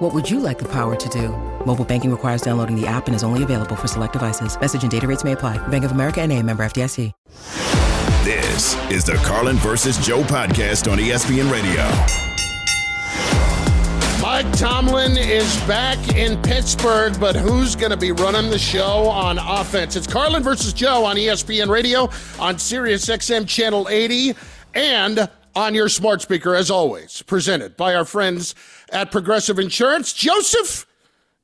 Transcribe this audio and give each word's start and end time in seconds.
What 0.00 0.14
would 0.14 0.30
you 0.30 0.40
like 0.40 0.58
the 0.58 0.68
power 0.68 0.96
to 0.96 1.08
do? 1.10 1.28
Mobile 1.66 1.84
banking 1.84 2.10
requires 2.10 2.40
downloading 2.40 2.74
the 2.74 2.86
app 2.86 3.06
and 3.06 3.14
is 3.14 3.22
only 3.22 3.42
available 3.42 3.76
for 3.76 3.86
select 3.86 4.14
devices. 4.14 4.58
Message 4.58 4.80
and 4.80 4.90
data 4.90 5.06
rates 5.06 5.24
may 5.24 5.32
apply. 5.32 5.58
Bank 5.68 5.84
of 5.84 5.92
America 5.92 6.22
and 6.22 6.32
a 6.32 6.42
member 6.42 6.62
FDIC. 6.62 7.12
This 8.24 8.76
is 8.90 9.04
the 9.04 9.16
Carlin 9.26 9.56
versus 9.56 9.98
Joe 9.98 10.22
podcast 10.22 10.90
on 10.90 10.96
ESPN 10.96 11.52
Radio. 11.52 11.82
Mike 14.22 14.50
Tomlin 14.56 15.18
is 15.18 15.54
back 15.64 15.98
in 16.16 16.40
Pittsburgh, 16.40 17.20
but 17.20 17.36
who's 17.36 17.76
going 17.76 17.90
to 17.90 17.96
be 17.98 18.12
running 18.12 18.50
the 18.50 18.58
show 18.58 19.06
on 19.06 19.36
offense? 19.36 19.96
It's 19.96 20.06
Carlin 20.06 20.42
versus 20.42 20.72
Joe 20.72 21.04
on 21.04 21.16
ESPN 21.16 21.68
Radio, 21.68 22.08
on 22.38 22.58
Sirius 22.58 23.04
XM 23.04 23.46
Channel 23.46 23.86
80, 23.90 24.34
and 24.72 25.28
on 25.60 25.74
your 25.74 25.90
smart 25.90 26.22
speaker, 26.22 26.54
as 26.54 26.70
always, 26.70 27.20
presented 27.22 27.76
by 27.76 27.94
our 27.94 28.06
friends 28.06 28.54
at 28.92 29.12
Progressive 29.12 29.58
Insurance. 29.58 30.14
Joseph, 30.14 30.86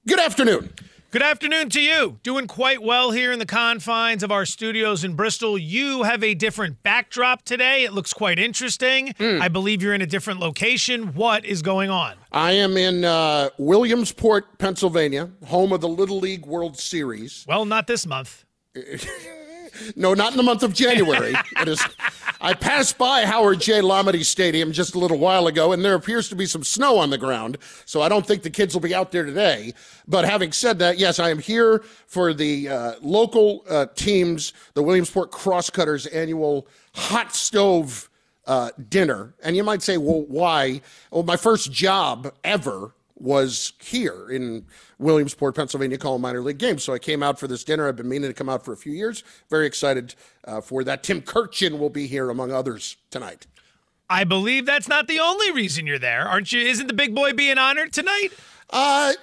good 0.08 0.18
afternoon. 0.18 0.72
Good 1.10 1.22
afternoon 1.22 1.68
to 1.70 1.80
you. 1.80 2.18
Doing 2.22 2.46
quite 2.46 2.82
well 2.82 3.10
here 3.10 3.30
in 3.30 3.38
the 3.38 3.46
confines 3.46 4.22
of 4.22 4.32
our 4.32 4.46
studios 4.46 5.04
in 5.04 5.14
Bristol. 5.14 5.58
You 5.58 6.02
have 6.04 6.24
a 6.24 6.34
different 6.34 6.82
backdrop 6.82 7.42
today. 7.42 7.84
It 7.84 7.92
looks 7.92 8.14
quite 8.14 8.38
interesting. 8.38 9.08
Mm. 9.18 9.40
I 9.40 9.48
believe 9.48 9.82
you're 9.82 9.94
in 9.94 10.02
a 10.02 10.06
different 10.06 10.40
location. 10.40 11.14
What 11.14 11.44
is 11.44 11.60
going 11.60 11.90
on? 11.90 12.14
I 12.32 12.52
am 12.52 12.76
in 12.78 13.04
uh, 13.04 13.50
Williamsport, 13.58 14.58
Pennsylvania, 14.58 15.30
home 15.44 15.72
of 15.72 15.82
the 15.82 15.88
Little 15.88 16.18
League 16.18 16.46
World 16.46 16.78
Series. 16.78 17.44
Well, 17.46 17.66
not 17.66 17.86
this 17.86 18.06
month. 18.06 18.44
no, 19.94 20.14
not 20.14 20.32
in 20.32 20.36
the 20.36 20.42
month 20.42 20.62
of 20.62 20.74
January. 20.74 21.34
it 21.60 21.68
is. 21.68 21.82
I 22.40 22.54
passed 22.54 22.98
by 22.98 23.24
Howard 23.24 23.60
J. 23.60 23.80
Lamade 23.80 24.24
Stadium 24.24 24.72
just 24.72 24.94
a 24.94 24.98
little 24.98 25.18
while 25.18 25.46
ago, 25.46 25.72
and 25.72 25.84
there 25.84 25.94
appears 25.94 26.28
to 26.28 26.36
be 26.36 26.46
some 26.46 26.62
snow 26.62 26.98
on 26.98 27.10
the 27.10 27.18
ground. 27.18 27.58
So 27.86 28.02
I 28.02 28.08
don't 28.08 28.26
think 28.26 28.42
the 28.42 28.50
kids 28.50 28.74
will 28.74 28.82
be 28.82 28.94
out 28.94 29.10
there 29.10 29.24
today. 29.24 29.72
But 30.06 30.24
having 30.24 30.52
said 30.52 30.78
that, 30.80 30.98
yes, 30.98 31.18
I 31.18 31.30
am 31.30 31.38
here 31.38 31.82
for 32.06 32.34
the 32.34 32.68
uh, 32.68 32.94
local 33.00 33.64
uh, 33.68 33.86
teams, 33.94 34.52
the 34.74 34.82
Williamsport 34.82 35.30
Crosscutters 35.30 36.06
annual 36.06 36.68
hot 36.94 37.34
stove 37.34 38.10
uh, 38.46 38.70
dinner. 38.88 39.34
And 39.42 39.56
you 39.56 39.64
might 39.64 39.82
say, 39.82 39.96
well, 39.96 40.24
why? 40.28 40.80
Well, 41.10 41.22
my 41.22 41.36
first 41.36 41.72
job 41.72 42.32
ever 42.44 42.92
was 43.18 43.72
here 43.80 44.30
in 44.30 44.66
Williamsport, 44.98 45.54
Pennsylvania, 45.54 45.98
calling 45.98 46.20
minor 46.20 46.42
league 46.42 46.58
games. 46.58 46.84
So 46.84 46.92
I 46.92 46.98
came 46.98 47.22
out 47.22 47.38
for 47.38 47.48
this 47.48 47.64
dinner. 47.64 47.88
I've 47.88 47.96
been 47.96 48.08
meaning 48.08 48.28
to 48.28 48.34
come 48.34 48.48
out 48.48 48.64
for 48.64 48.72
a 48.72 48.76
few 48.76 48.92
years. 48.92 49.24
Very 49.48 49.66
excited 49.66 50.14
uh, 50.44 50.60
for 50.60 50.84
that. 50.84 51.02
Tim 51.02 51.22
Kurkjian 51.22 51.78
will 51.78 51.90
be 51.90 52.06
here, 52.06 52.30
among 52.30 52.52
others, 52.52 52.96
tonight. 53.10 53.46
I 54.08 54.24
believe 54.24 54.66
that's 54.66 54.86
not 54.86 55.08
the 55.08 55.18
only 55.18 55.50
reason 55.50 55.86
you're 55.86 55.98
there, 55.98 56.28
aren't 56.28 56.52
you? 56.52 56.60
Isn't 56.60 56.86
the 56.86 56.92
big 56.92 57.14
boy 57.14 57.32
being 57.32 57.58
honored 57.58 57.92
tonight? 57.92 58.28
Uh, 58.70 59.14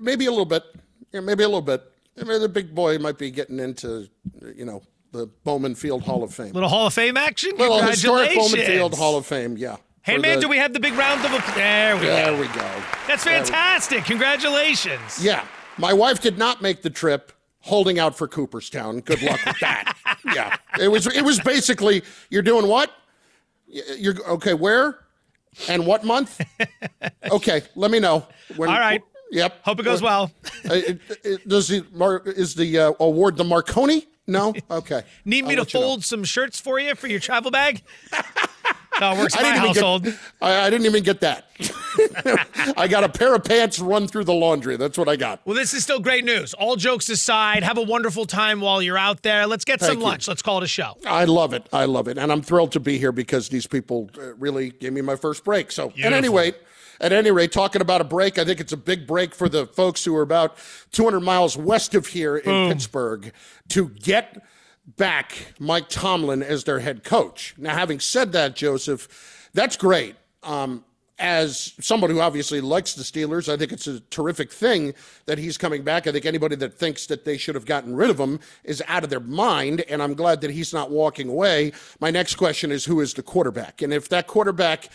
maybe 0.00 0.26
a 0.26 0.30
little 0.30 0.44
bit. 0.44 0.64
Yeah, 1.12 1.20
maybe 1.20 1.44
a 1.44 1.48
little 1.48 1.62
bit. 1.62 1.82
Maybe 2.16 2.38
the 2.38 2.48
big 2.48 2.74
boy 2.74 2.98
might 2.98 3.18
be 3.18 3.30
getting 3.30 3.60
into, 3.60 4.08
you 4.56 4.64
know, 4.64 4.82
the 5.12 5.26
Bowman 5.44 5.74
Field 5.74 6.02
Hall 6.02 6.22
of 6.22 6.34
Fame. 6.34 6.52
Little 6.52 6.68
Hall 6.68 6.86
of 6.86 6.94
Fame 6.94 7.16
action. 7.16 7.52
Little 7.56 7.82
historic 7.82 8.34
Bowman 8.34 8.60
Field 8.60 8.96
Hall 8.96 9.16
of 9.16 9.26
Fame. 9.26 9.56
Yeah. 9.56 9.76
Hey 10.04 10.18
man, 10.18 10.36
the, 10.36 10.42
do 10.42 10.48
we 10.48 10.56
have 10.56 10.72
the 10.72 10.80
big 10.80 10.94
round 10.94 11.24
of 11.24 11.32
applause? 11.32 11.54
There 11.54 11.96
we 11.96 12.06
there 12.06 12.32
go. 12.32 12.40
we 12.40 12.48
go. 12.48 12.82
That's 13.06 13.22
fantastic. 13.22 14.04
Congratulations. 14.04 15.22
Yeah. 15.22 15.46
My 15.78 15.92
wife 15.92 16.20
did 16.20 16.38
not 16.38 16.60
make 16.60 16.82
the 16.82 16.90
trip 16.90 17.32
holding 17.60 17.98
out 17.98 18.16
for 18.16 18.26
Cooperstown. 18.26 19.00
Good 19.00 19.22
luck 19.22 19.40
with 19.46 19.60
that. 19.60 19.96
yeah. 20.34 20.56
It 20.80 20.88
was 20.88 21.06
it 21.06 21.24
was 21.24 21.38
basically 21.40 22.02
you're 22.30 22.42
doing 22.42 22.66
what? 22.66 22.90
You're 23.68 24.16
okay, 24.28 24.54
where? 24.54 24.98
And 25.68 25.86
what 25.86 26.04
month? 26.04 26.40
okay, 27.30 27.62
let 27.76 27.90
me 27.90 28.00
know. 28.00 28.26
When, 28.56 28.70
All 28.70 28.78
right. 28.78 29.02
Yep. 29.30 29.62
Hope 29.62 29.80
it 29.80 29.84
goes 29.84 30.02
well. 30.02 30.30
Uh, 30.68 30.74
it, 30.74 31.00
it, 31.24 31.48
does 31.48 31.68
the 31.68 31.84
is 32.36 32.54
the 32.54 32.78
uh, 32.78 32.92
award 33.00 33.36
the 33.36 33.44
Marconi? 33.44 34.06
No. 34.26 34.54
Okay. 34.70 35.02
Need 35.24 35.46
me 35.46 35.56
I'll 35.56 35.64
to 35.64 35.70
fold 35.70 35.98
know. 36.00 36.02
some 36.02 36.24
shirts 36.24 36.60
for 36.60 36.78
you 36.78 36.94
for 36.94 37.06
your 37.06 37.20
travel 37.20 37.50
bag? 37.50 37.82
No, 39.02 39.12
it 39.12 39.18
works 39.18 39.36
in 39.36 39.42
my 39.42 39.56
household. 39.56 40.04
Get, 40.04 40.18
I, 40.40 40.66
I, 40.66 40.70
didn't 40.70 40.86
even 40.86 41.02
get 41.02 41.20
that. 41.22 41.46
I 42.76 42.86
got 42.86 43.02
a 43.02 43.08
pair 43.08 43.34
of 43.34 43.42
pants 43.42 43.80
run 43.80 44.06
through 44.06 44.22
the 44.24 44.32
laundry. 44.32 44.76
That's 44.76 44.96
what 44.96 45.08
I 45.08 45.16
got. 45.16 45.40
Well, 45.44 45.56
this 45.56 45.74
is 45.74 45.82
still 45.82 45.98
great 45.98 46.24
news. 46.24 46.54
All 46.54 46.76
jokes 46.76 47.08
aside, 47.08 47.64
have 47.64 47.78
a 47.78 47.82
wonderful 47.82 48.26
time 48.26 48.60
while 48.60 48.80
you're 48.80 48.96
out 48.96 49.22
there. 49.22 49.48
Let's 49.48 49.64
get 49.64 49.80
Thank 49.80 49.90
some 49.90 49.98
you. 49.98 50.04
lunch. 50.04 50.28
Let's 50.28 50.40
call 50.40 50.58
it 50.58 50.62
a 50.62 50.68
show. 50.68 50.96
I 51.04 51.24
love 51.24 51.52
it. 51.52 51.68
I 51.72 51.86
love 51.86 52.06
it. 52.06 52.16
And 52.16 52.30
I'm 52.30 52.42
thrilled 52.42 52.70
to 52.72 52.80
be 52.80 52.96
here 52.96 53.10
because 53.10 53.48
these 53.48 53.66
people 53.66 54.08
uh, 54.16 54.34
really 54.34 54.70
gave 54.70 54.92
me 54.92 55.00
my 55.00 55.16
first 55.16 55.42
break. 55.42 55.72
So, 55.72 55.88
Beautiful. 55.88 56.14
at 56.14 56.16
any 56.16 56.28
rate, 56.28 56.54
at 57.00 57.12
any 57.12 57.32
rate, 57.32 57.50
talking 57.50 57.82
about 57.82 58.00
a 58.00 58.04
break, 58.04 58.38
I 58.38 58.44
think 58.44 58.60
it's 58.60 58.72
a 58.72 58.76
big 58.76 59.08
break 59.08 59.34
for 59.34 59.48
the 59.48 59.66
folks 59.66 60.04
who 60.04 60.14
are 60.14 60.22
about 60.22 60.56
200 60.92 61.18
miles 61.18 61.56
west 61.56 61.96
of 61.96 62.06
here 62.06 62.36
in 62.36 62.44
Boom. 62.44 62.68
Pittsburgh 62.72 63.32
to 63.70 63.88
get 63.88 64.40
back 64.96 65.54
Mike 65.58 65.88
Tomlin 65.88 66.42
as 66.42 66.64
their 66.64 66.80
head 66.80 67.04
coach. 67.04 67.54
Now, 67.56 67.74
having 67.74 68.00
said 68.00 68.32
that, 68.32 68.56
Joseph, 68.56 69.50
that's 69.54 69.76
great. 69.76 70.16
Um, 70.42 70.84
as 71.18 71.74
someone 71.80 72.10
who 72.10 72.20
obviously 72.20 72.60
likes 72.60 72.94
the 72.94 73.02
Steelers, 73.04 73.52
I 73.52 73.56
think 73.56 73.70
it's 73.70 73.86
a 73.86 74.00
terrific 74.00 74.52
thing 74.52 74.92
that 75.26 75.38
he's 75.38 75.56
coming 75.56 75.82
back. 75.84 76.06
I 76.06 76.12
think 76.12 76.26
anybody 76.26 76.56
that 76.56 76.74
thinks 76.74 77.06
that 77.06 77.24
they 77.24 77.36
should 77.36 77.54
have 77.54 77.64
gotten 77.64 77.94
rid 77.94 78.10
of 78.10 78.18
him 78.18 78.40
is 78.64 78.82
out 78.88 79.04
of 79.04 79.10
their 79.10 79.20
mind, 79.20 79.82
and 79.82 80.02
I'm 80.02 80.14
glad 80.14 80.40
that 80.40 80.50
he's 80.50 80.72
not 80.72 80.90
walking 80.90 81.28
away. 81.28 81.72
My 82.00 82.10
next 82.10 82.34
question 82.34 82.72
is 82.72 82.84
who 82.84 83.00
is 83.00 83.14
the 83.14 83.22
quarterback? 83.22 83.82
And 83.82 83.92
if 83.92 84.08
that 84.08 84.26
quarterback 84.26 84.88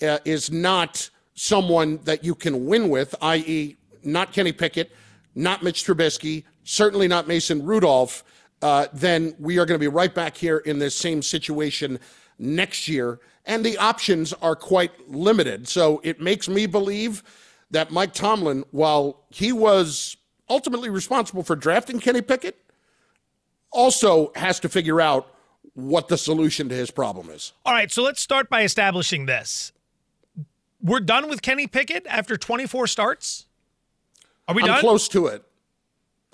uh, 0.00 0.18
is 0.24 0.50
not 0.50 1.10
someone 1.34 1.98
that 2.04 2.24
you 2.24 2.34
can 2.34 2.64
win 2.66 2.88
with, 2.88 3.14
i.e., 3.20 3.76
not 4.02 4.32
Kenny 4.32 4.52
Pickett, 4.52 4.90
not 5.34 5.62
Mitch 5.62 5.84
Trubisky, 5.84 6.44
certainly 6.62 7.08
not 7.08 7.28
Mason 7.28 7.64
Rudolph, 7.64 8.24
uh, 8.64 8.86
then 8.94 9.34
we 9.38 9.58
are 9.58 9.66
going 9.66 9.78
to 9.78 9.78
be 9.78 9.88
right 9.88 10.14
back 10.14 10.38
here 10.38 10.56
in 10.56 10.78
this 10.78 10.96
same 10.96 11.20
situation 11.20 12.00
next 12.38 12.88
year. 12.88 13.20
And 13.44 13.62
the 13.62 13.76
options 13.76 14.32
are 14.32 14.56
quite 14.56 15.06
limited. 15.06 15.68
So 15.68 16.00
it 16.02 16.18
makes 16.18 16.48
me 16.48 16.64
believe 16.64 17.22
that 17.72 17.90
Mike 17.90 18.14
Tomlin, 18.14 18.64
while 18.70 19.20
he 19.28 19.52
was 19.52 20.16
ultimately 20.48 20.88
responsible 20.88 21.42
for 21.42 21.54
drafting 21.54 22.00
Kenny 22.00 22.22
Pickett, 22.22 22.56
also 23.70 24.32
has 24.34 24.58
to 24.60 24.70
figure 24.70 24.98
out 24.98 25.34
what 25.74 26.08
the 26.08 26.16
solution 26.16 26.70
to 26.70 26.74
his 26.74 26.90
problem 26.90 27.28
is. 27.28 27.52
All 27.66 27.74
right, 27.74 27.92
so 27.92 28.02
let's 28.02 28.22
start 28.22 28.48
by 28.48 28.62
establishing 28.62 29.26
this. 29.26 29.72
We're 30.80 31.00
done 31.00 31.28
with 31.28 31.42
Kenny 31.42 31.66
Pickett 31.66 32.06
after 32.06 32.38
24 32.38 32.86
starts? 32.86 33.44
Are 34.48 34.54
we 34.54 34.62
I'm 34.62 34.68
done? 34.68 34.80
close 34.80 35.06
to 35.08 35.26
it. 35.26 35.44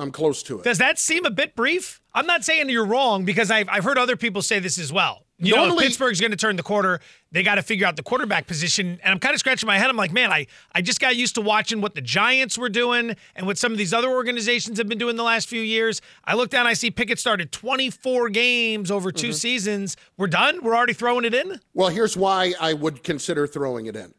I'm 0.00 0.10
close 0.10 0.42
to 0.44 0.58
it. 0.58 0.64
Does 0.64 0.78
that 0.78 0.98
seem 0.98 1.26
a 1.26 1.30
bit 1.30 1.54
brief? 1.54 2.00
I'm 2.14 2.26
not 2.26 2.44
saying 2.44 2.70
you're 2.70 2.86
wrong 2.86 3.24
because 3.24 3.50
I've, 3.50 3.68
I've 3.68 3.84
heard 3.84 3.98
other 3.98 4.16
people 4.16 4.40
say 4.40 4.58
this 4.58 4.78
as 4.78 4.92
well. 4.92 5.26
You 5.36 5.54
Normally, 5.54 5.76
know, 5.76 5.82
Pittsburgh's 5.82 6.20
going 6.20 6.32
to 6.32 6.36
turn 6.36 6.56
the 6.56 6.62
quarter, 6.62 7.00
they 7.32 7.42
got 7.42 7.54
to 7.54 7.62
figure 7.62 7.86
out 7.86 7.96
the 7.96 8.02
quarterback 8.02 8.46
position. 8.46 8.98
And 9.02 9.12
I'm 9.12 9.18
kind 9.18 9.34
of 9.34 9.40
scratching 9.40 9.66
my 9.66 9.78
head. 9.78 9.88
I'm 9.88 9.96
like, 9.96 10.12
man, 10.12 10.30
I, 10.30 10.46
I 10.74 10.82
just 10.82 11.00
got 11.00 11.16
used 11.16 11.34
to 11.36 11.40
watching 11.40 11.80
what 11.80 11.94
the 11.94 12.02
Giants 12.02 12.58
were 12.58 12.68
doing 12.68 13.16
and 13.34 13.46
what 13.46 13.56
some 13.56 13.72
of 13.72 13.78
these 13.78 13.94
other 13.94 14.10
organizations 14.10 14.76
have 14.76 14.88
been 14.88 14.98
doing 14.98 15.16
the 15.16 15.22
last 15.22 15.48
few 15.48 15.62
years. 15.62 16.02
I 16.24 16.34
look 16.34 16.50
down, 16.50 16.66
I 16.66 16.74
see 16.74 16.90
Pickett 16.90 17.18
started 17.18 17.52
24 17.52 18.28
games 18.30 18.90
over 18.90 19.10
2 19.12 19.28
mm-hmm. 19.28 19.32
seasons. 19.32 19.96
We're 20.18 20.26
done? 20.26 20.62
We're 20.62 20.76
already 20.76 20.92
throwing 20.92 21.24
it 21.24 21.32
in? 21.32 21.60
Well, 21.72 21.88
here's 21.88 22.16
why 22.18 22.52
I 22.60 22.74
would 22.74 23.02
consider 23.02 23.46
throwing 23.46 23.86
it 23.86 23.96
in 23.96 24.12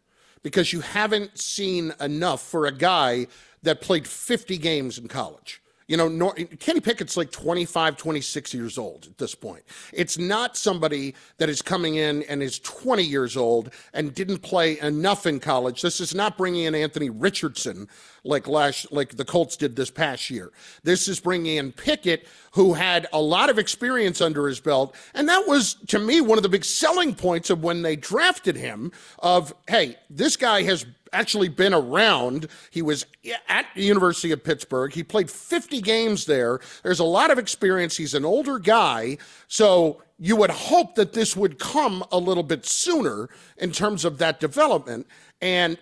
because 0.44 0.74
you 0.74 0.82
haven't 0.82 1.40
seen 1.40 1.94
enough 2.00 2.42
for 2.42 2.66
a 2.66 2.72
guy 2.72 3.28
that 3.62 3.82
played 3.82 4.08
50 4.08 4.58
games 4.58 4.98
in 4.98 5.08
college. 5.08 5.61
You 5.92 5.98
know, 5.98 6.08
nor, 6.08 6.34
Kenny 6.34 6.80
Pickett's 6.80 7.18
like 7.18 7.32
25, 7.32 7.98
26 7.98 8.54
years 8.54 8.78
old 8.78 9.08
at 9.08 9.18
this 9.18 9.36
point. 9.36 9.62
It's 9.92 10.18
not 10.18 10.56
somebody 10.56 11.16
that 11.38 11.50
is 11.50 11.62
coming 11.62 11.96
in 11.96 12.24
and 12.30 12.42
is 12.42 12.60
20 12.60 13.04
years 13.04 13.36
old 13.36 13.72
and 13.94 14.16
didn't 14.16 14.38
play 14.38 14.80
enough 14.80 15.26
in 15.26 15.42
college. 15.42 15.82
This 15.82 16.00
is 16.00 16.16
not 16.16 16.38
bringing 16.38 16.64
in 16.64 16.76
Anthony 16.76 17.10
Richardson 17.10 17.90
like 18.24 18.48
last, 18.48 18.90
like 18.94 19.18
the 19.18 19.26
Colts 19.26 19.58
did 19.58 19.76
this 19.76 19.92
past 19.92 20.30
year. 20.30 20.54
This 20.82 21.10
is 21.10 21.20
bringing 21.20 21.58
in 21.58 21.74
Pickett, 21.74 22.26
who 22.52 22.74
had 22.74 23.08
a 23.12 23.20
lot 23.20 23.50
of 23.50 23.60
experience 23.60 24.22
under 24.22 24.48
his 24.48 24.62
belt, 24.62 24.96
and 25.14 25.28
that 25.28 25.46
was 25.46 25.74
to 25.88 26.00
me 26.00 26.22
one 26.22 26.38
of 26.38 26.44
the 26.44 26.50
big 26.50 26.64
selling 26.64 27.16
points 27.16 27.50
of 27.50 27.66
when 27.66 27.82
they 27.82 27.98
drafted 27.98 28.56
him. 28.56 28.94
Of 29.20 29.54
hey, 29.68 29.98
this 30.10 30.38
guy 30.38 30.62
has 30.64 30.86
actually 31.14 31.50
been 31.50 31.74
around. 31.74 32.48
He 32.70 32.82
was 32.82 33.06
at 33.50 33.66
the 33.76 33.84
University 33.84 34.32
of 34.32 34.44
Pittsburgh. 34.44 34.94
He 34.94 35.04
played 35.04 35.30
50 35.30 35.82
games 35.82 36.26
there. 36.26 36.60
There's 36.84 37.00
a 37.00 37.06
lot 37.06 37.32
of 37.32 37.40
experience. 37.40 37.98
He's 37.98 38.14
an 38.14 38.26
older 38.26 38.60
guy. 38.60 39.18
So 39.48 40.02
you 40.18 40.36
would 40.36 40.52
hope 40.52 40.96
that 40.96 41.14
this 41.14 41.36
would 41.36 41.60
come 41.60 42.04
a 42.12 42.18
little 42.18 42.44
bit 42.44 42.66
sooner 42.66 43.30
in 43.58 43.72
terms 43.72 44.06
of 44.06 44.18
that 44.20 44.40
development. 44.40 45.08
And 45.42 45.78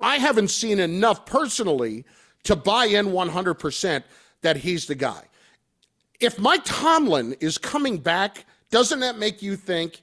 I 0.00 0.18
haven't 0.18 0.48
seen 0.48 0.78
enough 0.78 1.26
personally 1.26 2.04
to 2.44 2.54
buy 2.54 2.86
in 2.86 3.06
100% 3.06 4.04
that 4.42 4.58
he's 4.58 4.86
the 4.86 4.94
guy. 4.94 5.22
If 6.20 6.38
Mike 6.38 6.62
Tomlin 6.64 7.34
is 7.40 7.58
coming 7.58 7.98
back, 7.98 8.44
doesn't 8.70 9.00
that 9.00 9.18
make 9.18 9.42
you 9.42 9.56
think 9.56 10.02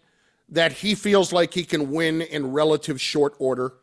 that 0.50 0.72
he 0.72 0.96
feels 0.96 1.32
like 1.34 1.54
he 1.54 1.64
can 1.64 1.92
win 1.92 2.22
in 2.22 2.52
relative 2.52 3.00
short 3.00 3.36
order? 3.40 3.74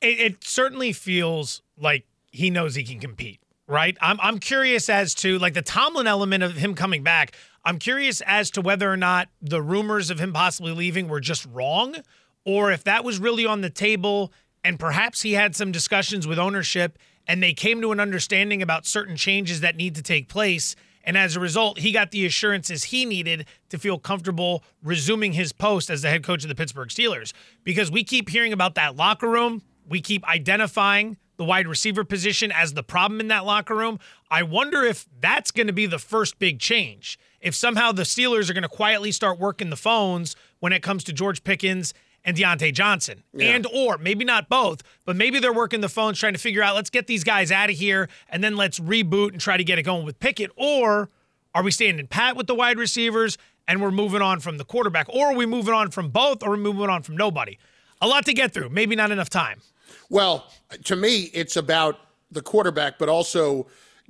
It, 0.00 0.20
it 0.20 0.44
certainly 0.44 0.92
feels 0.92 1.62
like 1.78 2.06
he 2.30 2.50
knows 2.50 2.74
he 2.74 2.84
can 2.84 3.00
compete, 3.00 3.40
right? 3.66 3.96
I'm 4.00 4.18
I'm 4.20 4.38
curious 4.38 4.88
as 4.88 5.14
to 5.16 5.38
like 5.38 5.54
the 5.54 5.62
Tomlin 5.62 6.06
element 6.06 6.42
of 6.42 6.56
him 6.56 6.74
coming 6.74 7.02
back. 7.02 7.34
I'm 7.64 7.78
curious 7.78 8.20
as 8.20 8.50
to 8.52 8.60
whether 8.60 8.90
or 8.90 8.96
not 8.96 9.28
the 9.42 9.60
rumors 9.60 10.10
of 10.10 10.20
him 10.20 10.32
possibly 10.32 10.72
leaving 10.72 11.08
were 11.08 11.20
just 11.20 11.46
wrong, 11.46 11.96
or 12.44 12.70
if 12.70 12.84
that 12.84 13.04
was 13.04 13.18
really 13.18 13.46
on 13.46 13.60
the 13.60 13.70
table 13.70 14.32
and 14.62 14.78
perhaps 14.80 15.22
he 15.22 15.32
had 15.32 15.54
some 15.54 15.70
discussions 15.70 16.26
with 16.26 16.38
ownership 16.38 16.98
and 17.26 17.42
they 17.42 17.52
came 17.52 17.80
to 17.80 17.92
an 17.92 18.00
understanding 18.00 18.62
about 18.62 18.86
certain 18.86 19.16
changes 19.16 19.60
that 19.60 19.76
need 19.76 19.94
to 19.94 20.02
take 20.02 20.28
place. 20.28 20.76
And 21.04 21.16
as 21.16 21.36
a 21.36 21.40
result, 21.40 21.78
he 21.78 21.92
got 21.92 22.10
the 22.10 22.26
assurances 22.26 22.84
he 22.84 23.04
needed 23.04 23.46
to 23.68 23.78
feel 23.78 23.98
comfortable 23.98 24.64
resuming 24.82 25.34
his 25.34 25.52
post 25.52 25.88
as 25.88 26.02
the 26.02 26.08
head 26.08 26.24
coach 26.24 26.42
of 26.42 26.48
the 26.48 26.54
Pittsburgh 26.54 26.88
Steelers. 26.88 27.32
Because 27.62 27.92
we 27.92 28.02
keep 28.02 28.28
hearing 28.28 28.52
about 28.52 28.74
that 28.74 28.96
locker 28.96 29.28
room 29.28 29.62
we 29.88 30.00
keep 30.00 30.26
identifying 30.28 31.16
the 31.36 31.44
wide 31.44 31.66
receiver 31.66 32.04
position 32.04 32.50
as 32.50 32.74
the 32.74 32.82
problem 32.82 33.20
in 33.20 33.28
that 33.28 33.44
locker 33.44 33.74
room. 33.74 33.98
I 34.30 34.42
wonder 34.42 34.82
if 34.82 35.06
that's 35.20 35.50
going 35.50 35.66
to 35.66 35.72
be 35.72 35.86
the 35.86 35.98
first 35.98 36.38
big 36.38 36.58
change. 36.58 37.18
If 37.40 37.54
somehow 37.54 37.92
the 37.92 38.02
Steelers 38.02 38.50
are 38.50 38.54
going 38.54 38.62
to 38.62 38.68
quietly 38.68 39.12
start 39.12 39.38
working 39.38 39.70
the 39.70 39.76
phones 39.76 40.34
when 40.60 40.72
it 40.72 40.82
comes 40.82 41.04
to 41.04 41.12
George 41.12 41.44
Pickens 41.44 41.92
and 42.24 42.36
Diontae 42.36 42.74
Johnson. 42.74 43.22
Yeah. 43.32 43.54
And 43.54 43.66
or 43.72 43.98
maybe 43.98 44.24
not 44.24 44.48
both, 44.48 44.82
but 45.04 45.14
maybe 45.14 45.38
they're 45.38 45.52
working 45.52 45.80
the 45.80 45.88
phones 45.88 46.18
trying 46.18 46.32
to 46.32 46.38
figure 46.38 46.62
out 46.62 46.74
let's 46.74 46.90
get 46.90 47.06
these 47.06 47.22
guys 47.22 47.52
out 47.52 47.70
of 47.70 47.76
here 47.76 48.08
and 48.28 48.42
then 48.42 48.56
let's 48.56 48.80
reboot 48.80 49.30
and 49.30 49.40
try 49.40 49.56
to 49.56 49.64
get 49.64 49.78
it 49.78 49.84
going 49.84 50.04
with 50.04 50.18
Pickett. 50.18 50.50
Or 50.56 51.08
are 51.54 51.62
we 51.62 51.70
standing 51.70 52.06
pat 52.08 52.36
with 52.36 52.48
the 52.48 52.54
wide 52.54 52.78
receivers 52.78 53.38
and 53.68 53.80
we're 53.80 53.92
moving 53.92 54.22
on 54.22 54.40
from 54.40 54.58
the 54.58 54.64
quarterback? 54.64 55.08
Or 55.08 55.28
are 55.28 55.34
we 55.34 55.46
moving 55.46 55.72
on 55.72 55.90
from 55.90 56.10
both 56.10 56.42
or 56.42 56.48
are 56.48 56.56
we 56.56 56.62
moving 56.62 56.90
on 56.90 57.02
from 57.02 57.16
nobody? 57.16 57.58
A 58.02 58.08
lot 58.08 58.26
to 58.26 58.34
get 58.34 58.52
through. 58.52 58.70
Maybe 58.70 58.96
not 58.96 59.12
enough 59.12 59.30
time. 59.30 59.60
Well, 60.08 60.50
to 60.84 60.96
me, 60.96 61.30
it's 61.34 61.56
about 61.56 61.98
the 62.30 62.42
quarterback, 62.42 62.98
but 62.98 63.08
also 63.08 63.66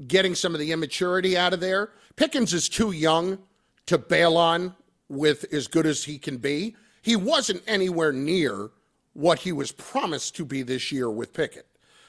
getting 0.07 0.35
some 0.35 0.55
of 0.55 0.61
the 0.61 0.73
immaturity 0.73 1.37
out 1.37 1.53
of 1.53 1.61
there. 1.61 1.91
Pickens 2.17 2.53
is 2.53 2.69
too 2.69 2.93
young 2.93 3.39
to 3.87 3.99
bail 3.99 4.37
on 4.37 4.75
with 5.09 5.53
as 5.53 5.69
good 5.69 5.87
as 5.87 6.05
he 6.05 6.19
can 6.19 6.39
be. 6.39 6.77
He 7.03 7.17
wasn't 7.17 7.63
anywhere 7.67 8.13
near 8.13 8.71
what 9.13 9.41
he 9.41 9.53
was 9.53 9.73
promised 9.73 10.37
to 10.37 10.45
be 10.45 10.63
this 10.63 10.93
year 10.93 11.11
with 11.11 11.33
Pickett. 11.33 11.67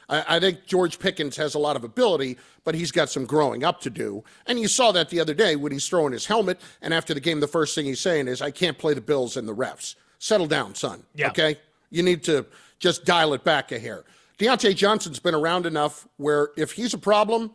I, 0.10 0.38
I, 0.38 0.40
think 0.40 0.66
George 0.66 1.00
Pickens 1.00 1.38
has 1.38 1.56
a 1.56 1.60
lot 1.60 1.76
of 1.76 1.84
ability, 1.84 2.38
but 2.64 2.76
he's 2.76 2.92
got 2.92 3.10
some 3.10 3.26
growing 3.26 3.64
up 3.64 3.82
to 3.82 3.90
do. 3.90 4.24
And 4.46 4.60
you 4.60 4.68
saw 4.68 4.92
that 4.94 5.10
the 5.10 5.20
other 5.20 5.34
day 5.34 5.56
when 5.56 5.72
he's 5.72 5.88
throwing 5.88 6.14
his 6.14 6.26
helmet, 6.26 6.60
and 6.82 6.94
after 6.94 7.14
the 7.14 7.20
game, 7.20 7.40
the 7.40 7.48
first 7.48 7.76
thing 7.76 7.86
he's 7.86 8.00
saying 8.00 8.28
is, 8.28 8.42
I 8.42 8.52
can't 8.52 8.78
play 8.78 8.94
the 8.94 9.02
Bills 9.02 9.38
and 9.38 9.48
the 9.48 9.56
refs. 9.56 9.96
Settle 10.20 10.48
down, 10.48 10.76
son. 10.76 11.04
Yeah. 11.14 11.30
Okay? 11.30 11.58
You 11.90 12.04
need 12.04 12.24
to 12.24 12.46
just 12.80 13.06
dial 13.06 13.34
it 13.34 13.44
back 13.44 13.72
a 13.72 13.80
hair. 13.80 14.04
Diontae 14.38 14.76
Johnson's 14.76 15.20
been 15.20 15.36
around 15.36 15.66
enough 15.66 16.08
where 16.18 16.50
if 16.58 16.74
he's 16.74 16.94
a 16.94 16.98
problem, 16.98 17.52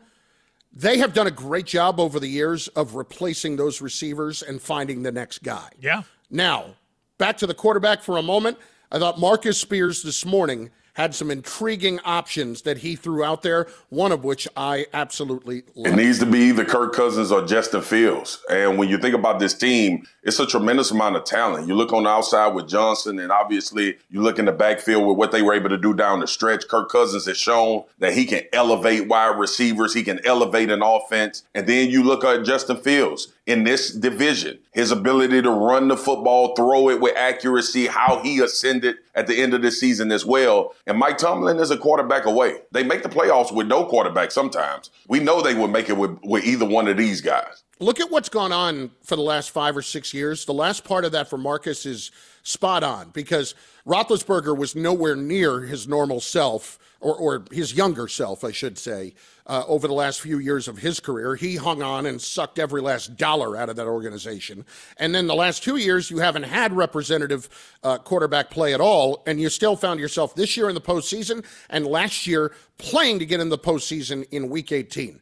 they 0.73 0.99
have 0.99 1.15
done 1.15 1.27
a 1.27 1.33
great 1.33 1.67
job 1.67 2.01
over 2.01 2.19
the 2.19 2.29
years 2.29 2.69
of 2.69 2.95
replacing 2.95 3.57
those 3.57 3.81
receivers 3.81 4.43
and 4.43 4.61
finding 4.61 5.03
the 5.03 5.13
next 5.13 5.43
guy. 5.43 5.69
Yeah. 5.81 6.03
Now, 6.31 6.77
back 7.19 7.37
to 7.39 7.47
the 7.47 7.55
quarterback 7.55 8.03
for 8.03 8.17
a 8.17 8.23
moment. 8.23 8.59
I 8.91 8.99
thought 8.99 9.21
Marcus 9.21 9.59
Spears 9.61 10.03
this 10.03 10.25
morning 10.25 10.71
had 10.95 11.15
some 11.15 11.31
intriguing 11.31 11.99
options 12.05 12.63
that 12.63 12.79
he 12.79 12.97
threw 12.97 13.25
out 13.25 13.43
there, 13.43 13.67
one 13.89 14.13
of 14.13 14.25
which 14.25 14.47
I 14.57 14.87
absolutely 14.93 15.63
love. 15.75 15.93
It 15.93 15.97
needs 15.97 16.19
to 16.19 16.27
be 16.27 16.41
either 16.41 16.65
Kirk 16.65 16.93
Cousins 16.93 17.33
or 17.33 17.45
Justin 17.45 17.83
Fields. 17.83 18.39
And 18.51 18.79
when 18.79 18.89
you 18.89 18.99
think 18.99 19.15
about 19.15 19.39
this 19.39 19.55
team, 19.55 20.07
it's 20.23 20.39
a 20.39 20.47
tremendous 20.47 20.91
amount 20.91 21.17
of 21.17 21.25
talent. 21.25 21.67
You 21.67 21.75
look 21.75 21.93
on 21.93 22.05
the 22.05 22.11
outside 22.11 22.55
with 22.55 22.69
Johnson, 22.69 23.19
and 23.19 23.33
obviously 23.33 23.97
you 24.11 24.21
look 24.21 24.39
in 24.39 24.45
the 24.45 24.53
backfield 24.53 25.07
with 25.07 25.17
what 25.17 25.33
they 25.33 25.43
were 25.43 25.55
able 25.55 25.71
to 25.71 25.79
do 25.79 25.95
down 25.95 26.21
the 26.21 26.27
stretch. 26.27 26.69
Kirk 26.69 26.91
Cousins 26.91 27.27
has 27.27 27.39
shown 27.39 27.85
that 27.99 28.13
he 28.13 28.25
can 28.27 28.43
elevate 28.53 29.09
wide 29.09 29.39
receivers, 29.39 29.95
he 29.95 30.03
can 30.03 30.25
elevate 30.27 30.71
an 30.71 30.83
offense. 30.83 31.43
And 31.55 31.67
then 31.67 31.91
you 31.91 32.05
look 32.05 32.25
at 32.25 32.45
Justin 32.45 32.77
Fields 32.77 33.33
in 33.47 33.65
this 33.65 33.93
division. 33.93 34.59
His 34.73 34.91
ability 34.91 35.43
to 35.43 35.51
run 35.51 35.89
the 35.89 35.97
football, 35.97 36.55
throw 36.55 36.89
it 36.89 37.01
with 37.01 37.17
accuracy, 37.17 37.89
how 37.89 38.23
he 38.23 38.41
ascended 38.41 38.97
at 39.15 39.27
the 39.27 39.43
end 39.43 39.53
of 39.55 39.63
the 39.63 39.71
season 39.71 40.11
as 40.11 40.25
well. 40.25 40.75
And 40.87 40.99
Mike 40.99 41.19
Tomlin 41.19 41.59
is 41.59 41.71
a 41.71 41.77
quarterback 41.77 42.27
away. 42.27 42.57
They 42.73 42.83
make 42.83 43.03
the 43.05 43.09
playoffs 43.09 43.55
with 43.55 43.69
no 43.69 43.85
quarterback 43.85 44.33
sometimes. 44.33 44.91
We 45.07 45.21
know 45.21 45.41
they 45.41 45.55
would 45.55 45.71
make 45.71 45.89
it 45.89 45.97
with, 45.97 46.19
with 46.25 46.45
either 46.45 46.65
one 46.65 46.89
of 46.89 46.97
these 46.97 47.21
guys. 47.21 47.63
Look 47.79 48.01
at 48.01 48.11
what's 48.11 48.29
gone 48.29 48.53
on 48.53 48.91
for 49.03 49.15
the 49.15 49.23
last 49.23 49.51
five 49.51 49.77
or 49.77 49.83
six 49.83 50.13
years. 50.13 50.45
The 50.45 50.55
last 50.55 50.85
part 50.85 51.05
of 51.05 51.13
that 51.13 51.29
for 51.29 51.39
Marcus 51.39 51.87
is 51.87 52.11
spot 52.43 52.83
on 52.83 53.11
because 53.11 53.55
Roethlisberger 53.87 54.57
was 54.57 54.75
nowhere 54.75 55.15
near 55.15 55.61
his 55.61 55.87
normal 55.87 56.21
self 56.21 56.79
or, 57.01 57.15
or 57.15 57.45
his 57.53 57.75
younger 57.75 58.09
self, 58.09 58.43
I 58.45 58.53
should 58.53 58.79
say, 58.79 59.15
uh, 59.47 59.65
over 59.67 59.87
the 59.89 59.95
last 59.95 60.21
few 60.21 60.39
years 60.39 60.69
of 60.69 60.79
his 60.79 61.01
career. 61.01 61.35
He 61.35 61.57
hung 61.57 61.83
on 61.83 62.07
and 62.07 62.21
sucked 62.21 62.59
every 62.59 62.81
last 62.81 63.17
dollar 63.17 63.57
out 63.57 63.69
of 63.69 63.77
that 63.77 63.87
organization. 63.87 64.65
And 64.97 65.15
then 65.15 65.27
the 65.27 65.35
last 65.35 65.63
two 65.63 65.77
years, 65.77 66.11
you 66.11 66.19
haven't 66.19 66.45
had 66.45 66.73
representative 66.73 67.49
uh, 67.83 67.99
quarterback 67.99 68.51
play 68.51 68.75
at 68.75 68.81
all, 68.81 69.23
and 69.27 69.41
you 69.41 69.49
still 69.49 69.77
found 69.77 70.01
yourself 70.01 70.35
this 70.35 70.57
year 70.57 70.69
in 70.69 70.75
the 70.75 70.81
postseason 70.81 71.45
and 71.71 71.87
last 71.87 72.27
year 72.27 72.53
playing 72.79 73.19
to 73.19 73.27
get 73.27 73.41
in 73.41 73.49
the 73.49 73.59
postseason 73.59 74.27
in 74.31 74.49
Week 74.49 74.73
18. 74.73 75.21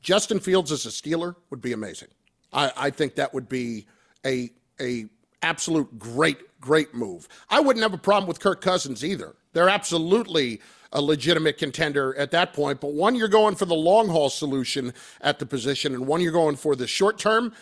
Justin 0.00 0.40
Fields 0.40 0.72
as 0.72 0.84
a 0.84 0.88
Steeler 0.88 1.36
would 1.50 1.62
be 1.62 1.72
amazing. 1.72 2.08
I, 2.52 2.72
I 2.76 2.90
think 2.90 3.14
that 3.14 3.32
would 3.32 3.48
be 3.48 3.86
a 4.26 4.50
a 4.80 5.06
absolute 5.42 5.98
great 5.98 6.38
great 6.60 6.94
move. 6.94 7.28
I 7.48 7.60
wouldn't 7.60 7.82
have 7.82 7.94
a 7.94 7.98
problem 7.98 8.28
with 8.28 8.40
Kirk 8.40 8.60
Cousins 8.60 9.04
either. 9.04 9.34
They're 9.52 9.68
absolutely 9.68 10.60
a 10.92 11.00
legitimate 11.00 11.58
contender 11.58 12.14
at 12.16 12.30
that 12.30 12.52
point. 12.52 12.80
But 12.80 12.92
one, 12.92 13.14
you're 13.14 13.28
going 13.28 13.54
for 13.54 13.64
the 13.64 13.74
long 13.74 14.08
haul 14.08 14.30
solution 14.30 14.92
at 15.20 15.38
the 15.38 15.46
position, 15.46 15.94
and 15.94 16.06
one, 16.06 16.20
you're 16.20 16.32
going 16.32 16.56
for 16.56 16.76
the 16.76 16.86
short 16.86 17.18
term. 17.18 17.52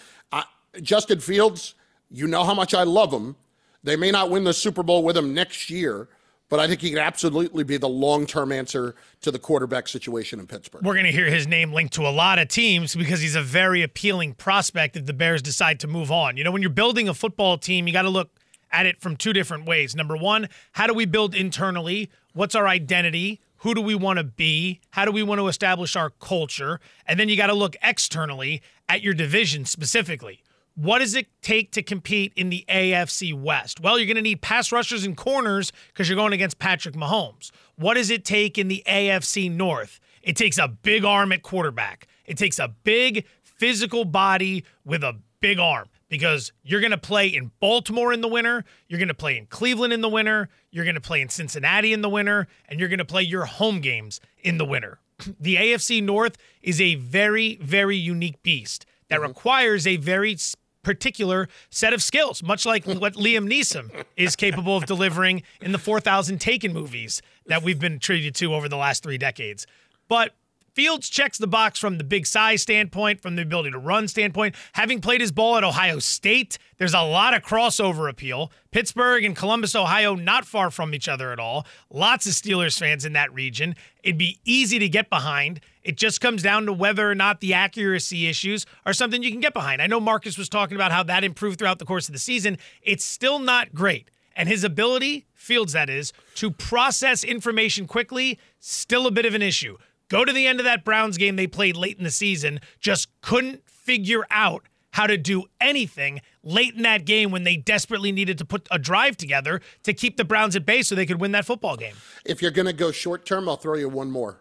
Justin 0.83 1.21
Fields, 1.21 1.75
you 2.11 2.27
know 2.27 2.45
how 2.45 2.55
much 2.55 2.75
I 2.75 2.83
love 2.83 3.13
him. 3.13 3.37
They 3.83 3.97
may 3.97 4.11
not 4.11 4.31
win 4.31 4.45
the 4.45 4.53
Super 4.53 4.83
Bowl 4.83 5.03
with 5.03 5.17
him 5.17 5.33
next 5.33 5.71
year, 5.71 6.09
but 6.49 6.61
I 6.61 6.67
think 6.67 6.81
he 6.81 6.91
could 6.91 6.99
absolutely 6.99 7.65
be 7.65 7.77
the 7.77 7.89
long 7.89 8.27
term 8.27 8.53
answer 8.53 8.95
to 9.23 9.31
the 9.31 9.39
quarterback 9.39 9.89
situation 9.89 10.39
in 10.39 10.47
Pittsburgh. 10.47 10.85
We're 10.85 10.95
going 10.95 11.07
to 11.07 11.13
hear 11.13 11.27
his 11.27 11.47
name 11.47 11.73
linked 11.73 11.95
to 11.95 12.07
a 12.07 12.11
lot 12.11 12.39
of 12.39 12.49
teams 12.49 12.95
because 12.95 13.21
he's 13.21 13.37
a 13.37 13.43
very 13.43 13.83
appealing 13.83 14.35
prospect 14.35 14.97
if 14.97 15.07
the 15.07 15.13
Bears 15.13 15.43
decide 15.43 15.81
to 15.81 15.89
move 15.89 16.13
on. 16.13 16.37
You 16.37 16.45
know, 16.45 16.51
when 16.51 16.63
you're 16.63 16.71
building 16.71 17.09
a 17.09 17.15
football 17.15 17.57
team, 17.57 17.87
you 17.87 17.93
got 17.93 18.03
to 18.03 18.11
look 18.11 18.31
at 18.73 18.87
it 18.87 19.01
from 19.01 19.17
two 19.17 19.33
different 19.33 19.67
ways. 19.67 19.95
Number 19.95 20.17
one, 20.17 20.49
how 20.73 20.87
do 20.87 20.95
we 20.95 21.05
build 21.05 21.35
internally? 21.35 22.11
What's 22.33 22.55
our 22.55 22.69
identity? 22.69 23.41
Who 23.59 23.75
do 23.75 23.81
we 23.81 23.95
want 23.95 24.19
to 24.19 24.25
be? 24.25 24.81
How 24.91 25.05
do 25.05 25.13
we 25.13 25.23
want 25.23 25.39
to 25.41 25.49
establish 25.49 25.97
our 25.97 26.11
culture? 26.11 26.81
And 27.07 27.21
then 27.21 27.29
you 27.29 27.37
got 27.37 27.49
to 27.49 27.55
look 27.55 27.77
externally 27.83 28.63
at 28.89 29.03
your 29.03 29.15
division 29.15 29.65
specifically. 29.65 30.43
What 30.75 31.01
does 31.01 31.15
it 31.15 31.27
take 31.43 31.73
to 31.73 31.83
compete 31.83 32.33
in 32.37 32.49
the 32.49 32.65
AFC 32.69 33.35
West? 33.35 33.81
Well, 33.81 33.99
you're 33.99 34.07
going 34.07 34.17
to 34.17 34.23
need 34.23 34.41
pass 34.41 34.73
rushers 34.73 35.05
and 35.05 35.17
corners 35.17 35.73
because 35.89 36.09
you're 36.09 36.17
going 36.17 36.33
against 36.33 36.59
Patrick 36.59 36.95
Mahomes. 36.95 37.51
What 37.77 37.95
does 37.95 38.09
it 38.09 38.25
take 38.25 38.57
in 38.57 38.69
the 38.69 38.83
AFC 38.87 39.51
North? 39.51 40.01
It 40.23 40.37
takes 40.37 40.57
a 40.57 40.69
big 40.69 41.05
arm 41.05 41.33
at 41.33 41.43
quarterback. 41.43 42.07
It 42.25 42.39
takes 42.39 42.59
a 42.59 42.69
big 42.69 43.27
physical 43.43 44.07
body 44.07 44.65
with 44.85 45.03
a 45.05 45.19
big 45.41 45.59
arm 45.59 45.89
because 46.11 46.53
you're 46.63 46.81
going 46.81 46.91
to 46.91 46.99
play 46.99 47.29
in 47.29 47.53
Baltimore 47.61 48.13
in 48.13 48.21
the 48.21 48.29
winter, 48.29 48.65
you're 48.89 48.99
going 48.99 49.09
to 49.09 49.15
play 49.15 49.39
in 49.39 49.47
Cleveland 49.47 49.95
in 49.95 50.03
the 50.03 50.09
winter, 50.09 50.51
you're 50.71 50.85
going 50.85 50.97
to 50.97 51.01
play 51.01 51.23
in 51.23 51.31
Cincinnati 51.31 51.95
in 51.95 52.03
the 52.03 52.09
winter, 52.11 52.49
and 52.69 52.79
you're 52.79 52.91
going 52.91 52.99
to 52.99 53.05
play 53.05 53.23
your 53.23 53.47
home 53.47 53.81
games 53.81 54.21
in 54.43 54.59
the 54.59 54.67
winter. 54.67 54.99
The 55.41 55.57
AFC 55.57 56.03
North 56.03 56.37
is 56.61 56.81
a 56.81 56.97
very, 56.97 57.57
very 57.57 57.97
unique 57.97 58.43
beast 58.43 58.85
that 59.09 59.21
mm-hmm. 59.21 59.29
requires 59.29 59.87
a 59.87 59.97
very 59.97 60.37
particular 60.83 61.49
set 61.71 61.93
of 61.93 62.03
skills, 62.03 62.43
much 62.43 62.67
like 62.67 62.85
what 62.87 63.15
Liam 63.15 63.49
Neeson 63.49 63.91
is 64.17 64.35
capable 64.35 64.77
of 64.77 64.87
delivering 64.87 65.43
in 65.61 65.73
the 65.73 65.79
4,000 65.79 66.41
Taken 66.41 66.73
movies 66.73 67.23
that 67.47 67.63
we've 67.63 67.79
been 67.79 67.99
treated 67.99 68.35
to 68.37 68.55
over 68.55 68.69
the 68.69 68.77
last 68.77 69.03
three 69.03 69.19
decades. 69.19 69.67
But 70.09 70.35
Fields 70.75 71.09
checks 71.09 71.39
the 71.39 71.47
box 71.47 71.79
from 71.79 71.99
the 71.99 72.05
big 72.05 72.27
size 72.27 72.63
standpoint, 72.63 73.21
from 73.21 73.37
the 73.37 73.43
ability 73.43 73.71
to 73.73 73.79
run 73.79 74.09
standpoint. 74.09 74.55
Having 74.75 75.01
played 75.01 75.21
his 75.21 75.33
ball 75.33 75.57
at 75.57 75.65
Ohio 75.65 75.99
State, 75.99 76.59
there's 76.79 76.95
a 76.95 77.03
lot 77.03 77.35
of 77.35 77.43
crossover 77.43 78.09
appeal. 78.09 78.53
Pittsburgh 78.71 79.25
and 79.25 79.35
Columbus, 79.35 79.75
Ohio, 79.75 80.15
not 80.15 80.45
far 80.45 80.71
from 80.71 80.95
each 80.95 81.09
other 81.09 81.33
at 81.33 81.41
all. 81.41 81.67
Lots 81.91 82.27
of 82.27 82.33
Steelers 82.33 82.79
fans 82.79 83.05
in 83.05 83.13
that 83.15 83.33
region. 83.35 83.75
It'd 84.03 84.19
be 84.19 84.39
easy 84.45 84.79
to 84.79 84.89
get 84.89 85.11
behind. 85.11 85.61
It 85.83 85.97
just 85.97 86.21
comes 86.21 86.43
down 86.43 86.67
to 86.67 86.73
whether 86.73 87.11
or 87.11 87.15
not 87.15 87.41
the 87.41 87.55
accuracy 87.55 88.29
issues 88.29 88.67
are 88.87 88.93
something 88.93 89.23
you 89.23 89.31
can 89.31 89.41
get 89.41 89.55
behind. 89.55 89.83
I 89.83 89.87
know 89.87 90.01
Marcus 90.01 90.39
was 90.39 90.49
talking 90.49 90.77
about 90.77 90.93
how 90.93 91.03
that 91.05 91.25
improved 91.25 91.59
throughout 91.59 91.79
the 91.79 91.85
course 91.85 92.09
of 92.09 92.13
the 92.13 92.19
season. 92.19 92.59
It's 92.83 93.05
still 93.05 93.39
not 93.39 93.75
great. 93.75 94.11
And 94.37 94.49
his 94.49 94.63
ability, 94.63 95.27
Fields 95.35 95.73
that 95.73 95.91
is, 95.91 96.13
to 96.37 96.51
process 96.51 97.25
information 97.25 97.87
quickly, 97.87 98.39
still 98.59 99.07
a 99.07 99.11
bit 99.11 99.27
of 99.27 99.35
an 99.35 99.43
issue. 99.43 99.77
Go 100.11 100.25
to 100.25 100.33
the 100.33 100.47
end 100.47 100.59
of 100.59 100.65
that 100.65 100.85
Browns 100.85 101.17
game 101.17 101.37
they 101.37 101.47
played 101.47 101.77
late 101.77 101.97
in 101.97 102.05
the 102.05 102.11
season, 102.11 102.61
just 102.81 103.09
couldn't 103.23 103.67
figure 103.67 104.27
out 104.31 104.69
how 104.91 105.07
to 105.07 105.17
do 105.17 105.45
anything 105.61 106.21
late 106.43 106.75
in 106.75 106.83
that 106.83 107.05
game 107.05 107.31
when 107.31 107.45
they 107.45 107.57
desperately 107.57 108.11
needed 108.11 108.37
to 108.39 108.45
put 108.45 108.67
a 108.73 108.79
drive 108.79 109.17
together 109.17 109.61
to 109.85 109.95
keep 109.95 110.17
the 110.17 110.25
Browns 110.25 110.57
at 110.57 110.67
bay 110.67 110.83
so 110.83 110.97
they 110.97 111.07
could 111.07 111.21
win 111.21 111.31
that 111.31 111.47
football 111.47 111.77
game. 111.77 111.95
If 112.25 112.43
you're 112.43 112.51
going 112.51 112.67
to 112.67 112.73
go 112.73 112.91
short 112.91 113.25
term, 113.25 113.49
I'll 113.49 113.57
throw 113.57 113.77
you 113.77 113.89
one 113.89 114.11
more. 114.11 114.41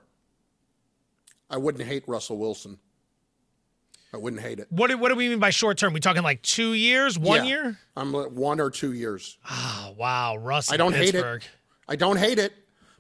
I 1.51 1.57
wouldn't 1.57 1.88
hate 1.88 2.03
Russell 2.07 2.38
Wilson. 2.38 2.79
I 4.11 4.17
wouldn't 4.17 4.41
hate 4.41 4.59
it. 4.59 4.65
What 4.71 4.89
do, 4.89 4.97
what 4.97 5.09
do 5.09 5.15
we 5.15 5.29
mean 5.29 5.38
by 5.38 5.51
short 5.51 5.77
term? 5.77 5.93
We 5.93 5.99
talking 5.99 6.23
like 6.23 6.41
two 6.41 6.73
years, 6.73 7.19
one 7.19 7.43
yeah, 7.45 7.49
year? 7.49 7.79
I'm 7.95 8.11
one 8.13 8.59
or 8.59 8.71
two 8.71 8.93
years. 8.93 9.38
Oh 9.47 9.93
wow, 9.95 10.35
Russ. 10.38 10.71
I 10.71 10.77
don't 10.77 10.93
Pittsburgh. 10.93 11.43
hate 11.43 11.47
it. 11.47 11.55
I 11.88 11.95
don't 11.95 12.17
hate 12.17 12.39
it 12.39 12.53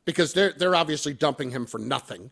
because 0.05 0.33
they're 0.33 0.51
they're 0.51 0.75
obviously 0.75 1.13
dumping 1.15 1.49
him 1.49 1.65
for 1.65 1.79
nothing 1.79 2.29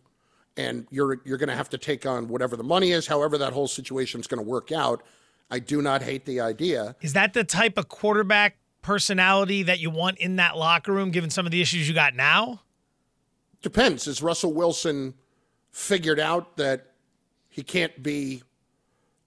and 0.57 0.87
you're 0.89 1.21
you're 1.23 1.37
going 1.37 1.49
to 1.49 1.55
have 1.55 1.69
to 1.69 1.77
take 1.77 2.05
on 2.05 2.27
whatever 2.27 2.55
the 2.57 2.63
money 2.63 2.91
is, 2.91 3.07
however 3.07 3.37
that 3.37 3.53
whole 3.53 3.67
situation 3.67 4.19
is 4.19 4.27
going 4.27 4.43
to 4.43 4.49
work 4.49 4.71
out. 4.71 5.03
I 5.49 5.59
do 5.59 5.81
not 5.81 6.01
hate 6.01 6.25
the 6.25 6.41
idea. 6.41 6.95
Is 7.01 7.13
that 7.13 7.33
the 7.33 7.45
type 7.45 7.77
of 7.77 7.87
quarterback 7.87 8.57
personality 8.81 9.63
that 9.63 9.79
you 9.79 9.89
want 9.89 10.17
in 10.17 10.35
that 10.37 10.57
locker 10.57 10.91
room, 10.91 11.11
given 11.11 11.29
some 11.29 11.45
of 11.45 11.51
the 11.51 11.61
issues 11.61 11.87
you 11.87 11.95
got 11.95 12.15
now? 12.15 12.61
Depends. 13.61 14.07
Is 14.07 14.21
Russell 14.21 14.53
Wilson 14.53 15.13
figured 15.71 16.19
out 16.19 16.57
that 16.57 16.91
he 17.49 17.63
can't 17.63 18.03
be 18.03 18.43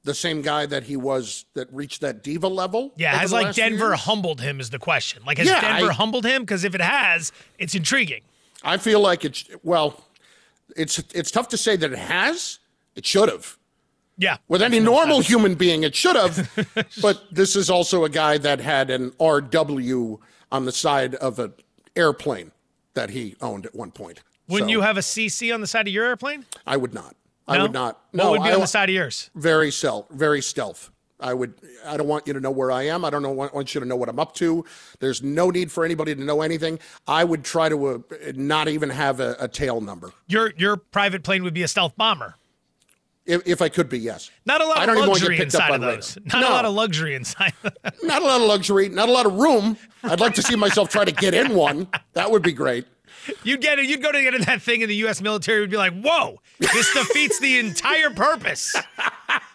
the 0.03 0.15
same 0.15 0.43
guy 0.43 0.67
that 0.67 0.85
he 0.85 0.97
was 0.97 1.47
that 1.55 1.73
reached 1.73 2.01
that 2.03 2.23
diva 2.23 2.49
level? 2.49 2.93
Yeah, 2.97 3.17
has 3.17 3.33
like 3.33 3.55
Denver 3.55 3.95
humbled 3.95 4.41
him 4.41 4.61
is 4.61 4.71
the 4.71 4.79
question. 4.79 5.23
Like 5.25 5.39
has 5.39 5.47
yeah, 5.47 5.61
Denver 5.61 5.91
I, 5.91 5.95
humbled 5.95 6.25
him? 6.25 6.43
Because 6.43 6.65
if 6.65 6.75
it 6.75 6.81
has, 6.81 7.33
it's 7.59 7.75
intriguing. 7.75 8.23
I 8.63 8.77
feel 8.77 9.01
like 9.01 9.25
it's 9.25 9.49
well, 9.63 10.05
it's 10.77 10.99
it's 11.15 11.31
tough 11.31 11.49
to 11.49 11.57
say 11.57 11.77
that 11.77 11.93
it 11.93 11.99
has. 11.99 12.59
It 12.95 13.07
should 13.07 13.29
have. 13.29 13.57
Yeah. 14.17 14.37
With 14.49 14.61
any 14.61 14.81
normal 14.81 15.21
human 15.21 15.55
being, 15.55 15.83
it 15.83 15.95
should 15.95 16.17
have. 16.17 16.51
but 17.03 17.25
this 17.33 17.57
is 17.57 17.71
also 17.71 18.05
a 18.05 18.11
guy 18.11 18.37
that 18.39 18.61
had 18.61 18.91
an 18.91 19.13
RW 19.13 20.19
on 20.53 20.65
the 20.67 20.73
side 20.73 21.15
of 21.17 21.39
an 21.39 21.55
airplane 21.97 22.53
that 22.95 23.11
he 23.11 23.37
owned 23.41 23.65
at 23.65 23.75
one 23.75 23.91
point. 23.91 24.21
Wouldn't 24.49 24.69
so, 24.69 24.73
you 24.73 24.81
have 24.83 24.99
a 24.99 25.01
CC 25.01 25.55
on 25.55 25.61
the 25.61 25.67
side 25.67 25.89
of 25.89 25.95
your 25.95 26.05
airplane? 26.05 26.45
I 26.67 26.77
would 26.77 26.93
not. 26.93 27.17
No? 27.49 27.55
I 27.55 27.63
would 27.63 27.73
not. 27.73 28.01
No, 28.13 28.25
what 28.25 28.41
would 28.41 28.45
be 28.45 28.51
I, 28.51 28.55
on 28.55 28.61
the 28.61 28.67
side 28.67 28.89
of 28.91 28.95
yours? 28.95 29.31
Very 29.35 29.71
stealth. 29.71 30.09
Very 30.11 30.43
stealth. 30.43 30.91
I 31.21 31.35
would. 31.35 31.55
I 31.87 31.97
don't 31.97 32.09
want 32.09 32.27
you 32.27 32.33
to 32.33 32.41
know 32.41 32.51
where 32.51 32.71
I 32.71 32.85
am. 32.85 33.05
I 33.05 33.11
don't 33.11 33.23
know. 33.23 33.31
want 33.31 33.75
you 33.75 33.81
to 33.81 33.87
know 33.87 33.97
what 33.97 34.09
I'm 34.09 34.19
up 34.19 34.35
to. 34.37 34.65
There's 34.99 35.23
no 35.23 35.51
need 35.51 35.71
for 35.71 35.85
anybody 35.85 36.15
to 36.15 36.23
know 36.23 36.43
anything. 36.43 36.79
I 37.07 37.25
would 37.25 37.45
try 37.45 37.69
to 37.69 37.87
uh, 37.87 37.99
not 38.35 38.69
even 38.69 38.91
have 38.91 39.21
a, 39.21 39.37
a, 39.39 39.49
tail 39.49 39.81
number. 39.81 40.13
Your 40.29 40.53
your 40.57 40.77
private 40.77 41.23
plane 41.23 41.43
would 41.43 41.55
be 41.55 41.63
a 41.63 41.69
stealth 41.69 41.97
bomber. 41.97 42.37
If, 43.27 43.47
if 43.47 43.63
I 43.63 43.69
could 43.69 43.89
be, 43.89 43.99
yes. 43.99 44.31
Not 44.47 44.61
a 44.61 44.67
lot 44.67 44.89
of 44.89 44.97
luxury 44.97 45.39
inside 45.39 45.75
of 45.75 45.81
those. 45.81 46.19
Not 46.25 46.41
no. 46.41 46.49
a 46.49 46.51
lot 46.51 46.65
of 46.65 46.75
luxury 46.75 47.15
inside. 47.15 47.53
not 48.03 48.23
a 48.23 48.25
lot 48.25 48.41
of 48.41 48.49
luxury. 48.49 48.89
Not 48.89 49.09
a 49.09 49.13
lot 49.13 49.27
of 49.27 49.35
room. 49.35 49.77
I'd 50.03 50.21
like 50.21 50.35
to 50.35 50.43
see 50.43 50.57
myself 50.57 50.89
try 50.89 51.05
to 51.05 51.13
get 51.13 51.35
in 51.35 51.55
one. 51.55 51.87
That 52.15 52.31
would 52.31 52.43
be 52.43 52.53
great. 52.53 52.87
You'd 53.45 53.61
get 53.61 53.79
it. 53.79 53.87
You'd 53.87 54.03
go 54.03 54.11
to 54.11 54.23
get 54.23 54.35
in 54.35 54.43
that 54.43 54.63
thing 54.63 54.81
in 54.81 54.89
the 54.89 54.97
U.S. 54.97 55.21
military. 55.21 55.61
Would 55.61 55.71
be 55.71 55.77
like, 55.77 55.93
"Whoa, 56.01 56.41
this 56.59 56.93
defeats 56.95 57.39
the 57.39 57.59
entire 57.59 58.11
purpose." 58.11 58.75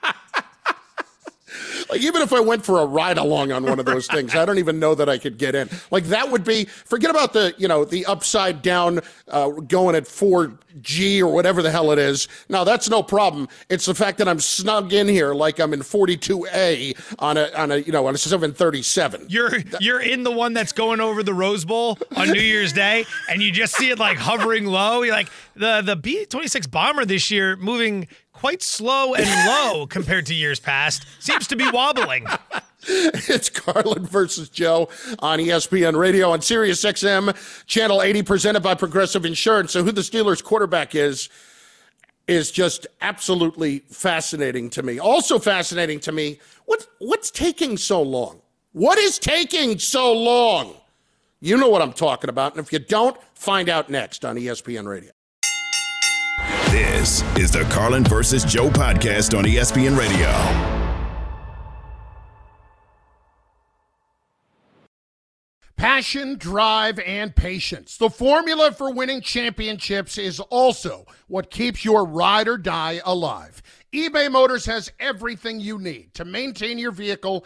like 1.90 2.02
even 2.02 2.22
if 2.22 2.34
I 2.34 2.40
went 2.40 2.66
for 2.66 2.80
a 2.80 2.86
ride 2.86 3.18
along 3.18 3.52
on 3.52 3.64
one 3.64 3.80
of 3.80 3.86
those 3.86 4.08
things, 4.08 4.36
I 4.36 4.46
don't 4.46 4.58
even 4.60 4.80
know 4.80 4.96
that 4.96 5.10
I 5.10 5.18
could 5.18 5.38
get 5.38 5.56
in. 5.56 5.70
Like 5.92 6.06
that 6.06 6.32
would 6.32 6.44
be 6.44 6.66
forget 6.66 7.12
about 7.12 7.34
the 7.34 7.54
you 7.58 7.68
know 7.68 7.86
the 7.86 8.06
upside 8.06 8.62
down 8.62 9.02
uh, 9.28 9.50
going 9.50 9.96
at 9.96 10.08
four 10.08 10.58
G 10.82 11.22
or 11.22 11.32
whatever 11.32 11.62
the 11.62 11.72
hell 11.72 11.92
it 11.92 12.00
is. 12.00 12.28
Now 12.50 12.64
that's 12.64 12.90
no 12.90 13.02
problem. 13.02 13.48
It's 13.70 13.86
the 13.86 13.96
fact 13.96 14.18
that 14.18 14.28
I'm 14.28 14.40
snug 14.40 14.94
in 14.94 15.08
here 15.08 15.34
like 15.34 15.60
I'm 15.60 15.74
in 15.74 15.82
42A 15.82 17.16
on 17.20 17.38
a 17.38 17.52
on 17.56 17.72
a 17.72 17.78
you 17.78 17.92
know 17.92 18.08
on 18.08 18.16
a 18.16 18.18
737. 18.18 19.28
You're 19.30 19.52
you're 19.80 20.02
in 20.02 20.24
the 20.24 20.32
one 20.32 20.54
that's 20.54 20.72
going 20.72 21.00
over 21.00 21.24
the 21.24 21.34
Rose 21.34 21.66
Bowl 21.66 21.98
on 22.16 22.30
New 22.30 22.42
Year's 22.42 22.74
Day, 22.74 23.06
and 23.30 23.42
you 23.42 23.52
just 23.52 23.76
see 23.76 23.90
it 23.90 24.00
like 24.00 24.18
hovering 24.18 24.66
low. 24.66 25.04
You're 25.04 25.16
like 25.16 25.30
the 25.56 25.82
the 25.82 25.96
B 25.96 26.26
26 26.26 26.68
bomber 26.68 27.06
this 27.06 27.32
year 27.32 27.56
moving 27.56 28.08
quite 28.36 28.62
slow 28.62 29.16
and 29.16 29.48
low 29.48 29.88
compared 29.88 30.26
to 30.28 30.36
years 30.36 30.60
past. 30.60 31.06
Seems 31.20 31.48
to 31.48 31.56
be 31.56 31.70
wobbling. 31.72 32.28
It's 32.88 33.50
Carlin 33.50 34.06
versus 34.06 34.50
Joe 34.50 34.90
on 35.20 35.40
ESPN 35.40 35.98
Radio 35.98 36.30
on 36.30 36.42
Sirius 36.42 36.84
XM, 36.84 37.36
channel 37.66 38.04
80, 38.04 38.22
presented 38.22 38.62
by 38.62 38.76
Progressive 38.76 39.26
Insurance. 39.26 39.72
So, 39.72 39.84
who 39.84 39.92
the 39.92 40.02
Steelers 40.02 40.44
quarterback 40.44 40.94
is, 40.94 41.30
is 42.28 42.52
just 42.52 42.86
absolutely 43.02 43.80
fascinating 43.90 44.70
to 44.72 44.84
me. 44.84 45.00
Also 45.00 45.40
fascinating 45.40 46.00
to 46.02 46.12
me, 46.12 46.40
what, 46.66 46.86
what's 47.00 47.32
taking 47.32 47.78
so 47.78 48.04
long? 48.04 48.42
What 48.74 49.00
is 49.00 49.18
taking 49.18 49.80
so 49.80 50.14
long? 50.14 50.76
You 51.42 51.58
know 51.58 51.70
what 51.70 51.82
I'm 51.82 51.94
talking 51.94 52.30
about. 52.30 52.56
And 52.56 52.64
if 52.64 52.72
you 52.72 52.80
don't, 52.80 53.18
find 53.34 53.70
out 53.70 53.90
next 53.90 54.26
on 54.26 54.36
ESPN 54.36 54.86
Radio. 54.86 55.15
This 57.06 57.22
is 57.38 57.52
the 57.52 57.62
Carlin 57.66 58.04
versus 58.04 58.44
Joe 58.44 58.68
podcast 58.68 59.38
on 59.38 59.44
ESPN 59.44 59.96
Radio. 59.96 60.26
Passion, 65.78 66.36
drive, 66.40 66.98
and 66.98 67.36
patience. 67.36 67.98
The 67.98 68.10
formula 68.10 68.72
for 68.72 68.92
winning 68.92 69.22
championships 69.22 70.18
is 70.18 70.40
also 70.40 71.06
what 71.28 71.52
keeps 71.52 71.86
your 71.86 72.06
ride 72.06 72.48
or 72.48 72.58
die 72.58 73.02
alive. 73.06 73.62
eBay 73.94 74.32
Motors 74.32 74.66
has 74.66 74.92
everything 75.00 75.60
you 75.60 75.78
need 75.78 76.12
to 76.16 76.26
maintain 76.26 76.80
your 76.80 76.92
vehicle 76.92 77.46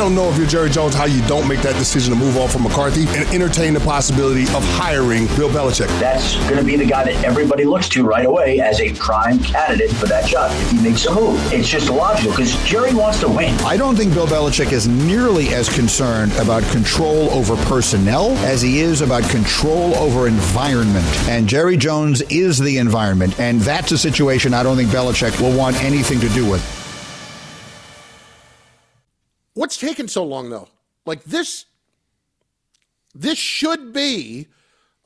Don't 0.00 0.14
know 0.14 0.30
if 0.30 0.38
you're 0.38 0.46
Jerry 0.46 0.70
Jones 0.70 0.94
how 0.94 1.04
you 1.04 1.20
don't 1.26 1.46
make 1.46 1.60
that 1.60 1.74
decision 1.74 2.14
to 2.14 2.18
move 2.18 2.38
on 2.38 2.48
from 2.48 2.62
McCarthy 2.62 3.02
and 3.08 3.28
entertain 3.34 3.74
the 3.74 3.80
possibility 3.80 4.44
of 4.44 4.64
hiring 4.70 5.26
Bill 5.36 5.50
Belichick. 5.50 5.88
That's 6.00 6.36
going 6.44 6.56
to 6.56 6.64
be 6.64 6.74
the 6.74 6.86
guy 6.86 7.04
that 7.04 7.22
everybody 7.22 7.64
looks 7.64 7.86
to 7.90 8.02
right 8.02 8.24
away 8.24 8.60
as 8.60 8.80
a 8.80 8.94
prime 8.94 9.38
candidate 9.40 9.90
for 9.92 10.06
that 10.06 10.24
job 10.26 10.52
if 10.54 10.70
he 10.70 10.80
makes 10.80 11.04
a 11.04 11.14
move. 11.14 11.38
It's 11.52 11.68
just 11.68 11.90
logical 11.90 12.30
because 12.30 12.56
Jerry 12.64 12.94
wants 12.94 13.20
to 13.20 13.28
win. 13.28 13.54
I 13.60 13.76
don't 13.76 13.94
think 13.94 14.14
Bill 14.14 14.26
Belichick 14.26 14.72
is 14.72 14.88
nearly 14.88 15.48
as 15.50 15.68
concerned 15.68 16.32
about 16.38 16.62
control 16.72 17.28
over 17.32 17.54
personnel 17.66 18.30
as 18.38 18.62
he 18.62 18.80
is 18.80 19.02
about 19.02 19.28
control 19.28 19.94
over 19.96 20.26
environment. 20.26 21.04
And 21.28 21.46
Jerry 21.46 21.76
Jones 21.76 22.22
is 22.30 22.58
the 22.58 22.78
environment. 22.78 23.38
And 23.38 23.60
that's 23.60 23.92
a 23.92 23.98
situation 23.98 24.54
I 24.54 24.62
don't 24.62 24.78
think 24.78 24.88
Belichick 24.88 25.38
will 25.42 25.54
want 25.54 25.76
anything 25.84 26.20
to 26.20 26.28
do 26.30 26.50
with. 26.50 26.79
What's 29.54 29.76
taken 29.76 30.08
so 30.08 30.24
long 30.24 30.50
though? 30.50 30.68
Like 31.06 31.22
this 31.24 31.66
this 33.14 33.38
should 33.38 33.92
be 33.92 34.48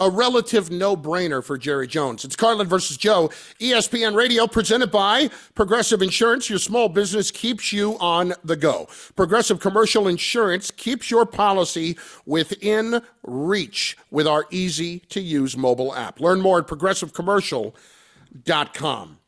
a 0.00 0.10
relative 0.10 0.70
no-brainer 0.70 1.42
for 1.42 1.56
Jerry 1.56 1.86
Jones. 1.86 2.24
It's 2.24 2.34
Carlin 2.34 2.66
versus 2.66 2.96
Joe, 2.96 3.28
ESPN 3.60 4.16
Radio, 4.16 4.48
presented 4.48 4.90
by 4.90 5.30
Progressive 5.54 6.02
Insurance. 6.02 6.50
Your 6.50 6.58
small 6.58 6.88
business 6.88 7.30
keeps 7.30 7.72
you 7.72 7.96
on 7.98 8.34
the 8.42 8.56
go. 8.56 8.88
Progressive 9.14 9.60
Commercial 9.60 10.08
Insurance 10.08 10.72
keeps 10.72 11.12
your 11.12 11.24
policy 11.24 11.96
within 12.26 13.02
reach 13.22 13.96
with 14.10 14.26
our 14.26 14.46
easy-to-use 14.50 15.56
mobile 15.56 15.94
app. 15.94 16.18
Learn 16.18 16.40
more 16.40 16.58
at 16.58 16.66
progressivecommercial.com. 16.66 19.18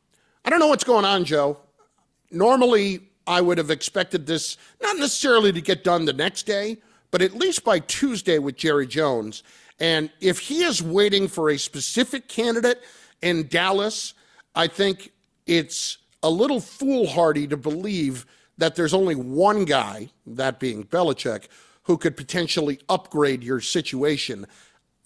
I 0.43 0.49
don't 0.49 0.59
know 0.59 0.67
what's 0.67 0.83
going 0.83 1.05
on, 1.05 1.23
Joe. 1.23 1.59
Normally, 2.29 3.06
I 3.27 3.41
would 3.41 3.57
have 3.57 3.69
expected 3.69 4.25
this 4.25 4.57
not 4.81 4.97
necessarily 4.97 5.51
to 5.51 5.61
get 5.61 5.83
done 5.83 6.05
the 6.05 6.13
next 6.13 6.43
day, 6.43 6.77
but 7.11 7.21
at 7.21 7.35
least 7.35 7.63
by 7.63 7.79
Tuesday 7.79 8.39
with 8.39 8.55
Jerry 8.55 8.87
Jones. 8.87 9.43
And 9.79 10.09
if 10.21 10.39
he 10.39 10.63
is 10.63 10.81
waiting 10.81 11.27
for 11.27 11.49
a 11.49 11.57
specific 11.57 12.27
candidate 12.27 12.81
in 13.21 13.47
Dallas, 13.47 14.13
I 14.55 14.67
think 14.67 15.11
it's 15.45 15.97
a 16.23 16.29
little 16.29 16.59
foolhardy 16.59 17.47
to 17.47 17.57
believe 17.57 18.25
that 18.57 18.75
there's 18.75 18.93
only 18.93 19.15
one 19.15 19.65
guy, 19.65 20.09
that 20.25 20.59
being 20.59 20.83
Belichick, 20.83 21.47
who 21.83 21.97
could 21.97 22.17
potentially 22.17 22.79
upgrade 22.89 23.43
your 23.43 23.61
situation. 23.61 24.47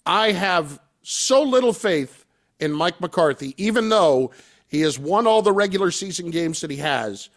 I 0.06 0.32
have 0.32 0.80
so 1.02 1.42
little 1.42 1.72
faith 1.72 2.24
in 2.60 2.72
Mike 2.72 3.00
McCarthy, 3.00 3.54
even 3.62 3.88
though 3.88 4.30
he 4.68 4.80
has 4.80 4.98
won 4.98 5.26
all 5.26 5.42
the 5.42 5.52
regular 5.52 5.90
season 5.90 6.30
games 6.30 6.60
that 6.60 6.70
he 6.70 6.78
has 6.78 7.28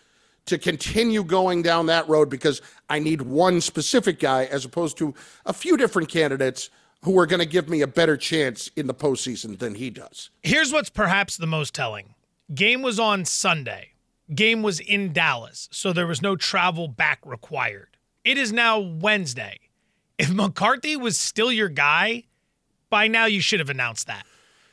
to 0.45 0.57
continue 0.57 1.23
going 1.23 1.61
down 1.61 1.87
that 1.87 2.07
road 2.07 2.29
because 2.29 2.61
I 2.89 2.99
need 2.99 3.21
one 3.21 3.61
specific 3.61 4.19
guy 4.19 4.45
as 4.45 4.65
opposed 4.65 4.97
to 4.99 5.13
a 5.45 5.53
few 5.53 5.77
different 5.77 6.09
candidates 6.09 6.69
who 7.03 7.17
are 7.19 7.25
going 7.25 7.39
to 7.39 7.45
give 7.45 7.69
me 7.69 7.81
a 7.81 7.87
better 7.87 8.17
chance 8.17 8.69
in 8.75 8.87
the 8.87 8.93
postseason 8.93 9.59
than 9.59 9.75
he 9.75 9.89
does. 9.89 10.29
Here's 10.43 10.71
what's 10.71 10.89
perhaps 10.89 11.37
the 11.37 11.47
most 11.47 11.73
telling 11.73 12.15
game 12.53 12.81
was 12.81 12.99
on 12.99 13.25
Sunday, 13.25 13.91
game 14.33 14.61
was 14.61 14.79
in 14.79 15.13
Dallas, 15.13 15.67
so 15.71 15.93
there 15.93 16.07
was 16.07 16.21
no 16.21 16.35
travel 16.35 16.87
back 16.87 17.19
required. 17.25 17.97
It 18.23 18.37
is 18.37 18.51
now 18.51 18.79
Wednesday. 18.79 19.59
If 20.17 20.31
McCarthy 20.31 20.95
was 20.95 21.17
still 21.17 21.51
your 21.51 21.69
guy, 21.69 22.23
by 22.89 23.07
now 23.07 23.25
you 23.25 23.41
should 23.41 23.59
have 23.59 23.69
announced 23.69 24.07
that. 24.07 24.25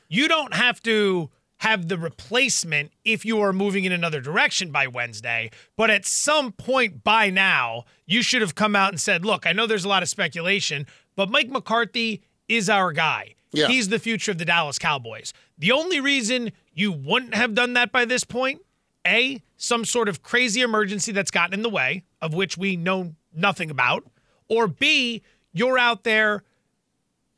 You 0.09 0.29
don't 0.29 0.55
have 0.55 0.83
to 0.83 1.31
have 1.62 1.87
the 1.87 1.97
replacement 1.97 2.90
if 3.04 3.25
you 3.25 3.40
are 3.40 3.52
moving 3.52 3.85
in 3.85 3.92
another 3.92 4.21
direction 4.21 4.73
by 4.73 4.88
Wednesday. 4.88 5.49
But 5.76 5.90
at 5.90 6.04
some 6.04 6.50
point 6.50 7.04
by 7.04 7.31
now, 7.31 7.85
you 8.04 8.21
should 8.21 8.40
have 8.40 8.57
come 8.57 8.75
out 8.75 8.88
and 8.88 9.00
said, 9.00 9.25
look, 9.25 9.47
I 9.47 9.52
know 9.52 9.69
there's 9.69 9.85
a 9.85 9.88
lot 9.88 10.02
of 10.02 10.09
speculation, 10.09 10.88
but 11.14 11.31
Mike 11.31 11.50
McCarthy 11.50 12.25
is 12.49 12.69
our 12.69 12.90
guy. 12.90 13.37
Yeah. 13.52 13.69
He's 13.69 13.90
the 13.90 14.00
future 14.00 14.33
of 14.33 14.38
the 14.38 14.45
Dallas 14.45 14.76
Cowboys. 14.76 15.33
The 15.57 15.71
only 15.71 16.00
reason 16.00 16.50
you 16.75 16.90
wouldn't 16.90 17.37
have 17.37 17.54
done 17.54 17.75
that 17.75 17.92
by 17.92 18.07
this 18.07 18.25
point, 18.25 18.61
A, 19.07 19.40
some 19.57 19.85
sort 19.85 20.09
of 20.09 20.21
crazy 20.21 20.62
emergency 20.62 21.12
that's 21.12 21.31
gotten 21.31 21.54
in 21.54 21.62
the 21.62 21.71
way, 21.71 22.02
of 22.21 22.35
which 22.35 22.59
we 22.59 22.75
know 22.75 23.14
nothing 23.33 23.71
about, 23.71 24.04
or 24.49 24.66
B, 24.66 25.23
you're 25.52 25.78
out 25.78 26.02
there 26.02 26.42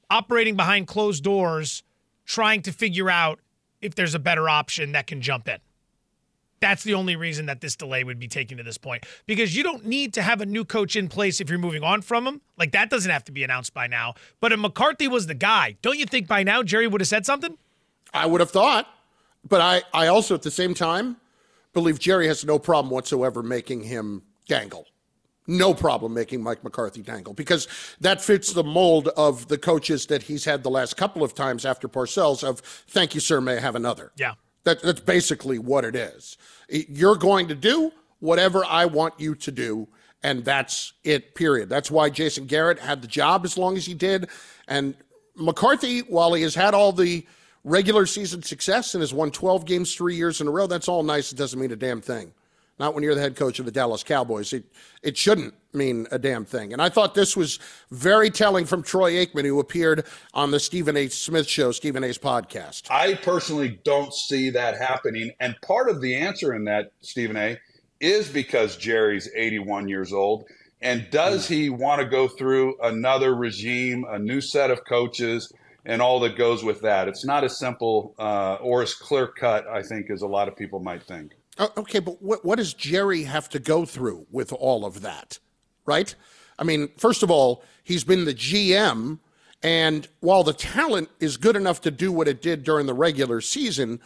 operating 0.08 0.56
behind 0.56 0.86
closed 0.86 1.22
doors 1.22 1.82
trying 2.24 2.62
to 2.62 2.72
figure 2.72 3.10
out 3.10 3.40
if 3.84 3.94
there's 3.94 4.14
a 4.14 4.18
better 4.18 4.48
option 4.48 4.92
that 4.92 5.06
can 5.06 5.20
jump 5.20 5.48
in. 5.48 5.58
That's 6.60 6.82
the 6.82 6.94
only 6.94 7.14
reason 7.14 7.46
that 7.46 7.60
this 7.60 7.76
delay 7.76 8.04
would 8.04 8.18
be 8.18 8.26
taken 8.26 8.56
to 8.56 8.62
this 8.62 8.78
point 8.78 9.04
because 9.26 9.54
you 9.54 9.62
don't 9.62 9.84
need 9.84 10.14
to 10.14 10.22
have 10.22 10.40
a 10.40 10.46
new 10.46 10.64
coach 10.64 10.96
in 10.96 11.08
place 11.08 11.40
if 11.40 11.50
you're 11.50 11.58
moving 11.58 11.82
on 11.82 12.00
from 12.00 12.26
him. 12.26 12.40
Like 12.56 12.72
that 12.72 12.88
doesn't 12.88 13.10
have 13.10 13.24
to 13.24 13.32
be 13.32 13.44
announced 13.44 13.74
by 13.74 13.86
now. 13.86 14.14
But 14.40 14.52
if 14.52 14.58
McCarthy 14.58 15.06
was 15.06 15.26
the 15.26 15.34
guy, 15.34 15.76
don't 15.82 15.98
you 15.98 16.06
think 16.06 16.26
by 16.26 16.42
now 16.42 16.62
Jerry 16.62 16.86
would 16.86 17.02
have 17.02 17.08
said 17.08 17.26
something? 17.26 17.58
I 18.14 18.24
would 18.24 18.40
have 18.40 18.50
thought. 18.50 18.88
But 19.46 19.60
I, 19.60 19.82
I 19.92 20.06
also 20.06 20.34
at 20.34 20.40
the 20.40 20.50
same 20.50 20.72
time 20.72 21.18
believe 21.74 21.98
Jerry 21.98 22.28
has 22.28 22.46
no 22.46 22.58
problem 22.58 22.90
whatsoever 22.90 23.42
making 23.42 23.82
him 23.82 24.22
dangle 24.48 24.86
no 25.46 25.74
problem 25.74 26.14
making 26.14 26.42
Mike 26.42 26.64
McCarthy 26.64 27.02
dangle 27.02 27.34
because 27.34 27.68
that 28.00 28.22
fits 28.22 28.52
the 28.52 28.64
mold 28.64 29.08
of 29.08 29.48
the 29.48 29.58
coaches 29.58 30.06
that 30.06 30.22
he's 30.22 30.44
had 30.44 30.62
the 30.62 30.70
last 30.70 30.96
couple 30.96 31.22
of 31.22 31.34
times 31.34 31.64
after 31.64 31.88
Parcells 31.88 32.42
of 32.42 32.60
thank 32.60 33.14
you, 33.14 33.20
sir, 33.20 33.40
may 33.40 33.56
I 33.56 33.60
have 33.60 33.74
another. 33.74 34.12
Yeah. 34.16 34.34
That, 34.64 34.82
that's 34.82 35.00
basically 35.00 35.58
what 35.58 35.84
it 35.84 35.94
is. 35.94 36.38
You're 36.68 37.16
going 37.16 37.48
to 37.48 37.54
do 37.54 37.92
whatever 38.20 38.64
I 38.64 38.86
want 38.86 39.14
you 39.18 39.34
to 39.34 39.52
do, 39.52 39.88
and 40.22 40.42
that's 40.42 40.94
it, 41.04 41.34
period. 41.34 41.68
That's 41.68 41.90
why 41.90 42.08
Jason 42.08 42.46
Garrett 42.46 42.78
had 42.78 43.02
the 43.02 43.08
job 43.08 43.44
as 43.44 43.58
long 43.58 43.76
as 43.76 43.84
he 43.84 43.92
did. 43.92 44.30
And 44.66 44.94
McCarthy, 45.36 46.00
while 46.00 46.32
he 46.32 46.42
has 46.42 46.54
had 46.54 46.72
all 46.72 46.92
the 46.92 47.26
regular 47.62 48.06
season 48.06 48.42
success 48.42 48.94
and 48.94 49.02
has 49.02 49.12
won 49.12 49.30
12 49.30 49.66
games 49.66 49.94
three 49.94 50.16
years 50.16 50.40
in 50.40 50.48
a 50.48 50.50
row, 50.50 50.66
that's 50.66 50.88
all 50.88 51.02
nice. 51.02 51.30
It 51.30 51.36
doesn't 51.36 51.60
mean 51.60 51.72
a 51.72 51.76
damn 51.76 52.00
thing 52.00 52.32
not 52.78 52.94
when 52.94 53.02
you're 53.02 53.14
the 53.14 53.20
head 53.20 53.36
coach 53.36 53.58
of 53.58 53.64
the 53.64 53.72
Dallas 53.72 54.02
Cowboys. 54.02 54.52
It, 54.52 54.64
it 55.02 55.16
shouldn't 55.16 55.54
mean 55.72 56.06
a 56.10 56.18
damn 56.18 56.44
thing. 56.44 56.72
And 56.72 56.80
I 56.80 56.88
thought 56.88 57.14
this 57.14 57.36
was 57.36 57.58
very 57.90 58.30
telling 58.30 58.64
from 58.64 58.82
Troy 58.82 59.12
Aikman, 59.12 59.44
who 59.44 59.60
appeared 59.60 60.06
on 60.32 60.50
the 60.50 60.60
Stephen 60.60 60.96
A. 60.96 61.08
Smith 61.08 61.48
show, 61.48 61.72
Stephen 61.72 62.04
A.'s 62.04 62.18
podcast. 62.18 62.90
I 62.90 63.14
personally 63.14 63.80
don't 63.84 64.12
see 64.12 64.50
that 64.50 64.78
happening. 64.78 65.32
And 65.40 65.56
part 65.62 65.88
of 65.88 66.00
the 66.00 66.14
answer 66.16 66.54
in 66.54 66.64
that, 66.64 66.92
Stephen 67.00 67.36
A., 67.36 67.58
is 68.00 68.28
because 68.28 68.76
Jerry's 68.76 69.30
81 69.34 69.88
years 69.88 70.12
old. 70.12 70.44
And 70.80 71.08
does 71.10 71.48
he 71.48 71.70
want 71.70 72.02
to 72.02 72.06
go 72.06 72.28
through 72.28 72.76
another 72.82 73.34
regime, 73.34 74.04
a 74.08 74.18
new 74.18 74.40
set 74.40 74.70
of 74.70 74.84
coaches, 74.84 75.50
and 75.86 76.02
all 76.02 76.20
that 76.20 76.36
goes 76.36 76.62
with 76.62 76.82
that? 76.82 77.08
It's 77.08 77.24
not 77.24 77.44
as 77.44 77.58
simple 77.58 78.14
uh, 78.18 78.56
or 78.56 78.82
as 78.82 78.94
clear 78.94 79.26
cut, 79.26 79.66
I 79.66 79.82
think, 79.82 80.10
as 80.10 80.20
a 80.20 80.26
lot 80.26 80.48
of 80.48 80.56
people 80.56 80.80
might 80.80 81.02
think. 81.02 81.32
Oh, 81.58 81.72
okay, 81.76 82.00
but 82.00 82.20
what, 82.20 82.44
what 82.44 82.58
does 82.58 82.74
Jerry 82.74 83.22
have 83.24 83.48
to 83.50 83.58
go 83.58 83.84
through 83.84 84.26
with 84.30 84.52
all 84.52 84.84
of 84.84 85.02
that, 85.02 85.38
right? 85.86 86.14
I 86.58 86.64
mean, 86.64 86.88
first 86.96 87.22
of 87.22 87.30
all, 87.30 87.62
he's 87.84 88.04
been 88.04 88.24
the 88.24 88.34
GM, 88.34 89.18
and 89.62 90.08
while 90.20 90.42
the 90.42 90.52
talent 90.52 91.10
is 91.20 91.36
good 91.36 91.56
enough 91.56 91.80
to 91.82 91.90
do 91.90 92.10
what 92.10 92.28
it 92.28 92.42
did 92.42 92.64
during 92.64 92.86
the 92.86 92.94
regular 92.94 93.40
season, 93.40 94.00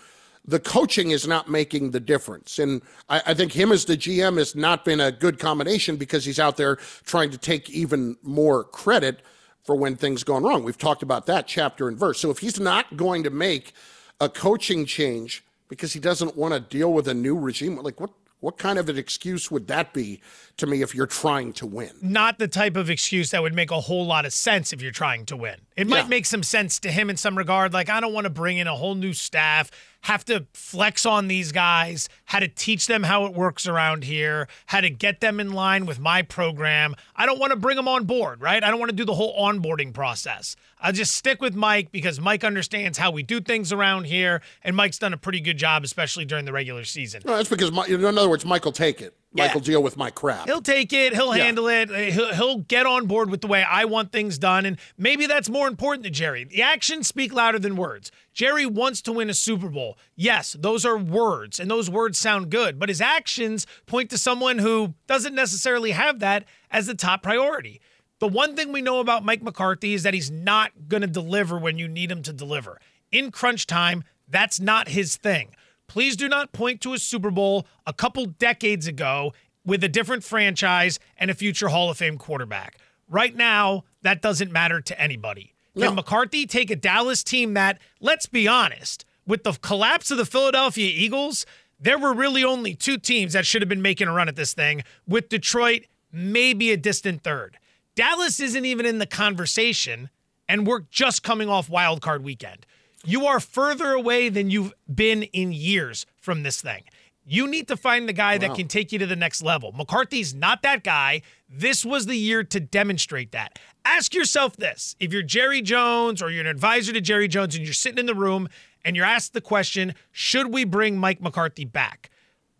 the 0.44 0.61
coaching 0.61 1.11
is 1.11 1.26
not 1.26 1.48
making 1.48 1.90
the 1.90 2.00
difference. 2.00 2.58
And 2.58 2.80
I, 3.08 3.22
I, 3.26 3.34
think 3.34 3.52
him 3.52 3.70
as 3.70 3.84
the 3.84 3.96
GM 3.96 4.38
has 4.38 4.54
not 4.54 4.84
been 4.84 5.00
a 5.00 5.12
good 5.12 5.38
combination 5.38 5.96
because 5.96 6.24
he's 6.24 6.38
out 6.38 6.56
there 6.56 6.76
trying 7.04 7.30
to 7.30 7.38
take 7.38 7.68
even 7.68 8.16
more 8.22 8.64
credit 8.64 9.20
for 9.62 9.76
when 9.76 9.96
things 9.96 10.24
gone 10.24 10.44
wrong. 10.44 10.64
We've 10.64 10.78
talked 10.78 11.02
about 11.02 11.26
that 11.26 11.46
chapter 11.46 11.88
and 11.88 11.98
verse. 11.98 12.18
So 12.18 12.30
if 12.30 12.38
he's 12.38 12.58
not 12.58 12.96
going 12.96 13.24
to 13.24 13.30
make 13.30 13.74
a 14.20 14.30
coaching 14.30 14.87
change 14.87 15.44
because 15.68 15.92
he 15.92 16.00
doesn't 16.00 16.37
want 16.37 16.54
to 16.54 16.61
deal 16.61 16.92
with 16.92 17.09
a 17.09 17.14
new 17.14 17.38
regime. 17.38 17.76
Like 17.76 18.00
what 18.00 18.11
what 18.40 18.57
kind 18.57 18.78
of 18.78 18.88
an 18.88 18.96
excuse 18.96 19.50
would 19.50 19.66
that 19.66 19.92
be 19.92 20.20
to 20.59 20.66
me 20.66 20.83
if 20.83 20.94
you're 20.94 21.07
trying 21.07 21.52
to 21.54 21.66
win? 21.66 21.90
Not 22.00 22.38
the 22.38 22.46
type 22.46 22.76
of 22.76 22.88
excuse 22.88 23.33
that 23.33 23.42
would 23.42 23.54
make 23.54 23.72
a 23.72 23.81
whole 23.81 24.07
lot 24.07 24.24
of 24.24 24.33
sense 24.33 24.72
if 24.72 24.81
you're 24.81 24.92
trying 24.92 25.26
to 25.26 25.37
win. 25.37 25.57
It 25.76 25.88
might 25.88 26.02
yeah. 26.02 26.09
make 26.09 26.24
some 26.24 26.44
sense 26.44 26.78
to 26.81 26.90
him 26.90 27.11
in 27.11 27.16
some 27.16 27.37
regard. 27.37 27.72
Like, 27.72 27.88
I 27.88 28.00
don't 28.00 28.12
want 28.12 28.24
to 28.26 28.31
bring 28.31 28.59
in 28.59 28.68
a 28.68 28.76
whole 28.76 28.94
new 28.94 29.12
staff 29.12 29.72
have 30.09 30.25
to 30.25 30.47
flex 30.55 31.05
on 31.05 31.29
these 31.29 31.53
guys, 31.53 32.09
how 32.25 32.38
to 32.38 32.49
teach 32.49 32.87
them 32.87 33.03
how 33.03 33.27
it 33.27 33.35
works 33.35 33.66
around 33.66 34.05
here, 34.05 34.49
how 34.64 34.81
to 34.81 34.88
get 34.88 35.21
them 35.21 35.38
in 35.38 35.53
line 35.53 35.85
with 35.85 36.01
my 36.01 36.23
program. 36.23 36.94
I 37.14 37.27
don't 37.27 37.38
want 37.38 37.51
to 37.51 37.59
bring 37.59 37.77
them 37.77 37.87
on 37.87 38.05
board, 38.05 38.40
right? 38.40 38.64
I 38.64 38.71
don't 38.71 38.81
want 38.81 38.88
to 38.88 38.97
do 38.97 39.05
the 39.05 39.12
whole 39.12 39.38
onboarding 39.38 39.92
process. 39.92 40.57
I'll 40.81 40.94
just 40.94 41.12
stick 41.12 41.42
with 41.42 41.55
Mike 41.55 41.92
because 41.92 42.21
Mike 42.21 42.42
understands 42.42 42.97
how 42.97 43.11
we 43.11 43.23
do 43.23 43.38
things 43.42 43.71
around 43.71 44.05
here, 44.05 44.40
and 44.64 44.75
Mike's 44.75 44.99
done 44.99 45.12
a 45.12 45.18
pretty 45.18 45.40
good 45.40 45.59
job, 45.59 45.85
especially 45.85 46.25
during 46.25 46.47
the 46.47 46.53
regular 46.55 46.85
season. 46.85 47.21
No, 47.27 47.37
that's 47.37 47.51
because, 47.51 47.68
in 47.90 48.03
other 48.03 48.31
words, 48.31 48.47
Mike 48.47 48.64
will 48.64 48.73
take 48.73 49.03
it. 49.03 49.14
Michael 49.33 49.61
deal 49.61 49.83
with 49.83 49.97
my 49.97 50.11
crap. 50.11 50.47
He'll 50.47 50.62
take 50.62 50.93
it. 50.93 51.14
He'll 51.14 51.37
yeah. 51.37 51.45
handle 51.45 51.69
it. 51.69 51.91
Eh, 51.91 52.11
he'll, 52.11 52.33
he'll 52.35 52.59
get 52.59 52.87
on 52.87 53.07
board 53.07 53.31
with 53.31 53.43
the 53.43 53.47
way 53.47 53.62
I 53.62 53.85
want 53.85 54.11
things 54.11 54.38
done. 54.38 54.64
And 54.64 54.79
maybe 54.97 55.27
that's 55.27 55.51
more 55.51 55.69
important 55.69 56.05
to 56.05 56.11
Jerry. 56.11 56.45
The 56.45 56.62
actions 56.62 57.09
speak 57.09 57.33
louder 57.33 57.59
than 57.59 57.77
words. 57.77 58.11
Jerry 58.33 58.64
wants 58.64 59.03
to 59.03 59.12
win 59.12 59.29
a 59.29 59.35
Super 59.35 59.69
Bowl. 59.69 59.99
Yes, 60.17 60.57
those 60.59 60.87
are 60.87 60.97
words, 60.97 61.61
and 61.61 61.71
those 61.71 61.91
words 61.91 62.19
sound 62.19 62.51
good. 62.51 62.79
But 62.79 62.88
his 62.88 63.01
actions 63.01 63.67
point 63.87 64.09
to 64.11 64.19
someone 64.19 64.59
who 64.59 64.95
doesn't 65.07 65.35
necessarily 65.35 65.91
have 65.91 66.21
that 66.21 66.45
as 66.71 66.87
the 66.87 66.95
top 66.95 67.23
priority. 67.23 67.81
The 68.21 68.29
one 68.29 68.57
thing 68.57 68.73
we 68.73 68.83
know 68.83 68.99
about 68.99 69.25
Mike 69.25 69.43
McCarthy 69.43 69.95
is 69.95 70.03
that 70.05 70.14
he's 70.14 70.31
not 70.31 70.73
going 70.88 71.03
to 71.03 71.07
deliver 71.07 71.59
when 71.59 71.79
you 71.79 71.87
need 71.87 72.11
him 72.11 72.23
to 72.23 72.33
deliver. 72.33 72.81
In 73.12 73.31
crunch 73.31 73.67
time, 73.67 74.05
that's 74.27 74.59
not 74.59 74.88
his 74.88 75.17
thing. 75.17 75.55
Please 75.88 76.16
do 76.16 76.29
not 76.29 76.53
point 76.53 76.81
to 76.83 76.92
a 76.92 76.98
Super 76.98 77.31
Bowl 77.31 77.66
a 77.87 77.92
couple 77.92 78.27
decades 78.27 78.87
ago 78.87 79.33
with 79.64 79.83
a 79.83 79.88
different 79.88 80.22
franchise 80.22 81.01
and 81.16 81.31
a 81.31 81.35
future 81.35 81.68
Hall 81.68 81.90
of 81.90 81.96
Fame 81.96 82.18
quarterback. 82.18 82.77
Right 83.09 83.35
now, 83.35 83.85
that 84.03 84.22
doesn't 84.22 84.53
matter 84.53 84.81
to 84.83 85.01
anybody. 85.01 85.55
Can 85.74 85.85
no. 85.85 85.94
McCarthy 85.94 86.46
take 86.46 86.70
a 86.70 86.77
Dallas 86.77 87.24
team 87.24 87.55
that, 87.55 87.79
let's 88.01 88.27
be 88.27 88.46
honest, 88.46 89.05
with 89.27 89.44
the 89.44 89.53
collapse 89.53 90.11
of 90.11 90.18
the 90.18 90.27
Philadelphia 90.27 90.92
Eagles, 90.94 91.46
there 91.81 91.98
were 91.98 92.12
really 92.12 92.44
only 92.44 92.74
two 92.74 92.98
teams 92.98 93.33
that 93.33 93.46
should 93.46 93.62
have 93.62 93.68
been 93.68 93.83
making 93.83 94.09
a 94.09 94.12
run 94.12 94.29
at 94.29 94.37
this 94.37 94.53
thing, 94.53 94.83
with 95.07 95.29
Detroit 95.29 95.87
maybe 96.12 96.70
a 96.70 96.77
distant 96.77 97.22
third. 97.22 97.59
Dallas 97.94 98.40
isn't 98.40 98.64
even 98.64 98.87
in 98.87 98.98
the 98.98 99.07
conversation, 99.07 100.11
and 100.48 100.66
we're 100.66 100.81
just 100.90 101.22
coming 101.22 101.48
off 101.48 101.68
wild 101.68 102.01
card 102.01 102.24
weekend. 102.24 102.66
You 103.04 103.26
are 103.26 103.40
further 103.40 103.92
away 103.92 104.28
than 104.28 104.50
you've 104.50 104.72
been 104.92 105.22
in 105.24 105.52
years 105.52 106.06
from 106.16 106.42
this 106.42 106.61
thing. 106.61 106.82
You 107.30 107.46
need 107.46 107.68
to 107.68 107.76
find 107.76 108.08
the 108.08 108.14
guy 108.14 108.34
wow. 108.34 108.38
that 108.38 108.56
can 108.56 108.68
take 108.68 108.90
you 108.90 108.98
to 109.00 109.06
the 109.06 109.14
next 109.14 109.42
level. 109.42 109.72
McCarthy's 109.72 110.34
not 110.34 110.62
that 110.62 110.82
guy. 110.82 111.20
This 111.48 111.84
was 111.84 112.06
the 112.06 112.16
year 112.16 112.42
to 112.44 112.58
demonstrate 112.58 113.32
that. 113.32 113.58
Ask 113.84 114.14
yourself 114.14 114.56
this 114.56 114.96
if 114.98 115.12
you're 115.12 115.22
Jerry 115.22 115.61
Jones 115.61 116.22
or 116.22 116.30
you're 116.30 116.40
an 116.40 116.46
advisor 116.46 116.92
to 116.92 117.00
Jerry 117.00 117.28
Jones 117.28 117.54
and 117.54 117.64
you're 117.64 117.74
sitting 117.74 117.98
in 117.98 118.06
the 118.06 118.14
room 118.14 118.48
and 118.84 118.96
you're 118.96 119.04
asked 119.04 119.34
the 119.34 119.42
question, 119.42 119.94
should 120.11 120.52
we 120.54 120.64
bring 120.64 120.96
Mike 120.96 121.20
McCarthy 121.20 121.66
back? 121.66 122.11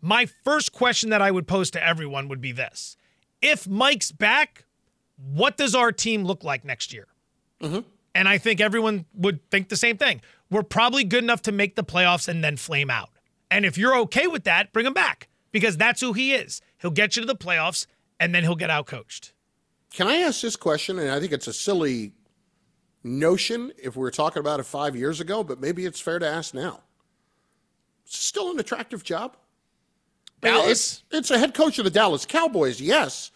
My 0.01 0.25
first 0.25 0.71
question 0.71 1.09
that 1.09 1.21
I 1.21 1.31
would 1.31 1.47
pose 1.47 1.71
to 1.71 1.83
everyone 1.83 2.27
would 2.27 2.41
be 2.41 2.51
this 2.51 2.95
If 3.41 3.67
Mike's 3.67 4.11
back, 4.11 4.65
what 5.17 5.57
does 5.57 5.73
our 5.73 5.91
team 5.91 6.23
look 6.23 6.43
like 6.43 6.63
next 6.63 6.93
year? 6.93 7.07
Mm-hmm. 7.61 7.79
And 8.19 8.27
I 8.27 8.37
think 8.37 8.59
everyone 8.59 9.05
would 9.13 9.49
think 9.49 9.69
the 9.69 9.77
same 9.77 9.95
thing. 9.95 10.19
We're 10.51 10.61
probably 10.61 11.05
good 11.05 11.23
enough 11.23 11.41
to 11.43 11.53
make 11.53 11.77
the 11.77 11.85
playoffs 11.85 12.27
and 12.27 12.43
then 12.43 12.57
flame 12.57 12.89
out. 12.89 13.11
And 13.49 13.65
if 13.65 13.77
you're 13.77 13.97
okay 13.99 14.27
with 14.27 14.43
that, 14.43 14.73
bring 14.73 14.85
him 14.85 14.93
back 14.93 15.29
because 15.53 15.77
that's 15.77 16.01
who 16.01 16.11
he 16.11 16.33
is. 16.33 16.59
He'll 16.79 16.91
get 16.91 17.15
you 17.15 17.21
to 17.21 17.25
the 17.25 17.37
playoffs 17.37 17.87
and 18.19 18.35
then 18.35 18.43
he'll 18.43 18.57
get 18.57 18.69
out 18.69 18.87
coached. 18.87 19.31
Can 19.93 20.07
I 20.07 20.17
ask 20.17 20.41
this 20.41 20.57
question? 20.57 20.99
And 20.99 21.09
I 21.09 21.21
think 21.21 21.31
it's 21.31 21.47
a 21.47 21.53
silly 21.53 22.11
notion 23.05 23.71
if 23.81 23.95
we 23.95 24.01
were 24.01 24.11
talking 24.11 24.41
about 24.41 24.59
it 24.59 24.65
five 24.65 24.97
years 24.97 25.21
ago, 25.21 25.41
but 25.41 25.61
maybe 25.61 25.85
it's 25.85 26.01
fair 26.01 26.19
to 26.19 26.27
ask 26.27 26.53
now. 26.53 26.81
Still 28.03 28.51
an 28.51 28.59
attractive 28.59 29.01
job? 29.01 29.37
Dallas? 30.41 30.69
It's, 30.69 31.03
it's 31.09 31.31
a 31.31 31.39
head 31.39 31.53
coach 31.53 31.79
of 31.79 31.85
the 31.85 31.89
Dallas 31.89 32.25
Cowboys, 32.25 32.81
yes, 32.81 33.31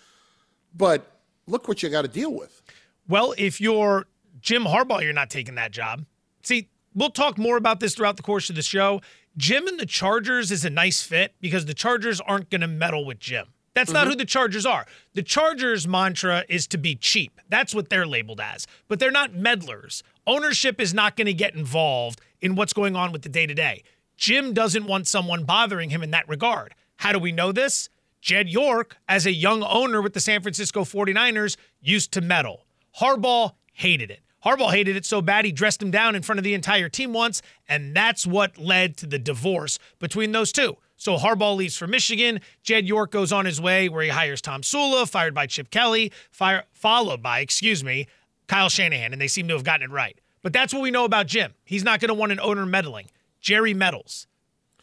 but 0.76 1.10
look 1.48 1.70
what 1.70 1.82
you 1.82 1.88
got 1.88 2.02
to 2.02 2.10
deal 2.10 2.34
with. 2.34 2.62
Well, 3.08 3.34
if 3.38 3.62
you're 3.62 4.08
Jim 4.44 4.66
Harbaugh, 4.66 5.02
you're 5.02 5.14
not 5.14 5.30
taking 5.30 5.56
that 5.56 5.72
job. 5.72 6.06
See, 6.44 6.68
we'll 6.94 7.10
talk 7.10 7.38
more 7.38 7.56
about 7.56 7.80
this 7.80 7.96
throughout 7.96 8.18
the 8.18 8.24
course 8.24 8.50
of 8.50 8.58
the 8.58 8.62
show. 8.62 9.02
Jim 9.38 9.68
and 9.68 9.80
the 9.80 9.86
Chargers 9.86 10.52
is 10.52 10.66
a 10.66 10.70
nice 10.70 11.02
fit 11.02 11.34
because 11.40 11.66
the 11.66 11.74
Chargers 11.74 12.20
aren't 12.20 12.50
going 12.50 12.62
to 12.62 12.68
meddle 12.68 13.06
with 13.06 13.20
Jim. 13.20 13.48
That's 13.74 13.90
mm-hmm. 13.90 14.00
not 14.00 14.08
who 14.08 14.16
the 14.16 14.26
Chargers 14.26 14.66
are. 14.66 14.86
The 15.14 15.24
Chargers' 15.24 15.88
mantra 15.88 16.44
is 16.50 16.68
to 16.68 16.78
be 16.78 16.94
cheap. 16.94 17.40
That's 17.48 17.74
what 17.74 17.90
they're 17.90 18.06
labeled 18.06 18.42
as. 18.42 18.68
But 18.90 19.00
they're 19.00 19.12
not 19.12 19.34
meddlers. 19.34 20.04
Ownership 20.28 20.80
is 20.80 20.94
not 20.94 21.16
going 21.16 21.28
to 21.28 21.34
get 21.34 21.56
involved 21.56 22.20
in 22.42 22.56
what's 22.56 22.74
going 22.74 22.98
on 22.98 23.14
with 23.14 23.22
the 23.22 23.30
day 23.30 23.48
to 23.48 23.54
day. 23.54 23.84
Jim 24.18 24.54
doesn't 24.54 24.86
want 24.86 25.08
someone 25.08 25.46
bothering 25.46 25.90
him 25.90 26.04
in 26.04 26.12
that 26.12 26.28
regard. 26.28 26.76
How 26.98 27.14
do 27.14 27.20
we 27.20 27.32
know 27.32 27.54
this? 27.54 27.90
Jed 28.22 28.50
York, 28.50 28.98
as 29.08 29.26
a 29.26 29.34
young 29.34 29.64
owner 29.64 30.02
with 30.02 30.14
the 30.14 30.20
San 30.20 30.42
Francisco 30.42 30.84
49ers, 30.84 31.56
used 31.82 32.12
to 32.12 32.22
meddle. 32.22 32.66
Harbaugh 33.00 33.54
hated 33.72 34.12
it. 34.12 34.23
Harbaugh 34.46 34.72
hated 34.72 34.96
it 34.96 35.06
so 35.06 35.22
bad 35.22 35.46
he 35.46 35.52
dressed 35.52 35.82
him 35.82 35.92
down 35.92 36.16
in 36.16 36.22
front 36.22 36.40
of 36.40 36.44
the 36.44 36.54
entire 36.54 36.90
team 36.90 37.14
once, 37.14 37.42
and 37.68 37.96
that's 37.96 38.28
what 38.28 38.58
led 38.58 38.98
to 38.98 39.06
the 39.06 39.20
divorce 39.20 39.80
between 40.00 40.32
those 40.32 40.52
two. 40.52 40.78
So 40.98 41.18
Harbaugh 41.18 41.56
leaves 41.56 41.78
for 41.78 41.88
Michigan. 41.88 42.40
Jed 42.62 42.88
York 42.88 43.12
goes 43.12 43.32
on 43.32 43.46
his 43.46 43.60
way 43.60 43.90
where 43.90 44.04
he 44.04 44.10
hires 44.10 44.42
Tomsula, 44.42 45.08
fired 45.08 45.34
by 45.34 45.48
Chip 45.48 45.70
Kelly, 45.70 46.12
fire, 46.32 46.64
followed 46.72 47.22
by, 47.22 47.40
excuse 47.40 47.84
me, 47.84 48.08
Kyle 48.48 48.70
Shanahan, 48.70 49.14
and 49.14 49.22
they 49.22 49.28
seem 49.28 49.48
to 49.48 49.54
have 49.54 49.64
gotten 49.64 49.90
it 49.90 49.94
right. 49.94 50.20
But 50.42 50.54
that's 50.54 50.74
what 50.74 50.82
we 50.82 50.92
know 50.92 51.06
about 51.06 51.28
Jim. 51.28 51.54
He's 51.64 51.84
not 51.84 52.00
going 52.00 52.10
to 52.10 52.14
want 52.14 52.32
an 52.32 52.40
owner 52.40 52.66
meddling. 52.66 53.08
Jerry 53.40 53.74
meddles. 53.74 54.28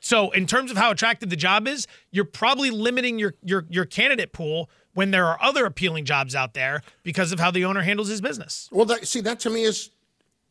So 0.01 0.31
in 0.31 0.47
terms 0.47 0.71
of 0.71 0.77
how 0.77 0.91
attractive 0.91 1.31
the 1.31 1.37
job 1.37 1.69
is, 1.69 1.87
you're 2.11 2.25
probably 2.25 2.71
limiting 2.71 3.19
your 3.19 3.35
your 3.43 3.67
your 3.69 3.85
candidate 3.85 4.33
pool 4.33 4.71
when 4.95 5.11
there 5.11 5.27
are 5.27 5.39
other 5.41 5.67
appealing 5.67 6.05
jobs 6.05 6.35
out 6.35 6.55
there 6.55 6.83
because 7.03 7.33
of 7.33 7.41
how 7.41 7.51
the 7.51 7.65
owner 7.65 7.83
handles 7.83 8.09
his 8.09 8.21
business. 8.21 8.69
Well, 8.73 8.87
that, 8.87 9.07
see, 9.07 9.21
that 9.21 9.41
to 9.41 9.51
me 9.51 9.65
is 9.65 9.91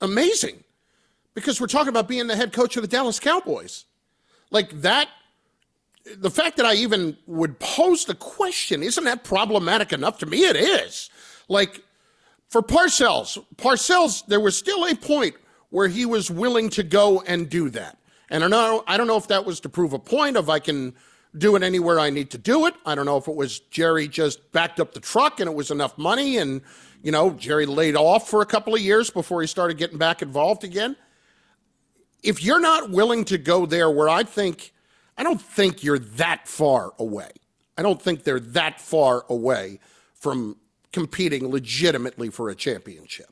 amazing 0.01 0.63
because 1.33 1.59
we're 1.59 1.67
talking 1.67 1.89
about 1.89 2.07
being 2.07 2.27
the 2.27 2.35
head 2.35 2.53
coach 2.53 2.75
of 2.77 2.81
the 2.81 2.87
Dallas 2.87 3.19
Cowboys. 3.19 3.85
Like 4.51 4.81
that, 4.81 5.09
the 6.17 6.31
fact 6.31 6.57
that 6.57 6.65
I 6.65 6.75
even 6.75 7.17
would 7.27 7.59
pose 7.59 8.05
the 8.05 8.15
question, 8.15 8.81
isn't 8.81 9.03
that 9.03 9.23
problematic 9.23 9.93
enough? 9.93 10.19
To 10.19 10.25
me, 10.25 10.45
it 10.45 10.55
is. 10.55 11.09
Like 11.47 11.83
for 12.49 12.61
Parcells, 12.61 13.43
Parcells, 13.57 14.25
there 14.25 14.39
was 14.39 14.57
still 14.57 14.85
a 14.85 14.95
point 14.95 15.35
where 15.69 15.87
he 15.87 16.05
was 16.05 16.31
willing 16.31 16.69
to 16.69 16.83
go 16.83 17.21
and 17.21 17.49
do 17.49 17.69
that. 17.69 17.97
And 18.29 18.43
I 18.43 18.47
know 18.47 18.83
I 18.87 18.97
don't 18.97 19.07
know 19.07 19.17
if 19.17 19.27
that 19.27 19.45
was 19.45 19.59
to 19.61 19.69
prove 19.69 19.93
a 19.93 19.99
point 19.99 20.37
of 20.37 20.49
I 20.49 20.59
can 20.59 20.95
do 21.37 21.55
it 21.55 21.63
anywhere 21.63 21.99
I 21.99 22.09
need 22.09 22.31
to 22.31 22.37
do 22.37 22.65
it. 22.65 22.73
I 22.85 22.95
don't 22.95 23.05
know 23.05 23.17
if 23.17 23.27
it 23.27 23.35
was 23.35 23.59
Jerry 23.59 24.07
just 24.07 24.51
backed 24.51 24.79
up 24.79 24.93
the 24.93 24.99
truck 24.99 25.39
and 25.39 25.49
it 25.49 25.55
was 25.55 25.71
enough 25.71 25.97
money 25.97 26.37
and, 26.37 26.61
you 27.03 27.11
know, 27.11 27.31
Jerry 27.31 27.65
laid 27.65 27.95
off 27.95 28.29
for 28.29 28.41
a 28.41 28.45
couple 28.45 28.73
of 28.73 28.81
years 28.81 29.09
before 29.09 29.41
he 29.41 29.47
started 29.47 29.77
getting 29.77 29.97
back 29.97 30.21
involved 30.21 30.63
again. 30.63 30.95
If 32.23 32.43
you're 32.43 32.59
not 32.59 32.89
willing 32.89 33.25
to 33.25 33.37
go 33.37 33.65
there 33.65 33.89
where 33.89 34.09
I 34.09 34.23
think, 34.23 34.73
I 35.17 35.23
don't 35.23 35.41
think 35.41 35.83
you're 35.83 35.99
that 35.99 36.47
far 36.47 36.93
away. 36.97 37.29
I 37.77 37.83
don't 37.83 38.01
think 38.01 38.23
they're 38.23 38.39
that 38.39 38.81
far 38.81 39.25
away 39.29 39.79
from 40.13 40.57
competing 40.91 41.49
legitimately 41.49 42.29
for 42.29 42.49
a 42.49 42.55
championship. 42.55 43.31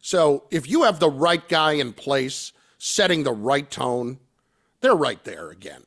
So 0.00 0.44
if 0.50 0.68
you 0.68 0.82
have 0.82 0.98
the 0.98 1.10
right 1.10 1.46
guy 1.48 1.72
in 1.72 1.92
place, 1.92 2.52
setting 2.78 3.22
the 3.22 3.32
right 3.32 3.70
tone, 3.70 4.18
they're 4.80 4.94
right 4.94 5.22
there 5.24 5.50
again. 5.50 5.84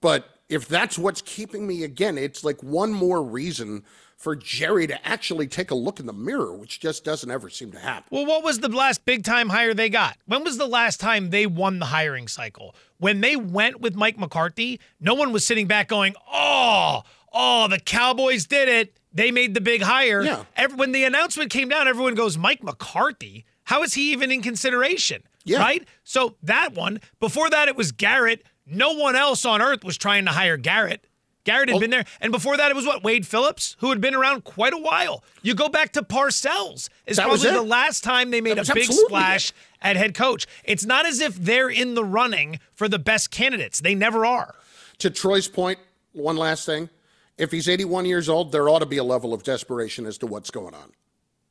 But 0.00 0.35
if 0.48 0.68
that's 0.68 0.98
what's 0.98 1.22
keeping 1.22 1.66
me 1.66 1.82
again, 1.84 2.18
it's 2.18 2.44
like 2.44 2.62
one 2.62 2.92
more 2.92 3.22
reason 3.22 3.84
for 4.16 4.34
Jerry 4.34 4.86
to 4.86 5.06
actually 5.06 5.46
take 5.46 5.70
a 5.70 5.74
look 5.74 6.00
in 6.00 6.06
the 6.06 6.12
mirror, 6.12 6.56
which 6.56 6.80
just 6.80 7.04
doesn't 7.04 7.30
ever 7.30 7.50
seem 7.50 7.70
to 7.72 7.78
happen. 7.78 8.04
Well, 8.10 8.24
what 8.24 8.42
was 8.42 8.60
the 8.60 8.68
last 8.68 9.04
big 9.04 9.24
time 9.24 9.50
hire 9.50 9.74
they 9.74 9.90
got? 9.90 10.16
When 10.24 10.42
was 10.42 10.56
the 10.56 10.66
last 10.66 11.00
time 11.00 11.30
they 11.30 11.46
won 11.46 11.80
the 11.80 11.86
hiring 11.86 12.26
cycle? 12.26 12.74
When 12.98 13.20
they 13.20 13.36
went 13.36 13.80
with 13.80 13.94
Mike 13.94 14.18
McCarthy, 14.18 14.80
no 15.00 15.14
one 15.14 15.32
was 15.32 15.44
sitting 15.46 15.66
back 15.66 15.88
going, 15.88 16.14
oh, 16.32 17.02
oh, 17.32 17.68
the 17.68 17.78
Cowboys 17.78 18.46
did 18.46 18.68
it. 18.68 18.98
They 19.12 19.30
made 19.30 19.54
the 19.54 19.60
big 19.60 19.82
hire. 19.82 20.22
Yeah. 20.22 20.44
Every, 20.56 20.76
when 20.76 20.92
the 20.92 21.04
announcement 21.04 21.50
came 21.50 21.68
down, 21.68 21.86
everyone 21.88 22.14
goes, 22.14 22.38
Mike 22.38 22.62
McCarthy? 22.62 23.44
How 23.64 23.82
is 23.82 23.94
he 23.94 24.12
even 24.12 24.30
in 24.30 24.42
consideration? 24.42 25.22
Yeah. 25.44 25.58
Right? 25.58 25.86
So 26.04 26.36
that 26.42 26.74
one. 26.74 27.00
Before 27.20 27.50
that, 27.50 27.68
it 27.68 27.76
was 27.76 27.92
Garrett 27.92 28.44
no 28.66 28.92
one 28.92 29.16
else 29.16 29.44
on 29.44 29.62
earth 29.62 29.84
was 29.84 29.96
trying 29.96 30.24
to 30.24 30.32
hire 30.32 30.56
Garrett. 30.56 31.06
Garrett 31.44 31.68
had 31.68 31.76
oh. 31.76 31.80
been 31.80 31.90
there. 31.90 32.04
And 32.20 32.32
before 32.32 32.56
that, 32.56 32.70
it 32.70 32.74
was 32.74 32.84
what? 32.84 33.04
Wade 33.04 33.26
Phillips, 33.26 33.76
who 33.78 33.90
had 33.90 34.00
been 34.00 34.14
around 34.14 34.42
quite 34.44 34.74
a 34.74 34.78
while. 34.78 35.22
You 35.42 35.54
go 35.54 35.68
back 35.68 35.92
to 35.92 36.02
Parcells. 36.02 36.88
Is 37.06 37.18
probably 37.18 37.50
the 37.50 37.62
last 37.62 38.02
time 38.02 38.30
they 38.30 38.40
made 38.40 38.58
a 38.58 38.64
big 38.74 38.90
splash 38.90 39.50
it. 39.50 39.54
at 39.80 39.96
head 39.96 40.14
coach. 40.14 40.46
It's 40.64 40.84
not 40.84 41.06
as 41.06 41.20
if 41.20 41.36
they're 41.36 41.70
in 41.70 41.94
the 41.94 42.04
running 42.04 42.58
for 42.74 42.88
the 42.88 42.98
best 42.98 43.30
candidates. 43.30 43.80
They 43.80 43.94
never 43.94 44.26
are. 44.26 44.56
To 44.98 45.10
Troy's 45.10 45.46
point, 45.46 45.78
one 46.12 46.36
last 46.36 46.66
thing. 46.66 46.90
If 47.38 47.52
he's 47.52 47.68
81 47.68 48.06
years 48.06 48.28
old, 48.28 48.50
there 48.50 48.68
ought 48.68 48.80
to 48.80 48.86
be 48.86 48.96
a 48.96 49.04
level 49.04 49.32
of 49.32 49.44
desperation 49.44 50.04
as 50.06 50.18
to 50.18 50.26
what's 50.26 50.50
going 50.50 50.74
on. 50.74 50.92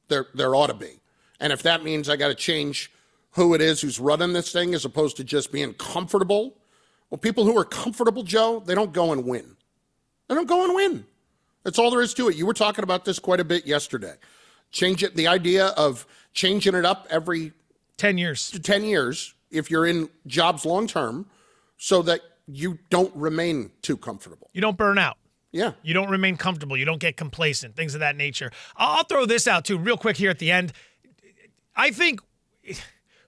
There, 0.10 0.28
there 0.34 0.56
ought 0.56 0.68
to 0.68 0.74
be. 0.74 1.00
And 1.40 1.54
if 1.54 1.64
that 1.64 1.84
means 1.84 2.10
I 2.10 2.18
got 2.18 2.30
to 2.30 2.36
change 2.36 2.92
who 3.32 3.54
it 3.54 3.62
is 3.62 3.82
who's 3.82 4.00
running 4.00 4.34
this 4.34 4.52
thing 4.52 4.74
as 4.74 4.84
opposed 4.84 5.18
to 5.18 5.24
just 5.24 5.52
being 5.52 5.74
comfortable 5.74 6.56
well, 7.10 7.18
people 7.18 7.46
who 7.46 7.58
are 7.58 7.66
comfortable, 7.66 8.24
Joe, 8.24 8.62
they 8.66 8.76
don't 8.76 8.94
go 8.94 9.12
and 9.12 9.26
win. 9.26 9.56
They 10.28 10.36
don't 10.36 10.48
go 10.48 10.64
and 10.64 10.76
win. 10.76 11.06
That's 11.64 11.80
all 11.80 11.92
there 11.92 12.02
is 12.02 12.14
to 12.16 12.30
it. 12.30 12.36
You 12.36 12.46
were 12.46 12.54
talking 12.54 12.84
about 12.84 13.06
this 13.06 13.20
quite 13.20 13.40
a 13.40 13.44
bit 13.44 13.66
yesterday. 13.66 14.14
Change 14.72 15.04
it, 15.04 15.16
the 15.16 15.28
idea 15.28 15.68
of 15.68 16.06
changing 16.34 16.76
it 16.76 16.86
up 16.86 17.08
every 17.10 17.54
10 17.98 18.18
years. 18.18 18.52
10 18.52 18.84
years 18.84 19.34
if 19.52 19.72
you're 19.72 19.86
in 19.86 20.10
jobs 20.28 20.66
long 20.66 20.88
term 20.88 21.28
so 21.78 22.02
that 22.04 22.22
you 22.48 22.78
don't 22.90 23.16
remain 23.16 23.72
too 23.82 23.98
comfortable. 23.98 24.50
You 24.54 24.62
don't 24.62 24.78
burn 24.78 24.98
out. 24.98 25.18
Yeah. 25.52 25.72
You 25.84 25.94
don't 25.94 26.10
remain 26.10 26.38
comfortable. 26.38 26.76
You 26.76 26.86
don't 26.86 27.00
get 27.00 27.18
complacent, 27.18 27.76
things 27.76 27.94
of 27.94 28.02
that 28.02 28.16
nature. 28.16 28.52
I'll 28.76 29.06
throw 29.06 29.26
this 29.26 29.48
out 29.48 29.66
too, 29.66 29.78
real 29.78 29.98
quick 29.98 30.18
here 30.18 30.30
at 30.30 30.40
the 30.40 30.52
end. 30.52 30.74
I 31.76 31.92
think 31.92 32.20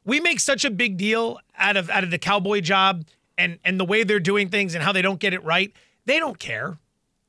we 0.03 0.19
make 0.19 0.39
such 0.39 0.65
a 0.65 0.69
big 0.69 0.97
deal 0.97 1.39
out 1.57 1.77
of 1.77 1.89
out 1.89 2.03
of 2.03 2.11
the 2.11 2.17
cowboy 2.17 2.61
job 2.61 3.05
and 3.37 3.59
and 3.63 3.79
the 3.79 3.85
way 3.85 4.03
they're 4.03 4.19
doing 4.19 4.49
things 4.49 4.75
and 4.75 4.83
how 4.83 4.91
they 4.91 5.01
don't 5.01 5.19
get 5.19 5.33
it 5.33 5.43
right. 5.43 5.71
They 6.05 6.19
don't 6.19 6.39
care. 6.39 6.79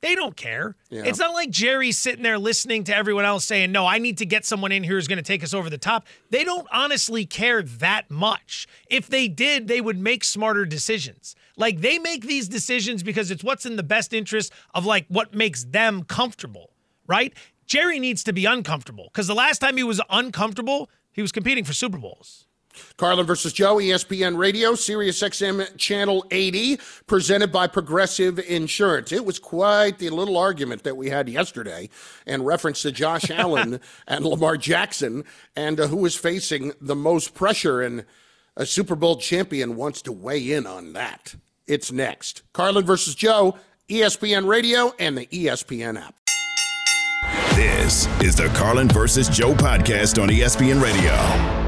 They 0.01 0.15
don't 0.15 0.37
care. 0.37 0.77
Yeah. 0.91 1.03
It's 1.05 1.19
not 1.19 1.35
like 1.35 1.51
Jerry's 1.51 1.99
sitting 1.99 2.23
there 2.23 2.39
listening 2.39 2.85
to 2.85 2.95
everyone 2.95 3.25
else 3.25 3.45
saying, 3.45 3.73
No, 3.73 3.85
I 3.85 3.99
need 3.99 4.19
to 4.19 4.27
get 4.27 4.45
someone 4.45 4.71
in 4.71 4.85
here 4.85 4.95
who's 4.95 5.09
going 5.09 5.19
to 5.19 5.25
take 5.25 5.43
us 5.43 5.53
over 5.53 5.69
the 5.69 5.79
top. 5.79 6.07
They 6.31 6.45
don't 6.45 6.69
honestly 6.73 7.27
care 7.27 7.63
that 7.63 8.09
much. 8.09 8.69
If 8.89 9.09
they 9.09 9.27
did, 9.27 9.67
they 9.67 9.81
would 9.81 9.99
make 9.99 10.23
smarter 10.23 10.65
decisions. 10.65 11.35
Like 11.57 11.81
they 11.81 11.99
make 11.99 12.25
these 12.25 12.49
decisions 12.49 13.03
because 13.03 13.33
it's 13.33 13.43
what's 13.43 13.67
in 13.67 13.75
the 13.75 13.83
best 13.83 14.13
interest 14.15 14.53
of 14.73 14.87
like 14.87 15.07
what 15.09 15.35
makes 15.35 15.65
them 15.65 16.05
comfortable, 16.05 16.71
right? 17.09 17.35
Jerry 17.67 17.99
needs 17.99 18.23
to 18.25 18.33
be 18.33 18.45
uncomfortable 18.45 19.11
because 19.13 19.27
the 19.27 19.35
last 19.35 19.59
time 19.59 19.77
he 19.77 19.83
was 19.83 20.01
uncomfortable, 20.09 20.89
he 21.11 21.23
was 21.23 21.33
competing 21.33 21.65
for 21.65 21.73
Super 21.73 21.99
Bowls. 21.99 22.47
Carlin 22.97 23.27
versus 23.27 23.53
Joe, 23.53 23.77
ESPN 23.77 24.37
Radio, 24.37 24.75
Sirius 24.75 25.23
XM 25.23 25.77
Channel 25.77 26.25
80, 26.31 26.79
presented 27.07 27.53
by 27.53 27.67
Progressive 27.67 28.39
Insurance. 28.39 29.13
It 29.13 29.25
was 29.25 29.39
quite 29.39 29.99
the 29.99 30.11
little 30.11 30.37
argument 30.37 30.83
that 30.85 30.97
we 30.97 31.11
had 31.11 31.29
yesterday 31.29 31.89
in 32.27 32.43
reference 32.43 32.83
to 32.83 32.93
Josh 32.93 33.31
Allen 33.31 33.81
and 34.07 34.25
Lamar 34.25 34.57
Jackson 34.57 35.25
and 35.57 35.81
uh, 35.81 35.87
who 35.89 36.05
is 36.07 36.17
facing 36.17 36.73
the 36.81 36.97
most 36.97 37.35
pressure. 37.35 37.83
And 37.83 38.05
a 38.57 38.67
Super 38.67 38.97
Bowl 38.97 39.17
champion 39.17 39.77
wants 39.77 40.03
to 40.03 40.13
weigh 40.13 40.53
in 40.53 40.67
on 40.67 40.93
that. 40.95 41.35
It's 41.67 41.93
next. 41.93 42.43
Carlin 42.53 42.85
versus 42.85 43.15
Joe, 43.15 43.57
ESPN 43.89 44.47
Radio, 44.47 44.93
and 44.99 45.17
the 45.17 45.27
ESPN 45.27 46.01
app. 46.01 46.15
This 47.55 48.07
is 48.21 48.37
the 48.37 48.49
Carlin 48.55 48.89
versus 48.89 49.29
Joe 49.29 49.55
podcast 49.55 50.23
on 50.23 50.29
ESPN 50.29 50.83
Radio. 50.83 51.68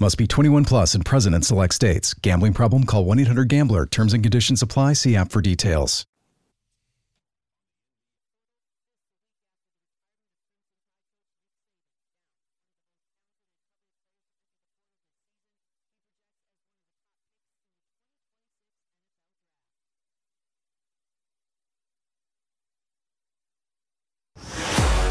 Must 0.00 0.16
be 0.16 0.28
21 0.28 0.64
plus 0.64 0.94
and 0.94 1.04
present 1.04 1.34
in 1.34 1.42
select 1.42 1.74
states. 1.74 2.14
Gambling 2.14 2.52
problem? 2.54 2.84
Call 2.84 3.04
1 3.04 3.18
800 3.18 3.48
GAMBLER. 3.48 3.86
Terms 3.86 4.12
and 4.12 4.22
conditions 4.22 4.62
apply. 4.62 4.92
See 4.92 5.16
app 5.16 5.32
for 5.32 5.40
details. 5.40 6.06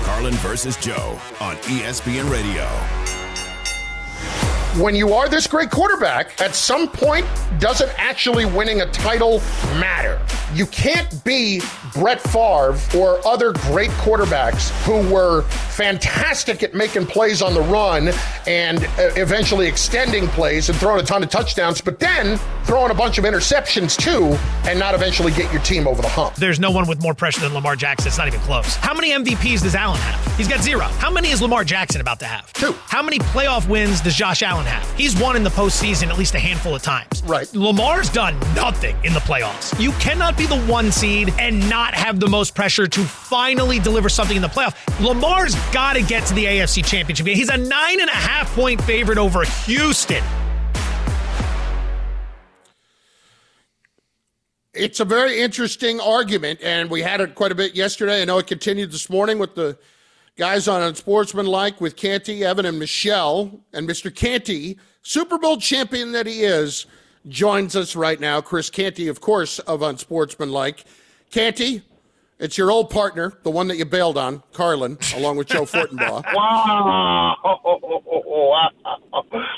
Carlin 0.04 0.34
versus 0.36 0.78
Joe 0.78 1.20
on 1.42 1.56
ESPN 1.58 2.32
Radio 2.32 3.07
when 4.78 4.96
you 4.96 5.14
are 5.14 5.28
this 5.28 5.48
great 5.48 5.72
quarterback, 5.72 6.40
at 6.40 6.54
some 6.54 6.88
point, 6.88 7.26
doesn't 7.60 7.90
actually 7.98 8.46
winning 8.46 8.82
a 8.82 8.92
title 8.92 9.40
matter? 9.80 10.22
You 10.54 10.66
can't 10.68 11.24
be 11.24 11.62
Brett 11.94 12.22
Favre 12.22 12.78
or 12.98 13.26
other 13.28 13.54
great 13.54 13.90
quarterbacks 13.92 14.70
who 14.86 15.14
were 15.14 15.42
fantastic 15.42 16.64
at 16.64 16.74
making 16.74 17.06
plays 17.06 17.42
on 17.42 17.54
the 17.54 17.62
run 17.62 18.10
and 18.48 18.84
uh, 18.84 19.12
eventually 19.16 19.68
extending 19.68 20.28
plays 20.30 20.70
and 20.70 20.78
throwing 20.78 21.02
a 21.02 21.06
ton 21.06 21.22
of 21.24 21.30
touchdowns, 21.30 21.82
but 21.82 22.00
then 22.00 22.38
throwing 22.64 22.92
a 22.92 22.94
bunch 22.94 23.18
of 23.18 23.26
interceptions 23.26 23.98
too 23.98 24.38
and 24.70 24.80
not 24.80 24.96
eventually 24.96 25.32
get 25.32 25.52
your 25.52 25.62
team 25.62 25.88
over 25.88 26.02
the 26.02 26.08
hump. 26.08 26.36
There's 26.36 26.60
no 26.60 26.72
one 26.72 26.88
with 26.88 27.02
more 27.02 27.14
pressure 27.14 27.42
than 27.42 27.54
Lamar 27.54 27.76
Jackson. 27.76 28.08
It's 28.08 28.18
not 28.18 28.28
even 28.28 28.40
close. 28.42 28.76
How 28.76 28.94
many 28.94 29.12
MVPs 29.12 29.62
does 29.64 29.76
Allen 29.76 30.00
have? 30.00 30.38
He's 30.38 30.48
got 30.48 30.62
zero. 30.62 30.84
How 30.84 31.12
many 31.12 31.30
is 31.30 31.42
Lamar 31.42 31.64
Jackson 31.64 32.00
about 32.02 32.20
to 32.20 32.26
have? 32.26 32.52
Two. 32.54 32.74
How 32.86 33.02
many 33.04 33.20
playoff 33.20 33.68
wins 33.68 34.02
does 34.02 34.16
Josh 34.16 34.44
Allen 34.44 34.66
have? 34.66 34.90
He's 34.98 35.20
won 35.20 35.36
in 35.36 35.44
the 35.44 35.50
postseason 35.50 36.08
at 36.08 36.18
least 36.18 36.36
a 36.36 36.40
handful 36.40 36.76
of 36.76 36.82
times. 36.84 37.24
Right. 37.24 37.52
Lamar's 37.54 38.10
done 38.10 38.40
nothing 38.56 38.96
in 39.04 39.14
the 39.14 39.20
playoffs. 39.20 39.78
You 39.82 39.92
cannot 39.94 40.37
be 40.38 40.46
the 40.46 40.62
one 40.62 40.92
seed 40.92 41.34
and 41.40 41.68
not 41.70 41.94
have 41.94 42.20
the 42.20 42.28
most 42.28 42.54
pressure 42.54 42.88
to 42.88 43.02
finally 43.02 43.80
deliver 43.80 44.10
something 44.10 44.36
in 44.36 44.42
the 44.42 44.48
playoff. 44.48 44.76
Lamar's 45.04 45.56
got 45.72 45.94
to 45.94 46.04
get 46.04 46.26
to 46.28 46.34
the 46.34 46.46
AFC 46.46 46.86
Championship 46.86 47.26
game. 47.26 47.36
He's 47.36 47.50
a 47.50 47.58
nine 47.58 48.00
and 48.00 48.10
a 48.10 48.16
half 48.16 48.54
point 48.54 48.82
favorite 48.84 49.18
over 49.18 49.44
Houston. 49.66 50.24
It's 54.74 55.00
a 55.00 55.06
very 55.06 55.40
interesting 55.40 56.00
argument, 56.00 56.60
and 56.62 56.92
we 56.92 57.02
had 57.02 57.20
it 57.20 57.34
quite 57.34 57.52
a 57.52 57.56
bit 57.56 57.74
yesterday. 57.76 58.22
I 58.22 58.26
know 58.26 58.38
it 58.38 58.46
continued 58.46 58.92
this 58.92 59.10
morning 59.10 59.40
with 59.40 59.56
the 59.56 59.76
guys 60.36 60.68
on 60.68 60.84
Unsportsmanlike 60.84 61.82
with 61.82 61.96
Canty, 61.96 62.46
Evan, 62.46 62.66
and 62.66 62.78
Michelle. 62.78 63.60
And 63.74 63.90
Mr. 63.90 64.14
Canty, 64.14 64.78
Super 65.02 65.40
Bowl 65.40 65.58
champion 65.58 66.12
that 66.12 66.28
he 66.28 66.44
is, 66.44 66.86
joins 67.28 67.76
us 67.76 67.96
right 67.96 68.20
now. 68.20 68.42
Chris 68.42 68.70
Canty, 68.70 69.08
of 69.08 69.22
course, 69.22 69.60
of 69.60 69.82
Unsportsmanlike. 69.82 70.84
Canty, 71.32 71.84
it's 72.40 72.58
your 72.58 72.70
old 72.70 72.90
partner, 72.92 73.34
the 73.44 73.50
one 73.50 73.68
that 73.68 73.78
you 73.78 73.86
bailed 73.86 74.18
on, 74.18 74.44
Carlin, 74.54 74.98
along 75.16 75.38
with 75.38 75.48
Joe 75.48 75.64
Fortenbaugh. 75.64 76.24
wow. 76.34 77.36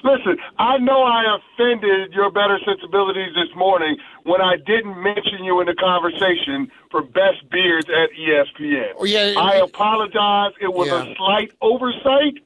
Listen, 0.04 0.38
I 0.58 0.78
know 0.78 1.04
I 1.04 1.38
offended 1.38 2.14
your 2.14 2.32
better 2.32 2.58
sensibilities 2.66 3.34
this 3.36 3.54
morning 3.56 3.98
when 4.24 4.42
I 4.42 4.56
didn't 4.56 5.02
mention 5.02 5.44
you 5.44 5.60
in 5.60 5.68
the 5.68 5.76
conversation 5.76 6.72
for 6.90 7.02
best 7.02 7.50
beards 7.52 7.88
at 7.90 8.10
ESPN. 8.18 8.94
Oh, 8.98 9.04
yeah, 9.04 9.34
I 9.38 9.58
apologize. 9.58 10.54
It 10.62 10.74
was 10.74 10.88
yeah. 10.88 11.04
a 11.04 11.16
slight 11.16 11.52
oversight 11.62 12.40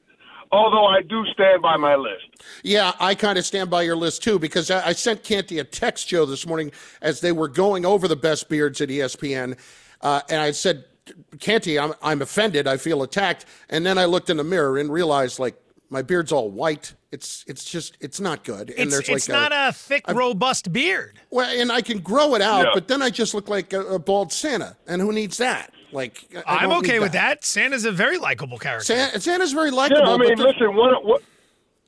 although 0.54 0.86
I 0.86 1.02
do 1.02 1.24
stand 1.32 1.62
by 1.62 1.76
my 1.76 1.96
list. 1.96 2.24
Yeah, 2.62 2.92
I 3.00 3.14
kind 3.14 3.38
of 3.38 3.44
stand 3.44 3.70
by 3.70 3.82
your 3.82 3.96
list 3.96 4.22
too 4.22 4.38
because 4.38 4.70
I, 4.70 4.92
sent 4.92 5.24
Canty 5.24 5.58
a 5.58 5.64
text, 5.64 6.08
Joe, 6.08 6.26
this 6.26 6.46
morning 6.46 6.72
as 7.02 7.20
they 7.20 7.32
were 7.32 7.48
going 7.48 7.84
over 7.84 8.08
the 8.08 8.16
best 8.16 8.48
beards 8.48 8.80
at 8.80 8.88
ESPN, 8.88 9.58
uh, 10.00 10.20
and 10.28 10.40
I 10.40 10.52
said, 10.52 10.84
Canty, 11.38 11.78
I'm, 11.78 11.92
I'm 12.02 12.22
offended. 12.22 12.66
I 12.66 12.76
feel 12.76 13.02
attacked. 13.02 13.44
And 13.68 13.84
then 13.84 13.98
I 13.98 14.06
looked 14.06 14.30
in 14.30 14.38
the 14.38 14.44
mirror 14.44 14.78
and 14.78 14.90
realized, 14.90 15.38
like, 15.38 15.54
my 15.90 16.02
beard's 16.02 16.32
all 16.32 16.50
white. 16.50 16.94
It's 17.12 17.44
it's 17.46 17.64
just 17.64 17.96
it's 18.00 18.18
not 18.18 18.42
good. 18.42 18.70
And 18.70 18.80
it's, 18.80 18.92
there's 18.92 19.08
it's 19.08 19.28
like 19.28 19.50
not 19.50 19.52
a, 19.52 19.68
a 19.68 19.72
thick, 19.72 20.04
a, 20.08 20.14
robust 20.14 20.72
beard. 20.72 21.20
Well, 21.30 21.48
and 21.48 21.70
I 21.70 21.82
can 21.82 22.00
grow 22.00 22.34
it 22.34 22.42
out, 22.42 22.66
yeah. 22.66 22.70
but 22.74 22.88
then 22.88 23.02
I 23.02 23.10
just 23.10 23.34
look 23.34 23.48
like 23.48 23.72
a, 23.72 23.80
a, 23.82 23.98
bald 23.98 24.32
Santa, 24.32 24.76
and 24.88 25.00
who 25.00 25.12
needs 25.12 25.36
that? 25.36 25.72
Like 25.94 26.24
I 26.46 26.64
am 26.64 26.72
okay 26.72 26.98
with 26.98 27.12
that. 27.12 27.40
that. 27.40 27.44
Santa's 27.44 27.84
a 27.84 27.92
very 27.92 28.18
likable 28.18 28.58
character. 28.58 28.84
Santa, 28.84 29.20
Santa's 29.20 29.52
very 29.52 29.70
likable. 29.70 30.02
Yeah, 30.02 30.14
I 30.14 30.18
mean, 30.18 30.38
listen, 30.38 30.74
one, 30.74 30.94
what, 31.06 31.22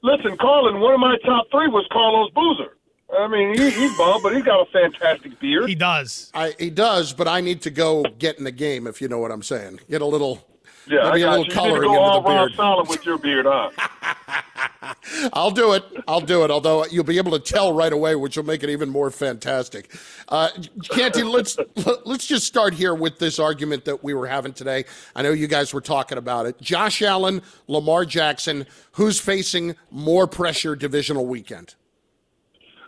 listen, 0.02 0.36
Carlin. 0.36 0.80
One 0.80 0.94
of 0.94 1.00
my 1.00 1.16
top 1.24 1.50
three 1.50 1.66
was 1.66 1.86
Carlos 1.90 2.30
Boozer. 2.30 2.76
I 3.18 3.28
mean, 3.28 3.56
he, 3.56 3.70
he's 3.70 3.96
bald, 3.96 4.22
but 4.22 4.34
he's 4.34 4.44
got 4.44 4.66
a 4.66 4.70
fantastic 4.70 5.38
beard. 5.38 5.68
He 5.68 5.74
does. 5.74 6.30
I, 6.34 6.54
he 6.58 6.70
does, 6.70 7.12
but 7.12 7.28
I 7.28 7.40
need 7.40 7.62
to 7.62 7.70
go 7.70 8.04
get 8.18 8.38
in 8.38 8.44
the 8.44 8.52
game, 8.52 8.86
if 8.86 9.00
you 9.00 9.08
know 9.08 9.18
what 9.18 9.30
I'm 9.30 9.42
saying. 9.42 9.80
Get 9.88 10.02
a 10.02 10.06
little, 10.06 10.44
yeah, 10.86 11.10
maybe 11.10 11.22
a 11.22 11.30
little 11.30 11.46
you. 11.46 11.50
coloring 11.52 11.90
you 11.90 11.98
into 11.98 12.20
the 12.20 12.28
beard. 12.28 12.54
solid 12.54 12.88
with 12.88 13.04
your 13.04 13.18
beard, 13.18 13.46
huh? 13.48 13.70
I'll 15.32 15.50
do 15.50 15.72
it. 15.72 15.84
I'll 16.06 16.20
do 16.20 16.44
it. 16.44 16.50
Although 16.50 16.86
you'll 16.86 17.04
be 17.04 17.18
able 17.18 17.32
to 17.32 17.38
tell 17.38 17.72
right 17.72 17.92
away, 17.92 18.14
which 18.14 18.36
will 18.36 18.44
make 18.44 18.62
it 18.62 18.70
even 18.70 18.88
more 18.88 19.10
fantastic. 19.10 19.94
Uh, 20.28 20.48
Canty, 20.90 21.22
let's 21.24 21.56
let's 22.04 22.26
just 22.26 22.46
start 22.46 22.74
here 22.74 22.94
with 22.94 23.18
this 23.18 23.38
argument 23.38 23.84
that 23.84 24.02
we 24.04 24.14
were 24.14 24.26
having 24.26 24.52
today. 24.52 24.84
I 25.14 25.22
know 25.22 25.32
you 25.32 25.46
guys 25.46 25.72
were 25.72 25.80
talking 25.80 26.18
about 26.18 26.46
it. 26.46 26.60
Josh 26.60 27.02
Allen, 27.02 27.42
Lamar 27.66 28.04
Jackson, 28.04 28.66
who's 28.92 29.18
facing 29.20 29.76
more 29.90 30.26
pressure 30.26 30.76
divisional 30.76 31.26
weekend? 31.26 31.74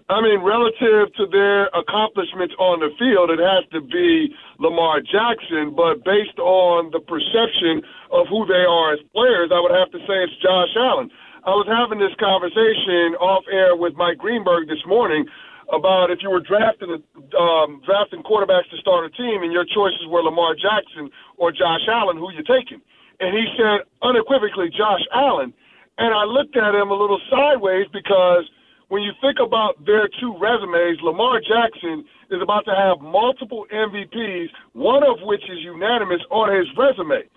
I 0.09 0.25
mean, 0.25 0.41
relative 0.41 1.13
to 1.21 1.29
their 1.29 1.69
accomplishments 1.77 2.57
on 2.57 2.81
the 2.81 2.89
field, 2.97 3.29
it 3.29 3.45
has 3.45 3.69
to 3.77 3.85
be 3.85 4.33
Lamar 4.57 5.05
Jackson. 5.05 5.77
But 5.77 6.01
based 6.01 6.41
on 6.41 6.89
the 6.97 7.01
perception 7.05 7.85
of 8.09 8.25
who 8.33 8.49
they 8.49 8.65
are 8.65 8.97
as 8.97 9.05
players, 9.13 9.53
I 9.53 9.61
would 9.61 9.77
have 9.77 9.93
to 9.93 10.01
say 10.09 10.17
it's 10.25 10.33
Josh 10.41 10.73
Allen. 10.81 11.13
I 11.45 11.53
was 11.53 11.69
having 11.69 12.01
this 12.01 12.17
conversation 12.17 13.21
off 13.21 13.45
air 13.53 13.77
with 13.77 14.01
Mike 14.01 14.17
Greenberg 14.17 14.65
this 14.69 14.81
morning 14.89 15.29
about 15.69 16.09
if 16.09 16.25
you 16.25 16.33
were 16.33 16.41
drafting 16.41 17.05
um, 17.37 17.85
drafting 17.85 18.25
quarterbacks 18.25 18.73
to 18.73 18.81
start 18.81 19.05
a 19.05 19.13
team 19.13 19.45
and 19.45 19.53
your 19.53 19.69
choices 19.69 20.09
were 20.09 20.25
Lamar 20.25 20.57
Jackson 20.57 21.13
or 21.37 21.53
Josh 21.53 21.85
Allen, 21.85 22.17
who 22.17 22.33
you 22.33 22.41
taking? 22.49 22.81
And 23.21 23.37
he 23.37 23.45
said 23.61 23.85
unequivocally 24.01 24.73
Josh 24.73 25.05
Allen. 25.13 25.53
And 26.01 26.17
I 26.17 26.25
looked 26.25 26.57
at 26.57 26.73
him 26.73 26.89
a 26.89 26.97
little 26.97 27.21
sideways 27.29 27.85
because 27.93 28.49
when 28.89 29.03
you 29.03 29.13
think 29.21 29.37
about 29.39 29.85
their 29.85 30.09
two 30.21 30.33
resumes, 30.41 30.99
Lamar 31.03 31.41
Jackson 31.41 32.05
is 32.31 32.41
about 32.43 32.65
to 32.65 32.75
have 32.75 33.01
multiple 33.01 33.67
MVPs, 33.73 34.49
one 34.73 35.05
of 35.05 35.21
which 35.23 35.43
is 35.45 35.61
unanimous 35.61 36.21
on 36.31 36.49
his 36.57 36.67
resume. 36.77 37.29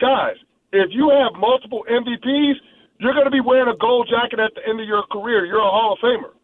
Guys, 0.00 0.36
if 0.72 0.90
you 0.90 1.10
have 1.10 1.38
multiple 1.38 1.86
MVPs, 1.88 2.58
you're 2.98 3.14
going 3.14 3.24
to 3.24 3.30
be 3.30 3.40
wearing 3.40 3.72
a 3.72 3.78
gold 3.78 4.10
jacket 4.10 4.40
at 4.40 4.54
the 4.54 4.66
end 4.68 4.80
of 4.80 4.86
your 4.86 5.04
career. 5.10 5.46
You're 5.46 5.62
a 5.62 5.70
Hall 5.70 5.94
of 5.94 6.02
Famer. 6.02 6.34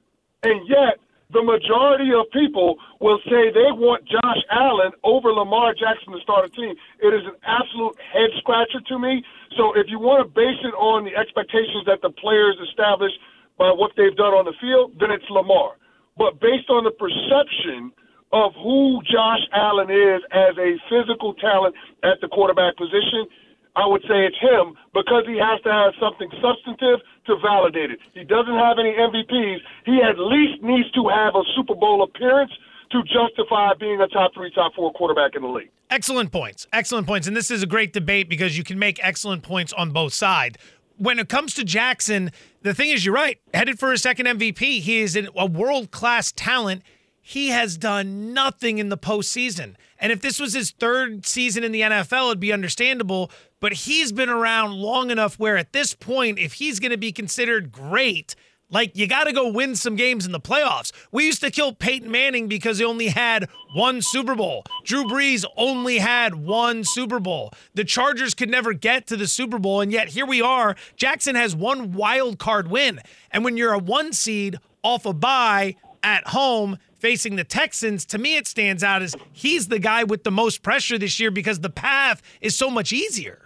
And 0.45 0.69
yet, 0.69 1.03
the 1.33 1.43
majority 1.43 2.13
of 2.13 2.29
people 2.31 2.77
will 3.01 3.19
say 3.25 3.49
they 3.51 3.73
want 3.73 4.05
Josh 4.05 4.43
Allen 4.53 4.93
over 5.03 5.33
Lamar 5.33 5.73
Jackson 5.73 6.13
to 6.13 6.21
start 6.21 6.45
a 6.45 6.51
team. 6.53 6.77
It 7.01 7.11
is 7.11 7.25
an 7.25 7.41
absolute 7.43 7.97
head 8.13 8.31
scratcher 8.39 8.85
to 8.85 8.99
me. 8.99 9.25
So 9.57 9.73
if 9.73 9.89
you 9.89 9.99
want 9.99 10.23
to 10.23 10.29
base 10.29 10.61
it 10.61 10.77
on 10.77 11.09
the 11.09 11.17
expectations 11.17 11.89
that 11.89 12.05
the 12.05 12.11
players 12.11 12.61
establish 12.69 13.13
by 13.59 13.71
what 13.71 13.93
they've 13.97 14.17
done 14.17 14.35
on 14.35 14.45
the 14.45 14.57
field, 14.61 14.93
then 15.01 15.11
it's 15.11 15.29
Lamar. 15.31 15.77
But 16.17 16.41
based 16.41 16.69
on 16.69 16.85
the 16.85 16.93
perception 16.93 17.93
of 18.33 18.53
who 18.57 19.01
Josh 19.05 19.45
Allen 19.53 19.91
is 19.91 20.21
as 20.33 20.57
a 20.57 20.81
physical 20.89 21.35
talent 21.35 21.75
at 22.03 22.21
the 22.21 22.29
quarterback 22.29 22.77
position, 22.77 23.29
I 23.77 23.87
would 23.87 24.03
say 24.03 24.29
it's 24.29 24.37
him 24.41 24.77
because 24.93 25.25
he 25.27 25.41
has 25.41 25.61
to 25.65 25.73
have 25.73 25.93
something 26.01 26.29
substantive 26.41 27.01
to 27.27 27.37
validate 27.41 27.91
it. 27.91 28.01
He 28.13 28.25
doesn't 28.25 28.57
have 28.57 28.77
any 28.79 28.93
MVPs. 28.93 29.61
He 29.85 30.01
at 30.05 30.19
least 30.19 30.63
needs 30.63 30.91
to 30.93 31.09
have 31.09 31.35
a 31.35 31.45
Super 31.57 31.75
Bowl 31.75 32.03
appearance 32.03 32.53
to 32.91 33.03
justify 33.05 33.73
being 33.81 34.01
a 34.01 34.09
top 34.09 34.35
three, 34.35 34.51
top 34.51 34.75
four 34.75 34.93
quarterback 34.93 35.35
in 35.35 35.43
the 35.43 35.49
league. 35.49 35.71
Excellent 35.89 36.33
points. 36.33 36.67
Excellent 36.73 37.07
points. 37.07 37.27
And 37.27 37.37
this 37.37 37.51
is 37.51 37.63
a 37.63 37.67
great 37.67 37.93
debate 37.93 38.29
because 38.29 38.57
you 38.57 38.65
can 38.65 38.79
make 38.79 39.03
excellent 39.03 39.43
points 39.43 39.73
on 39.73 39.91
both 39.91 40.13
sides. 40.13 40.59
When 40.99 41.19
it 41.19 41.29
comes 41.31 41.55
to 41.55 41.65
Jackson, 41.65 42.31
the 42.63 42.75
thing 42.75 42.91
is, 42.91 43.05
you're 43.05 43.15
right. 43.15 43.39
Headed 43.53 43.79
for 43.79 43.93
a 43.93 43.99
second 43.99 44.27
MVP. 44.27 44.81
He 44.81 45.01
is 45.01 45.17
a 45.17 45.47
world 45.47 45.91
class 45.91 46.33
talent 46.33 46.83
he 47.25 47.49
has 47.49 47.79
done 47.79 48.35
nothing 48.35 48.79
in 48.79 48.89
the 48.89 48.99
postseason. 48.99 49.77
And 50.01 50.11
if 50.11 50.21
this 50.21 50.41
was 50.41 50.55
his 50.55 50.73
third 50.73 51.25
season 51.25 51.63
in 51.63 51.71
the 51.71 51.83
NFL, 51.83 52.27
it'd 52.27 52.41
be 52.41 52.53
understandable. 52.53 53.31
But 53.61 53.73
he's 53.73 54.11
been 54.11 54.29
around 54.29 54.73
long 54.73 55.13
enough 55.13 55.39
where 55.39 55.57
at 55.57 55.73
this 55.73 55.95
point, 55.95 56.41
if 56.41 56.55
he's 56.55 56.81
going 56.81 56.91
to 56.91 56.99
be 56.99 57.13
considered 57.13 57.71
great, 57.71 58.35
like 58.73 58.97
you 58.97 59.07
got 59.07 59.25
to 59.25 59.33
go 59.33 59.49
win 59.49 59.77
some 59.77 59.95
games 59.95 60.27
in 60.27 60.33
the 60.33 60.41
playoffs. 60.41 60.91
We 61.13 61.27
used 61.27 61.41
to 61.43 61.51
kill 61.51 61.73
Peyton 61.73 62.11
Manning 62.11 62.49
because 62.49 62.79
he 62.79 62.85
only 62.85 63.09
had 63.09 63.49
one 63.75 64.03
Super 64.03 64.35
Bowl. 64.35 64.65
Drew 64.83 65.05
Brees 65.05 65.45
only 65.57 65.99
had 65.99 66.35
one 66.35 66.83
Super 66.83 67.21
Bowl. 67.21 67.53
The 67.75 67.85
Chargers 67.85 68.35
could 68.35 68.51
never 68.51 68.73
get 68.73 69.07
to 69.09 69.17
the 69.17 69.29
Super 69.29 69.59
Bowl, 69.59 69.81
and 69.81 69.93
yet 69.93 70.09
here 70.09 70.27
we 70.27 70.43
are. 70.43 70.75
Jackson 70.97 71.37
has 71.37 71.55
one 71.55 71.93
wild 71.93 72.39
card 72.39 72.69
win. 72.69 73.01
And 73.31 73.45
when 73.45 73.57
you're 73.57 73.73
a 73.73 73.79
one 73.79 74.13
seed 74.13 74.59
off 74.83 75.07
a 75.07 75.13
bye 75.13 75.77
at 76.03 76.29
home, 76.29 76.79
facing 76.99 77.37
the 77.37 77.45
Texans, 77.45 78.05
to 78.07 78.19
me 78.19 78.37
it 78.37 78.47
stands 78.47 78.83
out 78.83 79.03
as 79.03 79.15
he's 79.33 79.69
the 79.69 79.79
guy 79.79 80.05
with 80.05 80.25
the 80.25 80.31
most 80.31 80.63
pressure 80.63 80.99
this 80.99 81.21
year 81.21 81.31
because 81.31 81.61
the 81.61 81.71
path 81.71 82.23
is 82.41 82.57
so 82.57 82.71
much 82.71 82.93
easier. 82.93 83.42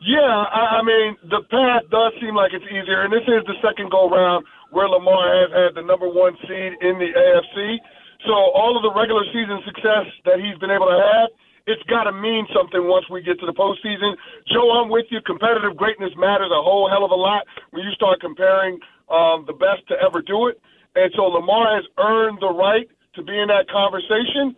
Yeah, 0.00 0.22
I, 0.22 0.78
I 0.78 0.80
mean 0.82 1.16
the 1.26 1.42
path 1.50 1.86
does 1.90 2.14
seem 2.22 2.34
like 2.38 2.54
it's 2.54 2.66
easier, 2.70 3.02
and 3.02 3.10
this 3.12 3.26
is 3.26 3.42
the 3.50 3.58
second 3.62 3.90
go 3.90 4.06
round 4.08 4.46
where 4.70 4.86
Lamar 4.86 5.26
has 5.42 5.50
had 5.50 5.72
the 5.74 5.82
number 5.82 6.06
one 6.06 6.36
seed 6.46 6.72
in 6.80 6.98
the 7.02 7.10
AFC. 7.10 7.78
So 8.26 8.34
all 8.54 8.74
of 8.74 8.82
the 8.82 8.94
regular 8.94 9.22
season 9.30 9.58
success 9.66 10.06
that 10.26 10.42
he's 10.42 10.58
been 10.58 10.70
able 10.74 10.90
to 10.90 10.98
have, 10.98 11.30
it's 11.66 11.82
got 11.86 12.10
to 12.10 12.14
mean 12.14 12.46
something 12.50 12.86
once 12.86 13.06
we 13.10 13.22
get 13.22 13.38
to 13.40 13.46
the 13.46 13.54
postseason. 13.54 14.14
Joe, 14.50 14.70
I'm 14.78 14.88
with 14.90 15.06
you. 15.10 15.20
Competitive 15.22 15.76
greatness 15.76 16.10
matters 16.18 16.50
a 16.50 16.62
whole 16.62 16.90
hell 16.90 17.04
of 17.04 17.12
a 17.12 17.18
lot 17.18 17.46
when 17.70 17.84
you 17.84 17.92
start 17.92 18.20
comparing 18.20 18.78
um, 19.10 19.44
the 19.46 19.54
best 19.54 19.86
to 19.88 19.94
ever 20.02 20.22
do 20.22 20.48
it. 20.48 20.58
And 20.96 21.12
so 21.14 21.30
Lamar 21.30 21.76
has 21.76 21.84
earned 21.98 22.38
the 22.40 22.50
right 22.50 22.88
to 23.14 23.22
be 23.22 23.36
in 23.38 23.48
that 23.48 23.68
conversation. 23.70 24.56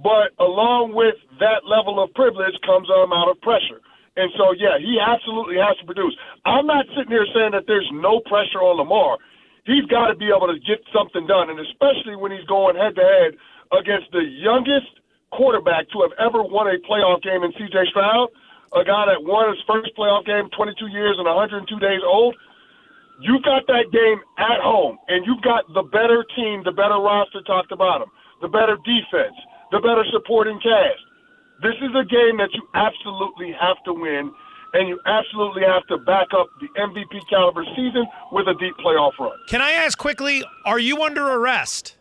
But 0.00 0.32
along 0.40 0.94
with 0.94 1.14
that 1.38 1.66
level 1.68 2.02
of 2.02 2.14
privilege 2.14 2.54
comes 2.64 2.88
an 2.88 3.04
amount 3.04 3.30
of 3.30 3.40
pressure. 3.42 3.82
And 4.16 4.28
so, 4.36 4.52
yeah, 4.52 4.76
he 4.76 5.00
absolutely 5.00 5.56
has 5.56 5.76
to 5.80 5.86
produce. 5.88 6.12
I'm 6.44 6.66
not 6.66 6.84
sitting 6.92 7.12
here 7.12 7.26
saying 7.32 7.56
that 7.56 7.64
there's 7.66 7.88
no 7.96 8.20
pressure 8.28 8.60
on 8.60 8.76
Lamar. 8.76 9.16
He's 9.64 9.86
got 9.88 10.12
to 10.12 10.16
be 10.16 10.28
able 10.28 10.52
to 10.52 10.58
get 10.60 10.84
something 10.92 11.24
done, 11.24 11.48
and 11.48 11.58
especially 11.60 12.18
when 12.18 12.32
he's 12.32 12.44
going 12.44 12.76
head 12.76 12.98
to 12.98 13.04
head 13.04 13.32
against 13.72 14.12
the 14.12 14.20
youngest 14.20 15.00
quarterback 15.32 15.88
to 15.96 16.04
have 16.04 16.12
ever 16.20 16.42
won 16.44 16.68
a 16.68 16.76
playoff 16.84 17.22
game 17.22 17.40
in 17.40 17.52
C.J. 17.56 17.88
Stroud, 17.88 18.28
a 18.76 18.84
guy 18.84 19.08
that 19.08 19.24
won 19.24 19.48
his 19.48 19.62
first 19.64 19.96
playoff 19.96 20.26
game 20.26 20.50
22 20.52 20.92
years 20.92 21.16
and 21.16 21.24
102 21.24 21.64
days 21.78 22.04
old 22.04 22.36
you 23.22 23.38
got 23.44 23.66
that 23.70 23.86
game 23.94 24.20
at 24.38 24.58
home, 24.60 24.98
and 25.08 25.24
you've 25.24 25.42
got 25.42 25.62
the 25.72 25.82
better 25.94 26.26
team, 26.34 26.62
the 26.64 26.72
better 26.72 26.98
roster 26.98 27.40
top 27.46 27.68
to 27.68 27.76
bottom, 27.76 28.10
the 28.42 28.48
better 28.48 28.76
defense, 28.82 29.36
the 29.70 29.78
better 29.78 30.04
supporting 30.10 30.58
cast. 30.58 31.02
This 31.62 31.74
is 31.80 31.90
a 31.94 32.04
game 32.04 32.38
that 32.38 32.50
you 32.54 32.66
absolutely 32.74 33.52
have 33.52 33.76
to 33.84 33.92
win, 33.92 34.32
and 34.72 34.88
you 34.88 34.98
absolutely 35.06 35.62
have 35.62 35.86
to 35.86 35.98
back 35.98 36.26
up 36.36 36.48
the 36.60 36.66
MVP 36.76 37.20
caliber 37.30 37.64
season 37.76 38.04
with 38.32 38.48
a 38.48 38.54
deep 38.54 38.74
playoff 38.84 39.12
run. 39.20 39.38
Can 39.46 39.62
I 39.62 39.70
ask 39.70 39.96
quickly, 39.96 40.42
are 40.64 40.80
you 40.80 41.02
under 41.02 41.24
arrest? 41.24 41.96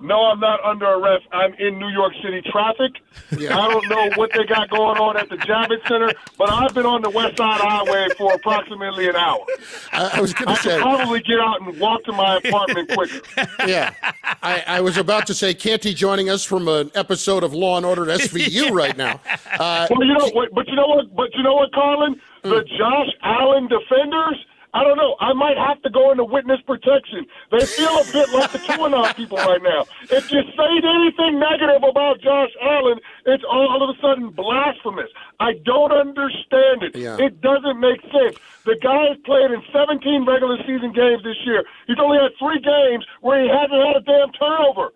No, 0.00 0.26
I'm 0.26 0.40
not 0.40 0.62
under 0.62 0.86
arrest. 0.86 1.24
I'm 1.32 1.54
in 1.54 1.78
New 1.78 1.88
York 1.88 2.12
City 2.22 2.42
traffic. 2.42 2.92
Yeah. 3.36 3.58
I 3.58 3.68
don't 3.68 3.88
know 3.88 4.10
what 4.16 4.30
they 4.34 4.44
got 4.44 4.68
going 4.68 4.98
on 4.98 5.16
at 5.16 5.28
the 5.28 5.36
Javits 5.36 5.86
Center, 5.88 6.12
but 6.36 6.50
I've 6.50 6.74
been 6.74 6.84
on 6.84 7.02
the 7.02 7.10
West 7.10 7.38
Side 7.38 7.60
Highway 7.60 8.08
for 8.18 8.34
approximately 8.34 9.08
an 9.08 9.16
hour. 9.16 9.44
I, 9.92 10.10
I 10.14 10.20
was 10.20 10.34
going 10.34 10.54
to 10.54 10.62
say. 10.62 10.76
I 10.76 10.80
probably 10.80 11.20
get 11.20 11.40
out 11.40 11.62
and 11.62 11.78
walk 11.80 12.04
to 12.04 12.12
my 12.12 12.36
apartment 12.36 12.90
quicker. 12.92 13.20
Yeah. 13.66 13.94
I, 14.42 14.62
I, 14.66 14.80
was 14.80 14.96
about 14.96 15.26
to 15.26 15.34
say, 15.34 15.52
Canty 15.54 15.92
joining 15.92 16.30
us 16.30 16.44
from 16.44 16.68
an 16.68 16.90
episode 16.94 17.42
of 17.42 17.52
Law 17.52 17.76
and 17.76 17.86
Order 17.86 18.04
SVU 18.04 18.70
right 18.72 18.96
now. 18.96 19.20
Uh, 19.58 19.88
well, 19.90 20.06
you 20.06 20.14
know, 20.14 20.48
but 20.52 20.68
you 20.68 20.76
know 20.76 20.86
what? 20.86 21.14
But 21.14 21.34
you 21.34 21.42
know 21.42 21.54
what, 21.54 21.72
Carlin? 21.72 22.20
The 22.42 22.60
hmm. 22.60 22.76
Josh 22.76 23.08
Allen 23.22 23.68
defenders– 23.68 24.44
I 24.76 24.84
don't 24.84 24.98
know. 24.98 25.16
I 25.20 25.32
might 25.32 25.56
have 25.56 25.80
to 25.82 25.90
go 25.90 26.12
into 26.12 26.24
witness 26.24 26.60
protection. 26.66 27.24
They 27.50 27.64
feel 27.64 27.96
a 27.96 28.04
bit 28.12 28.28
like 28.28 28.52
the 28.52 28.58
QAnon 28.58 29.16
people 29.16 29.38
right 29.38 29.62
now. 29.62 29.86
If 30.12 30.30
you 30.30 30.42
say 30.52 30.70
anything 30.84 31.40
negative 31.40 31.80
about 31.80 32.20
Josh 32.20 32.52
Allen, 32.60 33.00
it's 33.24 33.42
all 33.48 33.80
of 33.80 33.88
a 33.88 33.98
sudden 34.02 34.28
blasphemous. 34.36 35.08
I 35.40 35.54
don't 35.64 35.92
understand 35.92 36.84
it. 36.84 36.94
Yeah. 36.94 37.16
It 37.16 37.40
doesn't 37.40 37.80
make 37.80 38.02
sense. 38.12 38.36
The 38.68 38.76
guy 38.76 39.16
has 39.16 39.18
played 39.24 39.48
in 39.48 39.64
17 39.72 40.26
regular 40.28 40.58
season 40.68 40.92
games 40.92 41.24
this 41.24 41.40
year. 41.48 41.64
He's 41.86 41.96
only 41.98 42.18
had 42.20 42.36
three 42.36 42.60
games 42.60 43.06
where 43.22 43.40
he 43.40 43.48
hasn't 43.48 43.80
had 43.80 43.96
a 43.96 44.04
damn 44.04 44.28
turnover. 44.36 44.92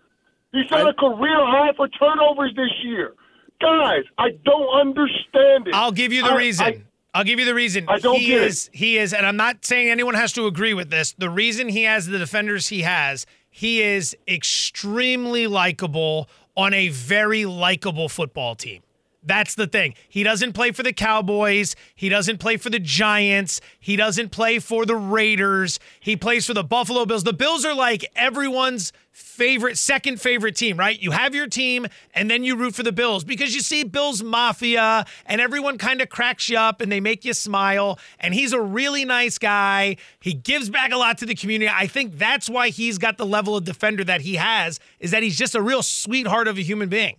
He's 0.53 0.69
had 0.69 0.85
a 0.85 0.93
career 0.93 1.41
high 1.41 1.73
for 1.73 1.87
turnovers 1.87 2.53
this 2.55 2.69
year. 2.83 3.15
Guys, 3.59 4.03
I 4.19 4.29
don't 4.45 4.69
understand 4.77 5.69
it. 5.69 5.73
I'll 5.73 5.91
give 5.91 6.13
you 6.13 6.21
the 6.21 6.33
I, 6.33 6.37
reason. 6.37 6.65
I, 6.65 6.81
I'll 7.13 7.23
give 7.23 7.39
you 7.39 7.45
the 7.45 7.53
reason. 7.53 7.85
I 7.89 7.99
don't 7.99 8.17
he 8.19 8.27
get 8.27 8.41
is 8.43 8.67
it. 8.67 8.77
he 8.77 8.97
is, 8.97 9.13
and 9.13 9.25
I'm 9.25 9.35
not 9.35 9.65
saying 9.65 9.89
anyone 9.89 10.13
has 10.13 10.31
to 10.33 10.45
agree 10.47 10.73
with 10.73 10.89
this. 10.89 11.13
The 11.17 11.29
reason 11.29 11.67
he 11.69 11.83
has 11.83 12.07
the 12.07 12.17
defenders 12.17 12.69
he 12.69 12.81
has, 12.83 13.25
he 13.49 13.81
is 13.81 14.15
extremely 14.27 15.47
likable 15.47 16.29
on 16.55 16.73
a 16.73 16.87
very 16.89 17.45
likable 17.45 18.07
football 18.07 18.55
team. 18.55 18.81
That's 19.23 19.53
the 19.53 19.67
thing. 19.67 19.93
He 20.09 20.23
doesn't 20.23 20.53
play 20.53 20.71
for 20.71 20.81
the 20.81 20.93
Cowboys. 20.93 21.75
He 21.93 22.09
doesn't 22.09 22.39
play 22.39 22.57
for 22.57 22.71
the 22.71 22.79
Giants. 22.79 23.61
He 23.79 23.95
doesn't 23.95 24.29
play 24.29 24.57
for 24.57 24.85
the 24.85 24.95
Raiders. 24.95 25.79
He 25.99 26.15
plays 26.15 26.47
for 26.47 26.55
the 26.55 26.63
Buffalo 26.63 27.05
Bills. 27.05 27.23
The 27.23 27.33
Bills 27.33 27.63
are 27.63 27.75
like 27.75 28.03
everyone's 28.15 28.91
favorite, 29.11 29.77
second 29.77 30.21
favorite 30.21 30.55
team, 30.55 30.77
right? 30.77 30.99
You 30.99 31.11
have 31.11 31.35
your 31.35 31.47
team 31.47 31.87
and 32.13 32.29
then 32.29 32.43
you 32.43 32.55
root 32.55 32.75
for 32.75 32.83
the 32.83 32.91
Bills 32.91 33.23
because 33.23 33.53
you 33.53 33.61
see 33.61 33.83
Bills 33.83 34.23
Mafia 34.23 35.05
and 35.25 35.41
everyone 35.41 35.77
kind 35.77 36.01
of 36.01 36.09
cracks 36.09 36.49
you 36.49 36.57
up 36.57 36.81
and 36.81 36.91
they 36.91 36.99
make 36.99 37.25
you 37.25 37.33
smile. 37.33 37.99
And 38.19 38.33
he's 38.33 38.53
a 38.53 38.61
really 38.61 39.05
nice 39.05 39.37
guy. 39.37 39.97
He 40.19 40.33
gives 40.33 40.69
back 40.69 40.91
a 40.91 40.97
lot 40.97 41.17
to 41.19 41.25
the 41.25 41.35
community. 41.35 41.71
I 41.73 41.87
think 41.87 42.17
that's 42.17 42.49
why 42.49 42.69
he's 42.69 42.97
got 42.97 43.17
the 43.17 43.25
level 43.25 43.55
of 43.55 43.63
defender 43.63 44.03
that 44.05 44.21
he 44.21 44.35
has, 44.35 44.79
is 44.99 45.11
that 45.11 45.23
he's 45.23 45.37
just 45.37 45.55
a 45.55 45.61
real 45.61 45.83
sweetheart 45.83 46.47
of 46.47 46.57
a 46.57 46.61
human 46.61 46.89
being. 46.89 47.15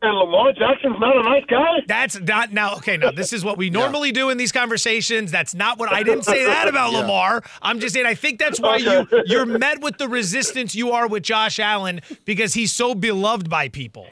And 0.00 0.16
Lamar 0.16 0.52
Jackson's 0.52 1.00
not 1.00 1.16
a 1.16 1.22
nice 1.24 1.44
guy. 1.46 1.78
That's 1.88 2.20
not 2.20 2.52
now. 2.52 2.74
Okay, 2.76 2.96
now 2.96 3.10
this 3.10 3.32
is 3.32 3.44
what 3.44 3.58
we 3.58 3.68
normally 3.80 4.12
do 4.12 4.30
in 4.30 4.38
these 4.38 4.52
conversations. 4.52 5.32
That's 5.32 5.56
not 5.56 5.76
what 5.76 5.92
I 5.92 6.04
didn't 6.04 6.24
say 6.24 6.44
that 6.44 6.68
about 6.68 6.92
yeah. 6.92 7.00
Lamar. 7.00 7.42
I'm 7.62 7.80
just 7.80 7.94
saying 7.94 8.06
I 8.06 8.14
think 8.14 8.38
that's 8.38 8.60
why 8.60 8.76
okay. 8.76 9.06
you 9.10 9.22
you're 9.26 9.46
met 9.46 9.80
with 9.80 9.98
the 9.98 10.08
resistance 10.08 10.76
you 10.76 10.92
are 10.92 11.08
with 11.08 11.24
Josh 11.24 11.58
Allen 11.58 12.00
because 12.24 12.54
he's 12.54 12.70
so 12.70 12.94
beloved 12.94 13.50
by 13.50 13.68
people. 13.68 14.06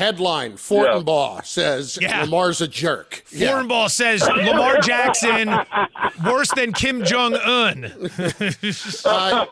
Headline: 0.00 0.54
Fortenbaugh 0.54 1.36
yeah. 1.36 1.42
says 1.42 1.98
yeah. 2.00 2.22
Lamar's 2.22 2.62
a 2.62 2.66
jerk. 2.66 3.22
Fortenbaugh 3.30 3.90
says 3.90 4.22
Lamar 4.22 4.80
Jackson 4.80 5.54
worse 6.24 6.50
than 6.52 6.72
Kim 6.72 7.04
Jong 7.04 7.34
Un. 7.34 7.84
uh, 9.04 9.46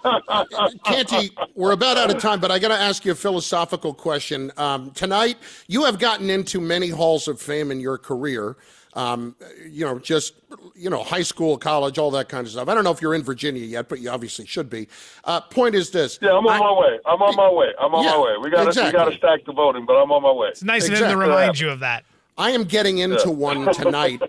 Canty, 0.86 1.32
we're 1.54 1.72
about 1.72 1.98
out 1.98 2.10
of 2.10 2.18
time, 2.18 2.40
but 2.40 2.50
I 2.50 2.58
got 2.58 2.68
to 2.68 2.78
ask 2.78 3.04
you 3.04 3.12
a 3.12 3.14
philosophical 3.14 3.92
question. 3.92 4.50
Um, 4.56 4.90
tonight, 4.92 5.36
you 5.66 5.84
have 5.84 5.98
gotten 5.98 6.30
into 6.30 6.62
many 6.62 6.88
halls 6.88 7.28
of 7.28 7.38
fame 7.38 7.70
in 7.70 7.78
your 7.78 7.98
career. 7.98 8.56
Um, 8.98 9.36
you 9.64 9.86
know, 9.86 10.00
just 10.00 10.34
you 10.74 10.90
know, 10.90 11.04
high 11.04 11.22
school, 11.22 11.56
college, 11.56 11.98
all 11.98 12.10
that 12.10 12.28
kind 12.28 12.44
of 12.44 12.52
stuff. 12.52 12.68
I 12.68 12.74
don't 12.74 12.82
know 12.82 12.90
if 12.90 13.00
you're 13.00 13.14
in 13.14 13.22
Virginia 13.22 13.62
yet, 13.64 13.88
but 13.88 14.00
you 14.00 14.10
obviously 14.10 14.44
should 14.44 14.68
be. 14.68 14.88
Uh, 15.22 15.40
point 15.40 15.76
is 15.76 15.90
this: 15.90 16.18
Yeah, 16.20 16.36
I'm 16.36 16.44
on 16.44 16.54
I, 16.54 16.58
my 16.58 16.72
way. 16.72 16.98
I'm 17.06 17.22
on 17.22 17.36
my 17.36 17.48
way. 17.48 17.68
I'm 17.80 17.94
on 17.94 18.02
yeah, 18.02 18.10
my 18.10 18.18
way. 18.18 18.36
We 18.42 18.50
got 18.50 18.66
exactly. 18.66 18.98
we 18.98 19.04
got 19.04 19.12
to 19.12 19.16
stack 19.16 19.44
the 19.44 19.52
voting, 19.52 19.86
but 19.86 19.92
I'm 19.92 20.10
on 20.10 20.22
my 20.22 20.32
way. 20.32 20.48
It's 20.48 20.64
nice 20.64 20.88
exactly. 20.88 21.04
of 21.04 21.12
him 21.12 21.20
to 21.20 21.26
remind 21.26 21.60
you 21.60 21.70
of 21.70 21.78
that. 21.78 22.06
I 22.36 22.50
am 22.50 22.64
getting 22.64 22.98
into 22.98 23.28
yeah. 23.28 23.34
one 23.34 23.72
tonight. 23.72 24.20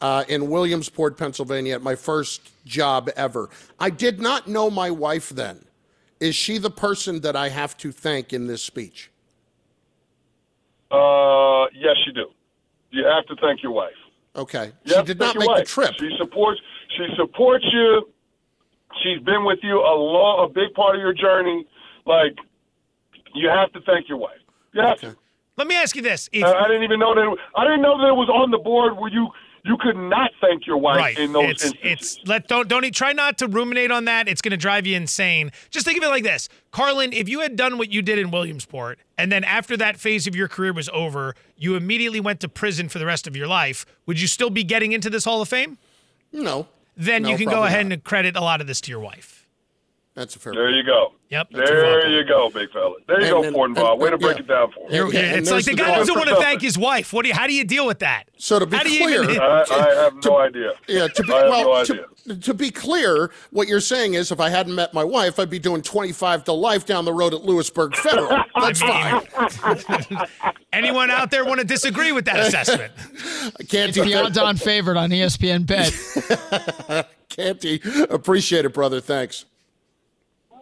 Uh, 0.00 0.22
in 0.28 0.48
Williamsport, 0.48 1.18
Pennsylvania, 1.18 1.74
at 1.74 1.82
my 1.82 1.96
first 1.96 2.52
job 2.64 3.10
ever. 3.16 3.50
I 3.80 3.90
did 3.90 4.20
not 4.20 4.46
know 4.46 4.70
my 4.70 4.92
wife 4.92 5.30
then. 5.30 5.64
Is 6.20 6.36
she 6.36 6.58
the 6.58 6.70
person 6.70 7.20
that 7.22 7.34
I 7.34 7.48
have 7.48 7.76
to 7.78 7.90
thank 7.90 8.32
in 8.32 8.46
this 8.46 8.62
speech? 8.62 9.10
Uh, 10.92 11.66
yes, 11.74 11.96
you 12.06 12.12
do. 12.12 12.26
You 12.92 13.06
have 13.06 13.26
to 13.26 13.34
thank 13.40 13.60
your 13.60 13.72
wife. 13.72 13.90
Okay. 14.36 14.72
You 14.84 14.94
she 14.94 15.02
did 15.02 15.18
not 15.18 15.36
make 15.36 15.48
wife. 15.48 15.58
the 15.60 15.64
trip. 15.64 15.94
She 15.98 16.10
supports. 16.18 16.60
She 16.96 17.06
supports 17.16 17.64
you. 17.72 18.08
She's 19.02 19.20
been 19.20 19.44
with 19.44 19.58
you 19.62 19.78
a 19.78 19.94
long, 19.94 20.48
a 20.48 20.52
big 20.52 20.74
part 20.74 20.94
of 20.94 21.00
your 21.00 21.12
journey. 21.12 21.66
Like, 22.06 22.36
you 23.34 23.48
have 23.48 23.72
to 23.72 23.80
thank 23.82 24.08
your 24.08 24.18
wife. 24.18 24.38
You 24.72 24.82
have 24.82 24.98
okay. 24.98 25.08
to. 25.10 25.16
Let 25.56 25.66
me 25.66 25.74
ask 25.74 25.96
you 25.96 26.02
this: 26.02 26.28
if, 26.32 26.44
I 26.44 26.68
didn't 26.68 26.84
even 26.84 27.00
know 27.00 27.14
that. 27.14 27.20
It, 27.20 27.38
I 27.56 27.64
didn't 27.64 27.82
know 27.82 27.98
that 27.98 28.08
it 28.08 28.16
was 28.16 28.28
on 28.28 28.50
the 28.50 28.58
board 28.58 28.96
where 28.96 29.10
you 29.10 29.28
you 29.64 29.76
could 29.78 29.96
not 29.96 30.30
thank 30.40 30.66
your 30.66 30.78
wife 30.78 30.98
right. 30.98 31.18
in 31.18 31.32
those 31.32 31.50
it's, 31.50 31.64
instances. 31.64 32.18
It's 32.20 32.28
let 32.28 32.48
don't 32.48 32.68
don't 32.68 32.88
try 32.94 33.12
not 33.12 33.38
to 33.38 33.46
ruminate 33.46 33.90
on 33.90 34.06
that. 34.06 34.28
It's 34.28 34.40
going 34.40 34.52
to 34.52 34.56
drive 34.56 34.86
you 34.86 34.96
insane. 34.96 35.52
Just 35.70 35.84
think 35.84 35.98
of 35.98 36.04
it 36.04 36.08
like 36.08 36.22
this, 36.22 36.48
Carlin. 36.70 37.12
If 37.12 37.28
you 37.28 37.40
had 37.40 37.56
done 37.56 37.76
what 37.76 37.90
you 37.90 38.02
did 38.02 38.18
in 38.18 38.30
Williamsport, 38.30 38.98
and 39.16 39.30
then 39.30 39.44
after 39.44 39.76
that 39.76 39.98
phase 39.98 40.26
of 40.26 40.34
your 40.34 40.48
career 40.48 40.72
was 40.72 40.88
over, 40.90 41.34
you 41.58 41.74
immediately 41.74 42.20
went 42.20 42.40
to 42.40 42.48
prison 42.48 42.88
for 42.88 42.98
the 42.98 43.06
rest 43.06 43.26
of 43.26 43.36
your 43.36 43.46
life, 43.46 43.84
would 44.06 44.20
you 44.20 44.26
still 44.26 44.50
be 44.50 44.64
getting 44.64 44.92
into 44.92 45.10
this 45.10 45.24
Hall 45.24 45.42
of 45.42 45.48
Fame? 45.48 45.76
No. 46.32 46.68
Then 46.96 47.22
no, 47.22 47.30
you 47.30 47.36
can 47.36 47.48
go 47.48 47.64
ahead 47.64 47.86
not. 47.86 47.92
and 47.94 48.04
credit 48.04 48.36
a 48.36 48.40
lot 48.40 48.60
of 48.60 48.66
this 48.66 48.80
to 48.82 48.90
your 48.90 49.00
wife. 49.00 49.37
That's 50.18 50.34
a 50.34 50.40
fair. 50.40 50.52
There 50.52 50.64
point. 50.64 50.76
you 50.78 50.82
go. 50.82 51.12
Yep. 51.28 51.50
There 51.52 52.08
you 52.08 52.24
go, 52.24 52.50
big 52.50 52.72
fella. 52.72 52.96
There 53.06 53.20
you 53.20 53.40
and, 53.40 53.54
go, 53.54 53.60
Fortenbaugh. 53.60 53.98
Way 54.00 54.10
to 54.10 54.18
break 54.18 54.38
yeah. 54.38 54.42
it 54.42 54.48
down 54.48 54.72
for 54.72 54.88
me. 54.88 54.96
Yeah, 54.96 55.36
it's 55.36 55.48
like 55.48 55.64
the 55.64 55.74
guy 55.74 55.94
doesn't 55.94 56.12
want 56.12 56.28
to 56.28 56.34
thank 56.36 56.60
his 56.60 56.76
wife. 56.76 57.12
What 57.12 57.22
do 57.22 57.28
you? 57.28 57.34
How 57.34 57.46
do 57.46 57.52
you 57.52 57.62
deal 57.62 57.86
with 57.86 58.00
that? 58.00 58.24
So 58.36 58.58
to 58.58 58.66
be 58.66 58.78
clear, 58.78 59.22
even, 59.22 59.38
I, 59.40 59.64
I, 59.70 59.94
have 60.02 60.14
no 60.14 60.20
to, 60.20 60.36
idea. 60.38 60.72
Yeah. 60.88 61.06
To 61.06 61.22
be 61.22 61.28
well, 61.30 61.64
no 61.64 61.84
to, 61.84 62.36
to, 62.36 62.52
be 62.52 62.72
clear, 62.72 63.30
what 63.52 63.68
you're 63.68 63.78
saying 63.78 64.14
is, 64.14 64.32
if 64.32 64.40
I 64.40 64.48
hadn't 64.48 64.74
met 64.74 64.92
my 64.92 65.04
wife, 65.04 65.38
I'd 65.38 65.50
be 65.50 65.60
doing 65.60 65.82
25 65.82 66.42
to 66.44 66.52
life 66.52 66.84
down 66.84 67.04
the 67.04 67.12
road 67.12 67.32
at 67.32 67.44
Lewisburg 67.44 67.94
Federal. 67.94 68.42
That's 68.60 68.80
fine. 68.80 69.22
Anyone 70.72 71.12
out 71.12 71.30
there 71.30 71.44
want 71.44 71.60
to 71.60 71.66
disagree 71.66 72.10
with 72.10 72.24
that 72.24 72.40
assessment? 72.40 72.92
I 73.60 73.62
can't. 73.68 73.96
It's 73.96 73.98
the 73.98 74.14
odds-on 74.16 74.56
favorite 74.56 74.96
on 74.96 75.10
ESPN 75.10 75.64
Bet. 75.64 77.06
Canty, 77.28 77.80
appreciate 78.10 78.64
it, 78.64 78.74
brother. 78.74 79.00
Thanks. 79.00 79.44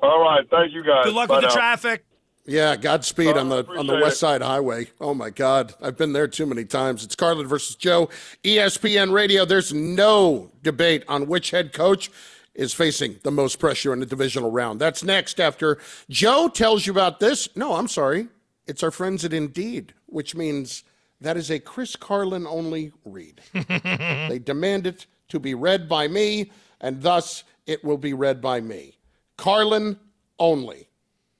All 0.02 0.20
right, 0.20 0.48
thank 0.50 0.72
you 0.72 0.82
guys. 0.84 1.04
Good 1.04 1.14
luck 1.14 1.28
Bye 1.28 1.36
with 1.36 1.44
now. 1.44 1.48
the 1.48 1.54
traffic. 1.54 2.04
Yeah, 2.46 2.76
Godspeed 2.76 3.36
uh, 3.36 3.40
on 3.40 3.48
the 3.48 3.66
on 3.66 3.86
the 3.88 3.94
West 3.94 4.20
Side 4.20 4.40
Highway. 4.40 4.88
Oh 5.00 5.14
my 5.14 5.30
God, 5.30 5.74
I've 5.82 5.96
been 5.96 6.12
there 6.12 6.28
too 6.28 6.46
many 6.46 6.64
times. 6.64 7.04
It's 7.04 7.16
Carlin 7.16 7.48
versus 7.48 7.74
Joe, 7.74 8.08
ESPN 8.44 9.12
Radio. 9.12 9.44
There's 9.44 9.72
no 9.74 10.52
debate 10.62 11.02
on 11.08 11.26
which 11.26 11.50
head 11.50 11.72
coach 11.72 12.10
is 12.54 12.72
facing 12.72 13.18
the 13.24 13.32
most 13.32 13.58
pressure 13.58 13.92
in 13.92 13.98
the 13.98 14.06
divisional 14.06 14.50
round. 14.50 14.80
That's 14.80 15.02
next 15.02 15.40
after 15.40 15.78
Joe 16.08 16.48
tells 16.48 16.86
you 16.86 16.92
about 16.92 17.18
this. 17.18 17.48
No, 17.56 17.74
I'm 17.74 17.88
sorry, 17.88 18.28
it's 18.66 18.84
our 18.84 18.92
friends 18.92 19.24
at 19.24 19.32
Indeed, 19.32 19.92
which 20.06 20.36
means 20.36 20.84
that 21.20 21.36
is 21.36 21.50
a 21.50 21.58
Chris 21.58 21.96
Carlin 21.96 22.46
only 22.46 22.92
read. 23.04 23.40
they 23.68 24.40
demand 24.42 24.86
it 24.86 25.06
to 25.28 25.40
be 25.40 25.54
read 25.54 25.88
by 25.88 26.06
me, 26.06 26.52
and 26.80 27.02
thus 27.02 27.42
it 27.66 27.82
will 27.84 27.98
be 27.98 28.12
read 28.12 28.40
by 28.40 28.60
me. 28.60 28.95
Carlin 29.36 29.98
only. 30.38 30.88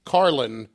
Carlin 0.05 0.69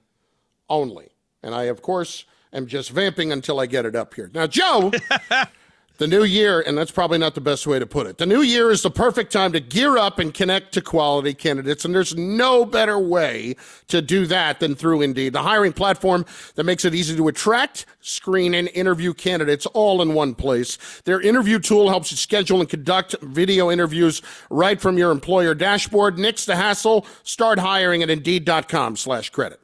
only. 0.68 1.08
And 1.42 1.54
I, 1.54 1.64
of 1.64 1.82
course, 1.82 2.24
am 2.52 2.66
just 2.66 2.90
vamping 2.90 3.32
until 3.32 3.58
I 3.60 3.66
get 3.66 3.86
it 3.86 3.96
up 3.96 4.14
here. 4.14 4.30
Now, 4.32 4.46
Joe, 4.46 4.92
the 6.02 6.08
new 6.08 6.24
year, 6.24 6.60
and 6.60 6.76
that's 6.76 6.90
probably 6.90 7.16
not 7.16 7.36
the 7.36 7.40
best 7.40 7.64
way 7.64 7.78
to 7.78 7.86
put 7.86 8.08
it, 8.08 8.18
the 8.18 8.26
new 8.26 8.42
year 8.42 8.72
is 8.72 8.82
the 8.82 8.90
perfect 8.90 9.32
time 9.32 9.52
to 9.52 9.60
gear 9.60 9.96
up 9.96 10.18
and 10.18 10.34
connect 10.34 10.74
to 10.74 10.80
quality 10.80 11.32
candidates. 11.32 11.84
And 11.84 11.94
there's 11.94 12.16
no 12.16 12.64
better 12.64 12.98
way 12.98 13.54
to 13.86 14.02
do 14.02 14.26
that 14.26 14.58
than 14.58 14.74
through 14.74 15.02
Indeed, 15.02 15.32
the 15.32 15.42
hiring 15.42 15.72
platform 15.72 16.26
that 16.56 16.64
makes 16.64 16.84
it 16.84 16.92
easy 16.92 17.16
to 17.16 17.28
attract, 17.28 17.86
screen, 18.00 18.52
and 18.52 18.68
interview 18.70 19.14
candidates 19.14 19.64
all 19.66 20.02
in 20.02 20.12
one 20.12 20.34
place. 20.34 20.76
Their 21.04 21.20
interview 21.20 21.60
tool 21.60 21.88
helps 21.88 22.10
you 22.10 22.16
schedule 22.16 22.58
and 22.58 22.68
conduct 22.68 23.14
video 23.22 23.70
interviews 23.70 24.22
right 24.50 24.80
from 24.80 24.98
your 24.98 25.12
employer 25.12 25.54
dashboard. 25.54 26.18
Nix 26.18 26.44
the 26.44 26.56
hassle. 26.56 27.06
Start 27.22 27.60
hiring 27.60 28.02
at 28.02 28.10
Indeed.com 28.10 28.96
slash 28.96 29.30
credit. 29.30 29.60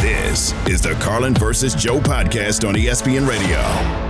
This 0.00 0.52
is 0.66 0.80
the 0.80 0.94
Carlin 0.94 1.34
versus 1.34 1.76
Joe 1.76 2.00
podcast 2.00 2.68
on 2.68 2.74
ESPN 2.74 3.28
Radio. 3.28 4.09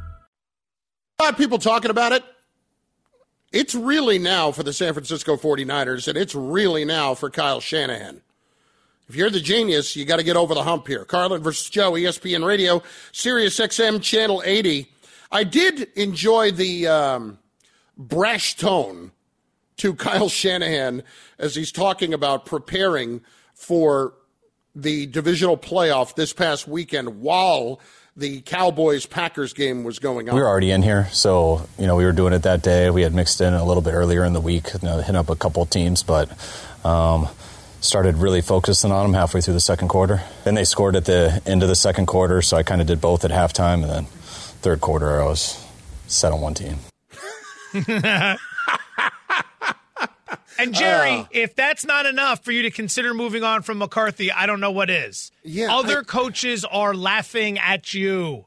Lot 1.21 1.33
of 1.33 1.37
people 1.37 1.59
talking 1.59 1.91
about 1.91 2.13
it. 2.13 2.23
It's 3.51 3.75
really 3.75 4.17
now 4.17 4.51
for 4.51 4.63
the 4.63 4.73
San 4.73 4.93
Francisco 4.93 5.37
49ers, 5.37 6.07
and 6.07 6.17
it's 6.17 6.33
really 6.33 6.83
now 6.83 7.13
for 7.13 7.29
Kyle 7.29 7.59
Shanahan. 7.59 8.21
If 9.07 9.15
you're 9.15 9.29
the 9.29 9.39
genius, 9.39 9.95
you 9.95 10.03
got 10.03 10.17
to 10.17 10.23
get 10.23 10.35
over 10.35 10.55
the 10.55 10.63
hump 10.63 10.87
here. 10.87 11.05
Carlin 11.05 11.43
versus 11.43 11.69
Joe, 11.69 11.91
ESPN 11.91 12.43
Radio, 12.43 12.81
Sirius 13.11 13.59
XM, 13.59 14.01
Channel 14.01 14.41
80. 14.43 14.91
I 15.31 15.43
did 15.43 15.89
enjoy 15.95 16.49
the 16.49 16.87
um, 16.87 17.37
brash 17.95 18.55
tone 18.55 19.11
to 19.77 19.93
Kyle 19.97 20.27
Shanahan 20.27 21.03
as 21.37 21.53
he's 21.53 21.71
talking 21.71 22.15
about 22.15 22.47
preparing 22.47 23.21
for 23.53 24.15
the 24.73 25.05
divisional 25.05 25.55
playoff 25.55 26.15
this 26.15 26.33
past 26.33 26.67
weekend 26.67 27.21
while 27.21 27.79
the 28.21 28.39
Cowboys 28.41 29.05
Packers 29.05 29.51
game 29.51 29.83
was 29.83 29.99
going 29.99 30.29
on. 30.29 30.35
We 30.35 30.41
were 30.41 30.47
already 30.47 30.71
in 30.71 30.81
here, 30.81 31.09
so 31.11 31.67
you 31.77 31.87
know 31.87 31.97
we 31.97 32.05
were 32.05 32.13
doing 32.13 32.31
it 32.31 32.43
that 32.43 32.61
day. 32.61 32.89
We 32.89 33.01
had 33.01 33.13
mixed 33.13 33.41
in 33.41 33.53
a 33.53 33.65
little 33.65 33.83
bit 33.83 33.93
earlier 33.93 34.23
in 34.23 34.31
the 34.31 34.39
week, 34.39 34.71
you 34.73 34.87
know, 34.87 35.01
hit 35.01 35.15
up 35.15 35.29
a 35.29 35.35
couple 35.35 35.65
teams, 35.65 36.03
but 36.03 36.29
um, 36.85 37.27
started 37.81 38.15
really 38.17 38.41
focusing 38.41 38.91
on 38.91 39.03
them 39.03 39.13
halfway 39.13 39.41
through 39.41 39.55
the 39.55 39.59
second 39.59 39.89
quarter. 39.89 40.21
Then 40.45 40.55
they 40.55 40.63
scored 40.63 40.95
at 40.95 41.05
the 41.05 41.41
end 41.45 41.63
of 41.63 41.69
the 41.69 41.75
second 41.75 42.05
quarter, 42.05 42.41
so 42.41 42.55
I 42.55 42.63
kind 42.63 42.79
of 42.79 42.87
did 42.87 43.01
both 43.01 43.25
at 43.25 43.31
halftime, 43.31 43.81
and 43.81 43.89
then 43.89 44.05
third 44.61 44.79
quarter 44.79 45.19
I 45.19 45.25
was 45.25 45.61
set 46.07 46.31
on 46.31 46.39
one 46.39 46.53
team. 46.53 46.77
And 50.61 50.73
Jerry, 50.73 51.11
uh, 51.11 51.25
if 51.31 51.55
that's 51.55 51.85
not 51.85 52.05
enough 52.05 52.43
for 52.43 52.51
you 52.51 52.63
to 52.63 52.71
consider 52.71 53.13
moving 53.13 53.43
on 53.43 53.61
from 53.61 53.79
McCarthy, 53.79 54.31
I 54.31 54.45
don't 54.45 54.59
know 54.59 54.71
what 54.71 54.89
is. 54.89 55.31
Yeah, 55.43 55.75
other 55.75 55.99
I, 55.99 56.03
coaches 56.03 56.65
are 56.65 56.93
laughing 56.93 57.57
at 57.57 57.93
you 57.93 58.45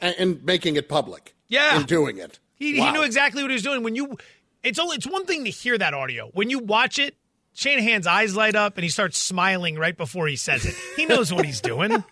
and, 0.00 0.14
and, 0.18 0.44
making 0.44 0.76
it 0.76 0.88
public. 0.88 1.34
Yeah, 1.48 1.76
and 1.76 1.86
doing 1.86 2.18
it. 2.18 2.38
He, 2.54 2.78
wow. 2.78 2.86
he 2.86 2.92
knew 2.92 3.02
exactly 3.02 3.42
what 3.42 3.50
he 3.50 3.54
was 3.54 3.62
doing. 3.62 3.82
When 3.82 3.94
you, 3.94 4.16
it's 4.62 4.78
only 4.78 4.96
it's 4.96 5.06
one 5.06 5.26
thing 5.26 5.44
to 5.44 5.50
hear 5.50 5.76
that 5.78 5.94
audio. 5.94 6.30
When 6.32 6.50
you 6.50 6.58
watch 6.58 6.98
it, 6.98 7.16
Shanahan's 7.54 8.06
eyes 8.06 8.36
light 8.36 8.54
up 8.54 8.76
and 8.76 8.84
he 8.84 8.90
starts 8.90 9.18
smiling 9.18 9.76
right 9.76 9.96
before 9.96 10.26
he 10.28 10.36
says 10.36 10.64
it. 10.64 10.74
He 10.96 11.06
knows 11.06 11.32
what 11.32 11.44
he's 11.44 11.60
doing. 11.60 12.04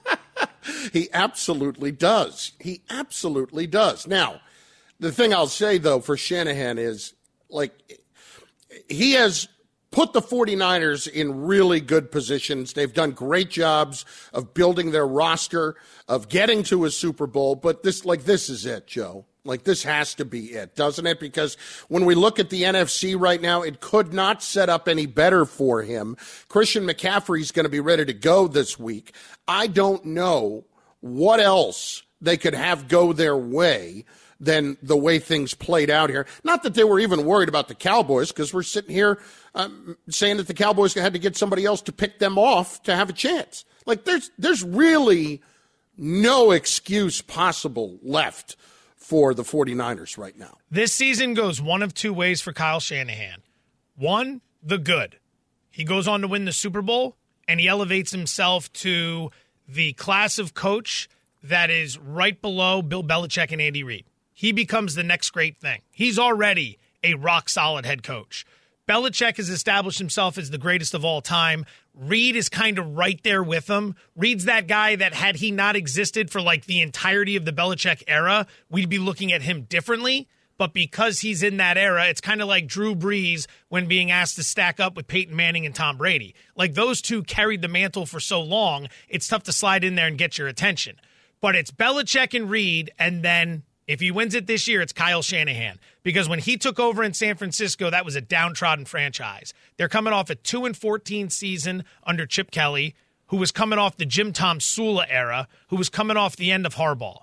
he 0.93 1.09
absolutely 1.13 1.93
does. 1.93 2.53
He 2.61 2.83
absolutely 2.91 3.67
does. 3.67 4.07
Now, 4.07 4.41
the 4.99 5.13
thing 5.13 5.33
I'll 5.33 5.47
say 5.47 5.79
though 5.79 6.01
for 6.01 6.17
Shanahan 6.17 6.79
is 6.79 7.15
like 7.49 7.73
he 8.89 9.13
has 9.13 9.49
put 9.91 10.13
the 10.13 10.21
49ers 10.21 11.09
in 11.09 11.43
really 11.43 11.81
good 11.81 12.11
positions. 12.11 12.73
They've 12.73 12.93
done 12.93 13.13
great 13.13 13.51
jobs 13.51 14.05
of 14.33 14.55
building 14.55 14.91
their 14.91 15.07
roster, 15.07 15.77
of 16.07 16.29
getting 16.29 16.63
to 16.65 16.85
a 16.85 16.91
Super 16.91 17.27
Bowl, 17.27 17.55
but 17.55 17.83
this 17.83 18.05
like 18.05 18.25
this 18.25 18.49
is 18.49 18.67
it, 18.67 18.87
Joe. 18.87 19.25
Like 19.45 19.65
this 19.65 19.83
has 19.85 20.15
to 20.17 20.27
be 20.27 20.53
it, 20.53 20.77
doesn't 20.77 21.07
it? 21.07 21.19
Because 21.19 21.57
when 21.89 22.05
we 22.05 22.15
look 22.15 22.39
at 22.39 22.51
the 22.51 22.65
NFC 22.65 23.19
right 23.19 23.41
now, 23.41 23.63
it 23.63 23.81
could 23.81 24.13
not 24.13 24.43
set 24.43 24.69
up 24.69 24.89
any 24.89 25.07
better 25.07 25.47
for 25.47 25.83
him. 25.83 26.17
Christian 26.49 26.85
McCaffrey's 26.85 27.51
going 27.51 27.65
to 27.65 27.71
be 27.71 27.81
ready 27.81 28.05
to 28.05 28.13
go 28.13 28.47
this 28.47 28.79
week. 28.79 29.15
I 29.47 29.67
don't 29.67 30.05
know 30.05 30.67
what 31.01 31.41
else 31.41 32.03
they 32.21 32.37
could 32.37 32.55
have 32.55 32.89
go 32.89 33.15
their 33.15 33.37
way 33.37 34.05
than 34.41 34.77
the 34.83 34.97
way 34.97 35.19
things 35.19 35.55
played 35.55 35.91
out 35.91 36.11
here. 36.11 36.27
Not 36.45 36.63
that 36.63 36.75
they 36.75 36.85
were 36.85 37.01
even 37.01 37.25
worried 37.25 37.49
about 37.49 37.69
the 37.69 37.75
Cowboys, 37.75 38.29
because 38.29 38.55
we're 38.55 38.63
sitting 38.63 38.95
here 38.95 39.21
um, 39.55 39.97
saying 40.09 40.37
that 40.37 40.47
the 40.47 40.55
Cowboys 40.55 40.95
had 40.95 41.13
to 41.13 41.19
get 41.19 41.37
somebody 41.37 41.65
else 41.65 41.83
to 41.83 41.93
pick 41.93 42.19
them 42.19 42.39
off 42.39 42.83
to 42.85 42.95
have 42.95 43.11
a 43.11 43.13
chance. 43.13 43.65
Like 43.87 44.05
there's 44.05 44.31
there's 44.39 44.63
really 44.63 45.43
no 45.97 46.53
excuse 46.53 47.21
possible 47.23 47.99
left 48.03 48.57
for 48.97 49.35
the 49.35 49.43
49ers 49.43 50.19
right 50.19 50.39
now. 50.39 50.59
This 50.71 50.93
season 50.93 51.35
goes 51.35 51.61
one 51.61 51.83
of 51.83 51.95
two 51.95 52.13
ways 52.13 52.41
for 52.41 52.53
Kyle 52.53 52.81
Shanahan. 52.81 53.43
One, 53.97 54.43
the 54.63 54.79
good. 54.79 55.19
He 55.71 55.83
goes 55.85 56.07
on 56.07 56.21
to 56.21 56.29
win 56.29 56.45
the 56.45 56.53
Super 56.53 56.83
Bowl 56.83 57.17
and 57.49 57.59
he 57.59 57.67
elevates 57.67 58.13
himself 58.13 58.73
to 58.75 59.31
the 59.67 59.95
class 59.95 60.39
of 60.39 60.55
coach 60.55 61.09
that 61.43 61.71
is 61.71 61.99
right 61.99 62.41
below 62.41 62.83
Bill 62.83 63.03
Belichick 63.03 63.51
and 63.51 63.61
Andy 63.61 63.83
Reid 63.83 64.05
he 64.39 64.53
becomes 64.53 64.95
the 64.95 65.03
next 65.03 65.31
great 65.31 65.59
thing. 65.59 65.83
He's 65.91 66.17
already 66.17 66.79
a 67.03 67.15
rock 67.15 67.49
solid 67.49 67.85
head 67.85 68.05
coach. 68.05 68.47
Belichick 68.89 69.37
has 69.37 69.49
established 69.49 69.99
himself 69.99 70.39
as 70.39 70.51
the 70.51 70.59
greatest 70.59 70.95
of 70.95 71.05
all 71.05 71.21
time. 71.21 71.67
Reid 71.93 72.37
is 72.37 72.49
kind 72.49 72.79
of 72.79 72.97
right 72.97 73.21
there 73.25 73.43
with 73.43 73.69
him. 73.69 73.97
Reid's 74.15 74.45
that 74.45 74.69
guy 74.69 74.95
that 74.95 75.13
had 75.13 75.35
he 75.35 75.51
not 75.51 75.75
existed 75.75 76.31
for 76.31 76.41
like 76.41 76.67
the 76.67 76.81
entirety 76.81 77.35
of 77.35 77.47
the 77.47 77.53
Belichick 77.53 78.05
era, 78.07 78.47
we'd 78.71 78.89
be 78.89 79.01
looking 79.01 79.33
at 79.33 79.43
him 79.43 79.63
differently. 79.63 80.29
But 80.57 80.73
because 80.73 81.19
he's 81.19 81.43
in 81.43 81.57
that 81.57 81.77
era, 81.77 82.07
it's 82.07 82.21
kind 82.21 82.41
of 82.41 82.47
like 82.47 82.69
Drew 82.69 82.95
Brees 82.95 83.49
when 83.69 83.89
being 83.89 84.13
asked 84.13 84.37
to 84.37 84.45
stack 84.45 84.79
up 84.79 84.95
with 84.95 85.09
Peyton 85.09 85.35
Manning 85.35 85.67
and 85.67 85.75
Tom 85.75 85.97
Brady. 85.97 86.37
Like 86.55 86.75
those 86.75 87.03
two 87.03 87.25
carried 87.25 87.61
the 87.61 87.67
mantle 87.67 88.07
for 88.07 88.21
so 88.21 88.41
long, 88.41 88.87
it's 89.09 89.27
tough 89.27 89.43
to 89.45 89.53
slide 89.53 89.83
in 89.83 89.97
there 89.97 90.07
and 90.07 90.17
get 90.17 90.39
your 90.39 90.47
attention. 90.47 90.95
But 91.41 91.57
it's 91.57 91.73
Belichick 91.73 92.35
and 92.35 92.49
Reid, 92.49 92.93
and 93.01 93.25
then 93.25 93.65
if 93.89 94.01
he 94.01 94.11
wins 94.11 94.35
it 94.35 94.47
this 94.47 94.69
year, 94.69 94.83
it's 94.83 94.93
Kyle 94.93 95.23
Shanahan 95.23 95.81
because 96.03 96.29
when 96.29 96.39
he 96.39 96.59
took 96.59 96.79
over 96.79 97.03
in 97.03 97.15
San 97.15 97.37
Francisco, 97.37 97.89
that 97.89 98.05
was 98.05 98.15
a 98.15 98.21
downtrodden 98.21 98.85
franchise. 98.85 99.55
They're 99.79 99.89
coming 99.89 100.13
off 100.13 100.29
a 100.29 100.35
2 100.35 100.67
and 100.67 100.77
14 100.77 101.31
season 101.31 101.85
under 102.05 102.27
Chip 102.27 102.51
Kelly, 102.51 102.95
who 103.29 103.39
was 103.39 103.51
coming 103.51 103.79
off 103.79 103.97
the 103.97 104.05
Jim 104.05 104.33
Tomsula 104.33 105.07
era, 105.09 105.49
who 105.69 105.77
was 105.77 105.89
coming 105.89 106.19
off 106.19 106.37
the 106.37 106.53
end 106.53 106.67
of 106.67 106.75
Harbaugh. 106.75 107.23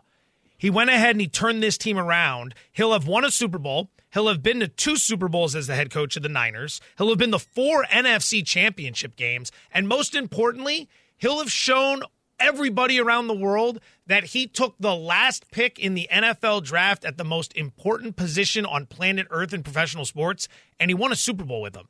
He 0.58 0.72
went 0.72 0.90
ahead 0.90 1.12
and 1.12 1.22
he 1.22 1.28
turned 1.28 1.62
this 1.62 1.78
team 1.78 2.00
around. 2.00 2.56
He'll 2.72 2.94
have 2.94 3.08
won 3.08 3.24
a 3.24 3.32
Super 3.32 3.60
Bowl. 3.60 3.92
He'll 4.12 4.28
have 4.28 4.42
been 4.42 4.62
to 4.62 4.68
two 4.68 4.96
Super 4.98 5.28
Bowls 5.28 5.56
as 5.56 5.68
the 5.68 5.76
head 5.76 5.92
coach 5.92 6.18
of 6.18 6.24
the 6.24 6.30
Niners. 6.30 6.82
He'll 6.98 7.10
have 7.10 7.18
been 7.20 7.32
to 7.32 7.40
four 7.40 7.84
NFC 7.86 8.44
championship 8.44 9.16
games. 9.16 9.52
And 9.72 9.88
most 9.88 10.16
importantly, 10.16 10.90
he'll 11.18 11.38
have 11.38 11.52
shown 11.52 12.02
everybody 12.40 13.00
around 13.00 13.28
the 13.28 13.34
world 13.36 13.80
that 14.08 14.26
he 14.26 14.48
took 14.48 14.76
the 14.80 14.96
last 14.96 15.50
pick 15.52 15.80
in 15.80 15.94
the 15.94 16.08
NFL 16.12 16.64
draft 16.64 17.06
at 17.06 17.18
the 17.18 17.24
most 17.24 17.56
important 17.56 18.16
position 18.16 18.66
on 18.66 18.86
planet 18.86 19.28
Earth 19.30 19.54
in 19.54 19.64
professional 19.64 20.06
sports, 20.06 20.48
and 20.80 20.90
he 20.90 20.96
won 20.96 21.12
a 21.12 21.16
Super 21.16 21.44
Bowl 21.44 21.62
with 21.62 21.74
them. 21.74 21.88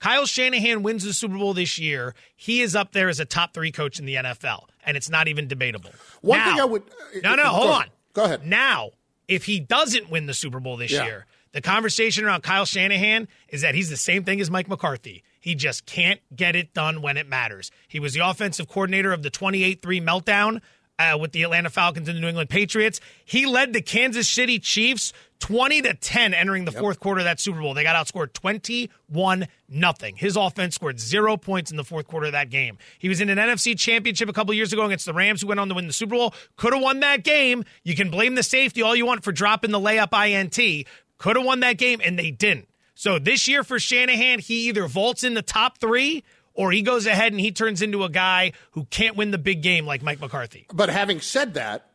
Kyle 0.00 0.26
Shanahan 0.26 0.82
wins 0.82 1.04
the 1.04 1.12
Super 1.14 1.38
Bowl 1.38 1.54
this 1.54 1.78
year. 1.78 2.14
He 2.36 2.60
is 2.60 2.76
up 2.76 2.92
there 2.92 3.08
as 3.08 3.20
a 3.20 3.24
top 3.24 3.54
three 3.54 3.72
coach 3.72 3.98
in 3.98 4.04
the 4.04 4.16
NFL, 4.16 4.64
and 4.84 4.96
it's 4.96 5.08
not 5.08 5.28
even 5.28 5.48
debatable. 5.48 5.90
One 6.20 6.38
now, 6.38 6.50
thing 6.50 6.60
I 6.60 6.64
would. 6.64 6.82
Uh, 6.82 7.18
no, 7.22 7.34
no, 7.36 7.44
hold 7.48 7.66
go 7.68 7.72
on. 7.72 7.86
Go 8.12 8.24
ahead. 8.24 8.46
Now, 8.46 8.90
if 9.28 9.44
he 9.46 9.60
doesn't 9.60 10.10
win 10.10 10.26
the 10.26 10.34
Super 10.34 10.60
Bowl 10.60 10.76
this 10.76 10.90
Yeah. 10.92 11.04
year, 11.04 11.26
the 11.52 11.60
conversation 11.62 12.24
around 12.24 12.42
Kyle 12.42 12.66
Shanahan 12.66 13.28
is 13.48 13.62
that 13.62 13.74
he's 13.74 13.88
the 13.88 13.96
same 13.96 14.24
thing 14.24 14.40
as 14.40 14.50
Mike 14.50 14.68
McCarthy. 14.68 15.22
He 15.44 15.54
just 15.54 15.84
can't 15.84 16.22
get 16.34 16.56
it 16.56 16.72
done 16.72 17.02
when 17.02 17.18
it 17.18 17.28
matters. 17.28 17.70
He 17.86 18.00
was 18.00 18.14
the 18.14 18.20
offensive 18.20 18.66
coordinator 18.66 19.12
of 19.12 19.22
the 19.22 19.28
28 19.28 19.82
3 19.82 20.00
meltdown 20.00 20.62
uh, 20.98 21.18
with 21.20 21.32
the 21.32 21.42
Atlanta 21.42 21.68
Falcons 21.68 22.08
and 22.08 22.16
the 22.16 22.20
New 22.22 22.28
England 22.28 22.48
Patriots. 22.48 22.98
He 23.26 23.44
led 23.44 23.74
the 23.74 23.82
Kansas 23.82 24.26
City 24.26 24.58
Chiefs 24.58 25.12
20 25.40 25.82
to 25.82 25.92
10 25.92 26.32
entering 26.32 26.64
the 26.64 26.72
fourth 26.72 26.98
quarter 26.98 27.18
of 27.18 27.24
that 27.26 27.40
Super 27.40 27.60
Bowl. 27.60 27.74
They 27.74 27.82
got 27.82 27.94
outscored 27.94 28.32
21 28.32 29.46
nothing. 29.68 30.16
His 30.16 30.34
offense 30.34 30.76
scored 30.76 30.98
zero 30.98 31.36
points 31.36 31.70
in 31.70 31.76
the 31.76 31.84
fourth 31.84 32.06
quarter 32.06 32.24
of 32.24 32.32
that 32.32 32.48
game. 32.48 32.78
He 32.98 33.10
was 33.10 33.20
in 33.20 33.28
an 33.28 33.36
NFC 33.36 33.78
championship 33.78 34.30
a 34.30 34.32
couple 34.32 34.54
years 34.54 34.72
ago 34.72 34.86
against 34.86 35.04
the 35.04 35.12
Rams, 35.12 35.42
who 35.42 35.48
went 35.48 35.60
on 35.60 35.68
to 35.68 35.74
win 35.74 35.86
the 35.86 35.92
Super 35.92 36.16
Bowl. 36.16 36.32
Could 36.56 36.72
have 36.72 36.82
won 36.82 37.00
that 37.00 37.22
game. 37.22 37.66
You 37.82 37.94
can 37.94 38.10
blame 38.10 38.34
the 38.34 38.42
safety 38.42 38.80
all 38.80 38.96
you 38.96 39.04
want 39.04 39.24
for 39.24 39.32
dropping 39.32 39.72
the 39.72 39.80
layup 39.80 40.14
INT. 40.26 40.86
Could 41.18 41.36
have 41.36 41.44
won 41.44 41.60
that 41.60 41.76
game, 41.76 42.00
and 42.02 42.18
they 42.18 42.30
didn't. 42.30 42.66
So 42.94 43.18
this 43.18 43.48
year 43.48 43.64
for 43.64 43.78
Shanahan, 43.78 44.38
he 44.38 44.68
either 44.68 44.86
vaults 44.86 45.24
in 45.24 45.34
the 45.34 45.42
top 45.42 45.78
three 45.78 46.24
or 46.54 46.70
he 46.70 46.82
goes 46.82 47.06
ahead 47.06 47.32
and 47.32 47.40
he 47.40 47.50
turns 47.50 47.82
into 47.82 48.04
a 48.04 48.08
guy 48.08 48.52
who 48.72 48.84
can't 48.86 49.16
win 49.16 49.30
the 49.32 49.38
big 49.38 49.62
game 49.62 49.86
like 49.86 50.02
Mike 50.02 50.20
McCarthy. 50.20 50.66
But 50.72 50.88
having 50.88 51.20
said 51.20 51.54
that, 51.54 51.90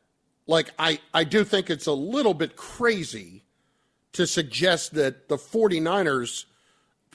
like 0.47 0.71
I, 0.77 0.99
I 1.13 1.23
do 1.23 1.43
think 1.43 1.69
it's 1.69 1.87
a 1.87 1.93
little 1.93 2.33
bit 2.33 2.55
crazy 2.55 3.43
to 4.13 4.27
suggest 4.27 4.93
that 4.95 5.29
the 5.29 5.37
49ers 5.37 6.45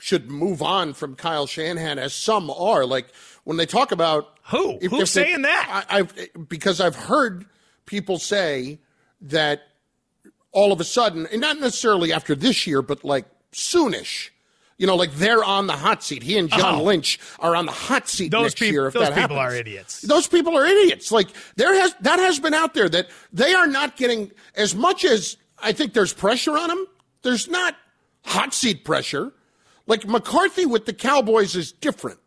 should 0.01 0.30
move 0.30 0.62
on 0.62 0.93
from 0.95 1.14
Kyle 1.16 1.47
Shanahan 1.47 1.99
as 1.99 2.14
some 2.14 2.51
are. 2.51 2.87
Like 2.87 3.09
when 3.45 3.57
they 3.59 3.66
talk 3.66 3.93
about 3.93 4.39
who 4.51 4.78
if- 4.80 4.91
who's 4.91 5.03
if 5.03 5.14
they- 5.14 5.24
saying 5.24 5.43
that? 5.43 5.85
I, 5.91 5.99
I've 5.99 6.49
because 6.49 6.80
I've 6.80 6.97
heard 6.97 7.45
people 7.87 8.18
say 8.18 8.80
that 9.22 9.62
all 10.53 10.72
of 10.72 10.80
a 10.80 10.85
sudden, 10.85 11.26
and 11.32 11.41
not 11.41 11.59
necessarily 11.59 12.12
after 12.12 12.35
this 12.35 12.66
year, 12.66 12.80
but 12.80 13.05
like 13.05 13.26
soonish. 13.55 14.31
You 14.77 14.89
know, 14.89 14.97
like 14.97 15.13
they're 15.15 15.45
on 15.45 15.69
the 15.69 15.75
hot 15.75 16.03
seat. 16.03 16.23
He 16.25 16.37
and 16.37 16.51
John 16.51 16.81
Oh. 16.81 16.83
Lynch 16.83 17.21
are 17.39 17.55
on 17.55 17.65
the 17.67 17.73
hot 17.73 18.09
seat 18.09 18.31
Those 18.33 18.43
next 18.47 18.59
peop- 18.59 18.73
year. 18.73 18.89
If 18.89 18.95
those 18.95 19.09
that 19.09 19.15
people 19.17 19.37
happens. 19.37 19.55
are 19.55 19.57
idiots. 19.57 20.01
Those 20.03 20.27
people 20.27 20.57
are 20.59 20.67
idiots. 20.67 21.13
Like 21.13 21.29
there 21.57 21.73
has 21.75 21.95
that 22.01 22.19
has 22.19 22.41
been 22.41 22.55
out 22.55 22.75
there 22.75 22.89
that 22.89 23.09
they 23.33 23.55
are 23.55 23.69
not 23.69 23.97
getting 23.97 24.33
as 24.57 24.75
much 24.75 25.05
as 25.05 25.37
I 25.63 25.73
think 25.73 25.93
there's 25.95 26.13
pressure 26.13 26.59
on 26.59 26.69
them. 26.69 26.87
There's 27.23 27.49
not 27.49 27.77
hot 28.25 28.53
seat 28.53 28.85
pressure. 28.85 29.33
Like 29.87 30.07
McCarthy 30.09 30.67
with 30.67 30.87
the 30.87 30.93
Cowboys 30.93 31.55
is 31.55 31.71
different 31.71 32.19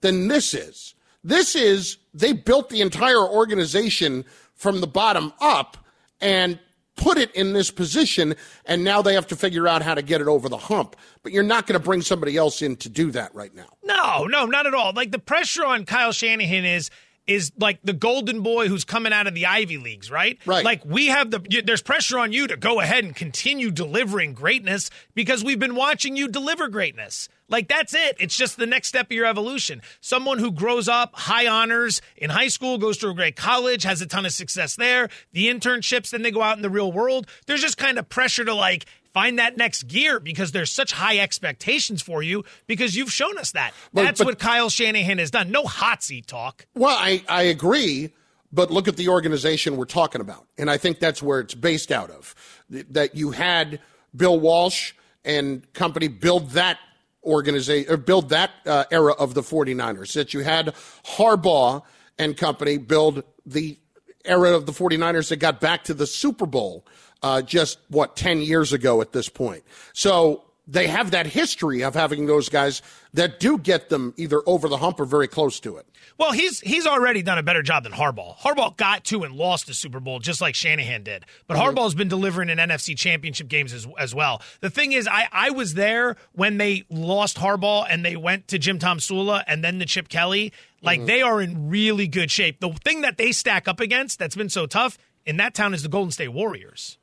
than 0.00 0.28
this 0.28 0.54
is. 0.54 0.94
This 1.22 1.54
is 1.54 1.98
they 2.14 2.32
built 2.32 2.70
the 2.70 2.80
entire 2.80 3.20
organization 3.22 4.24
from 4.54 4.80
the 4.80 4.86
bottom 4.86 5.32
up 5.40 5.76
and 6.20 6.58
put 6.96 7.18
it 7.18 7.30
in 7.34 7.52
this 7.52 7.70
position 7.70 8.34
and 8.66 8.84
now 8.84 9.02
they 9.02 9.14
have 9.14 9.26
to 9.28 9.36
figure 9.36 9.66
out 9.66 9.82
how 9.82 9.94
to 9.94 10.02
get 10.02 10.20
it 10.20 10.28
over 10.28 10.48
the 10.48 10.56
hump. 10.56 10.96
But 11.22 11.32
you're 11.32 11.42
not 11.42 11.66
going 11.66 11.78
to 11.78 11.84
bring 11.84 12.02
somebody 12.02 12.36
else 12.36 12.62
in 12.62 12.76
to 12.76 12.88
do 12.88 13.10
that 13.12 13.34
right 13.34 13.54
now. 13.54 13.66
No, 13.82 14.24
no, 14.24 14.46
not 14.46 14.66
at 14.66 14.74
all. 14.74 14.92
Like 14.94 15.10
the 15.10 15.18
pressure 15.18 15.64
on 15.64 15.84
Kyle 15.84 16.12
Shanahan 16.12 16.64
is 16.64 16.90
is 17.26 17.52
like 17.58 17.78
the 17.82 17.92
golden 17.92 18.42
boy 18.42 18.68
who's 18.68 18.84
coming 18.84 19.12
out 19.12 19.26
of 19.26 19.34
the 19.34 19.46
Ivy 19.46 19.78
Leagues, 19.78 20.10
right? 20.10 20.38
Right. 20.44 20.64
Like 20.64 20.84
we 20.84 21.06
have 21.06 21.30
the 21.30 21.62
there's 21.64 21.82
pressure 21.82 22.18
on 22.18 22.32
you 22.32 22.46
to 22.46 22.56
go 22.56 22.80
ahead 22.80 23.04
and 23.04 23.16
continue 23.16 23.70
delivering 23.70 24.34
greatness 24.34 24.90
because 25.14 25.42
we've 25.42 25.58
been 25.58 25.74
watching 25.74 26.16
you 26.16 26.28
deliver 26.28 26.68
greatness. 26.68 27.28
Like 27.48 27.68
that's 27.68 27.94
it. 27.94 28.16
It's 28.18 28.36
just 28.36 28.56
the 28.56 28.66
next 28.66 28.88
step 28.88 29.06
of 29.06 29.12
your 29.12 29.26
evolution. 29.26 29.82
Someone 30.00 30.38
who 30.38 30.50
grows 30.50 30.88
up 30.88 31.14
high 31.14 31.46
honors 31.46 32.00
in 32.16 32.30
high 32.30 32.48
school, 32.48 32.78
goes 32.78 32.98
to 32.98 33.08
a 33.08 33.14
great 33.14 33.36
college, 33.36 33.82
has 33.82 34.00
a 34.00 34.06
ton 34.06 34.24
of 34.24 34.32
success 34.32 34.76
there, 34.76 35.08
the 35.32 35.46
internships, 35.46 36.10
then 36.10 36.22
they 36.22 36.30
go 36.30 36.42
out 36.42 36.56
in 36.56 36.62
the 36.62 36.70
real 36.70 36.90
world. 36.90 37.26
There's 37.46 37.60
just 37.60 37.76
kind 37.76 37.98
of 37.98 38.08
pressure 38.08 38.44
to 38.44 38.54
like 38.54 38.86
find 39.12 39.38
that 39.38 39.56
next 39.56 39.84
gear 39.84 40.18
because 40.20 40.52
there's 40.52 40.72
such 40.72 40.92
high 40.92 41.18
expectations 41.18 42.02
for 42.02 42.22
you 42.22 42.44
because 42.66 42.96
you've 42.96 43.12
shown 43.12 43.38
us 43.38 43.52
that. 43.52 43.72
That's 43.92 44.18
but, 44.18 44.26
what 44.26 44.38
Kyle 44.38 44.68
Shanahan 44.68 45.18
has 45.18 45.30
done. 45.30 45.50
No 45.50 45.64
hot 45.64 46.02
seat 46.02 46.26
talk. 46.26 46.66
Well, 46.74 46.96
I, 46.98 47.22
I 47.28 47.42
agree, 47.42 48.12
but 48.52 48.70
look 48.70 48.88
at 48.88 48.96
the 48.96 49.08
organization 49.08 49.76
we're 49.76 49.84
talking 49.84 50.20
about. 50.20 50.46
And 50.58 50.70
I 50.70 50.76
think 50.76 50.98
that's 50.98 51.22
where 51.22 51.40
it's 51.40 51.54
based 51.54 51.92
out 51.92 52.10
of. 52.10 52.34
That 52.68 53.14
you 53.14 53.30
had 53.30 53.80
Bill 54.16 54.38
Walsh 54.38 54.92
and 55.24 55.72
company 55.72 56.08
build 56.08 56.50
that 56.50 56.78
organization 57.24 57.92
or 57.92 57.96
build 57.96 58.30
that 58.30 58.50
uh, 58.66 58.84
era 58.90 59.12
of 59.12 59.34
the 59.34 59.42
49ers. 59.42 60.12
That 60.14 60.34
you 60.34 60.40
had 60.40 60.74
Harbaugh 61.16 61.82
and 62.18 62.36
company 62.36 62.78
build 62.78 63.24
the 63.44 63.78
era 64.24 64.54
of 64.54 64.66
the 64.66 64.72
49ers 64.72 65.28
that 65.28 65.36
got 65.36 65.60
back 65.60 65.84
to 65.84 65.94
the 65.94 66.06
Super 66.06 66.46
Bowl 66.46 66.86
uh, 67.22 67.42
just, 67.42 67.78
what, 67.88 68.16
10 68.16 68.40
years 68.40 68.72
ago 68.72 69.00
at 69.00 69.12
this 69.12 69.28
point. 69.28 69.64
So 69.92 70.44
they 70.66 70.86
have 70.86 71.10
that 71.10 71.26
history 71.26 71.82
of 71.82 71.94
having 71.94 72.26
those 72.26 72.48
guys 72.48 72.80
that 73.12 73.38
do 73.38 73.58
get 73.58 73.90
them 73.90 74.14
either 74.16 74.42
over 74.46 74.68
the 74.68 74.78
hump 74.78 74.98
or 74.98 75.04
very 75.04 75.28
close 75.28 75.60
to 75.60 75.76
it. 75.76 75.86
Well, 76.18 76.32
he's 76.32 76.60
he's 76.60 76.86
already 76.86 77.22
done 77.22 77.38
a 77.38 77.42
better 77.42 77.62
job 77.62 77.82
than 77.82 77.92
Harbaugh. 77.92 78.36
Harbaugh 78.36 78.76
got 78.76 79.04
to 79.04 79.24
and 79.24 79.34
lost 79.34 79.66
the 79.66 79.74
Super 79.74 80.00
Bowl 80.00 80.20
just 80.20 80.40
like 80.40 80.54
Shanahan 80.54 81.02
did. 81.02 81.24
But 81.46 81.56
mm-hmm. 81.56 81.76
Harbaugh's 81.76 81.94
been 81.94 82.08
delivering 82.08 82.48
in 82.48 82.58
NFC 82.58 82.96
championship 82.96 83.48
games 83.48 83.72
as, 83.72 83.86
as 83.98 84.14
well. 84.14 84.40
The 84.60 84.70
thing 84.70 84.92
is, 84.92 85.06
I, 85.06 85.28
I 85.30 85.50
was 85.50 85.74
there 85.74 86.16
when 86.32 86.56
they 86.56 86.84
lost 86.88 87.36
Harbaugh 87.36 87.86
and 87.88 88.04
they 88.04 88.16
went 88.16 88.48
to 88.48 88.58
Jim 88.58 88.78
Tomsula 88.78 89.44
and 89.46 89.62
then 89.62 89.78
to 89.80 89.86
Chip 89.86 90.08
Kelly. 90.08 90.52
Like 90.82 91.00
mm-hmm. 91.00 91.06
they 91.06 91.22
are 91.22 91.40
in 91.40 91.68
really 91.68 92.08
good 92.08 92.30
shape. 92.30 92.60
The 92.60 92.70
thing 92.84 93.02
that 93.02 93.18
they 93.18 93.32
stack 93.32 93.68
up 93.68 93.80
against 93.80 94.18
that's 94.18 94.36
been 94.36 94.50
so 94.50 94.66
tough 94.66 94.98
in 95.26 95.36
that 95.38 95.54
town 95.54 95.74
is 95.74 95.82
the 95.82 95.88
Golden 95.88 96.10
State 96.10 96.28
Warriors. 96.28 96.98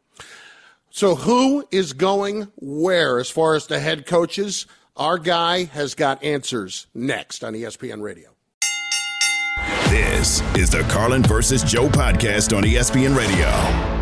So 0.93 1.15
who 1.15 1.65
is 1.71 1.93
going 1.93 2.51
where 2.57 3.19
as 3.19 3.29
far 3.29 3.55
as 3.55 3.67
the 3.67 3.79
head 3.79 4.05
coaches? 4.05 4.67
Our 4.97 5.17
guy 5.17 5.63
has 5.63 5.95
got 5.95 6.21
answers 6.21 6.87
next 6.93 7.45
on 7.45 7.53
ESPN 7.53 8.01
Radio. 8.01 8.29
This 9.89 10.41
is 10.57 10.69
the 10.69 10.81
Carlin 10.89 11.23
versus 11.23 11.63
Joe 11.63 11.87
podcast 11.87 12.55
on 12.55 12.63
ESPN 12.63 13.15
Radio. 13.15 14.00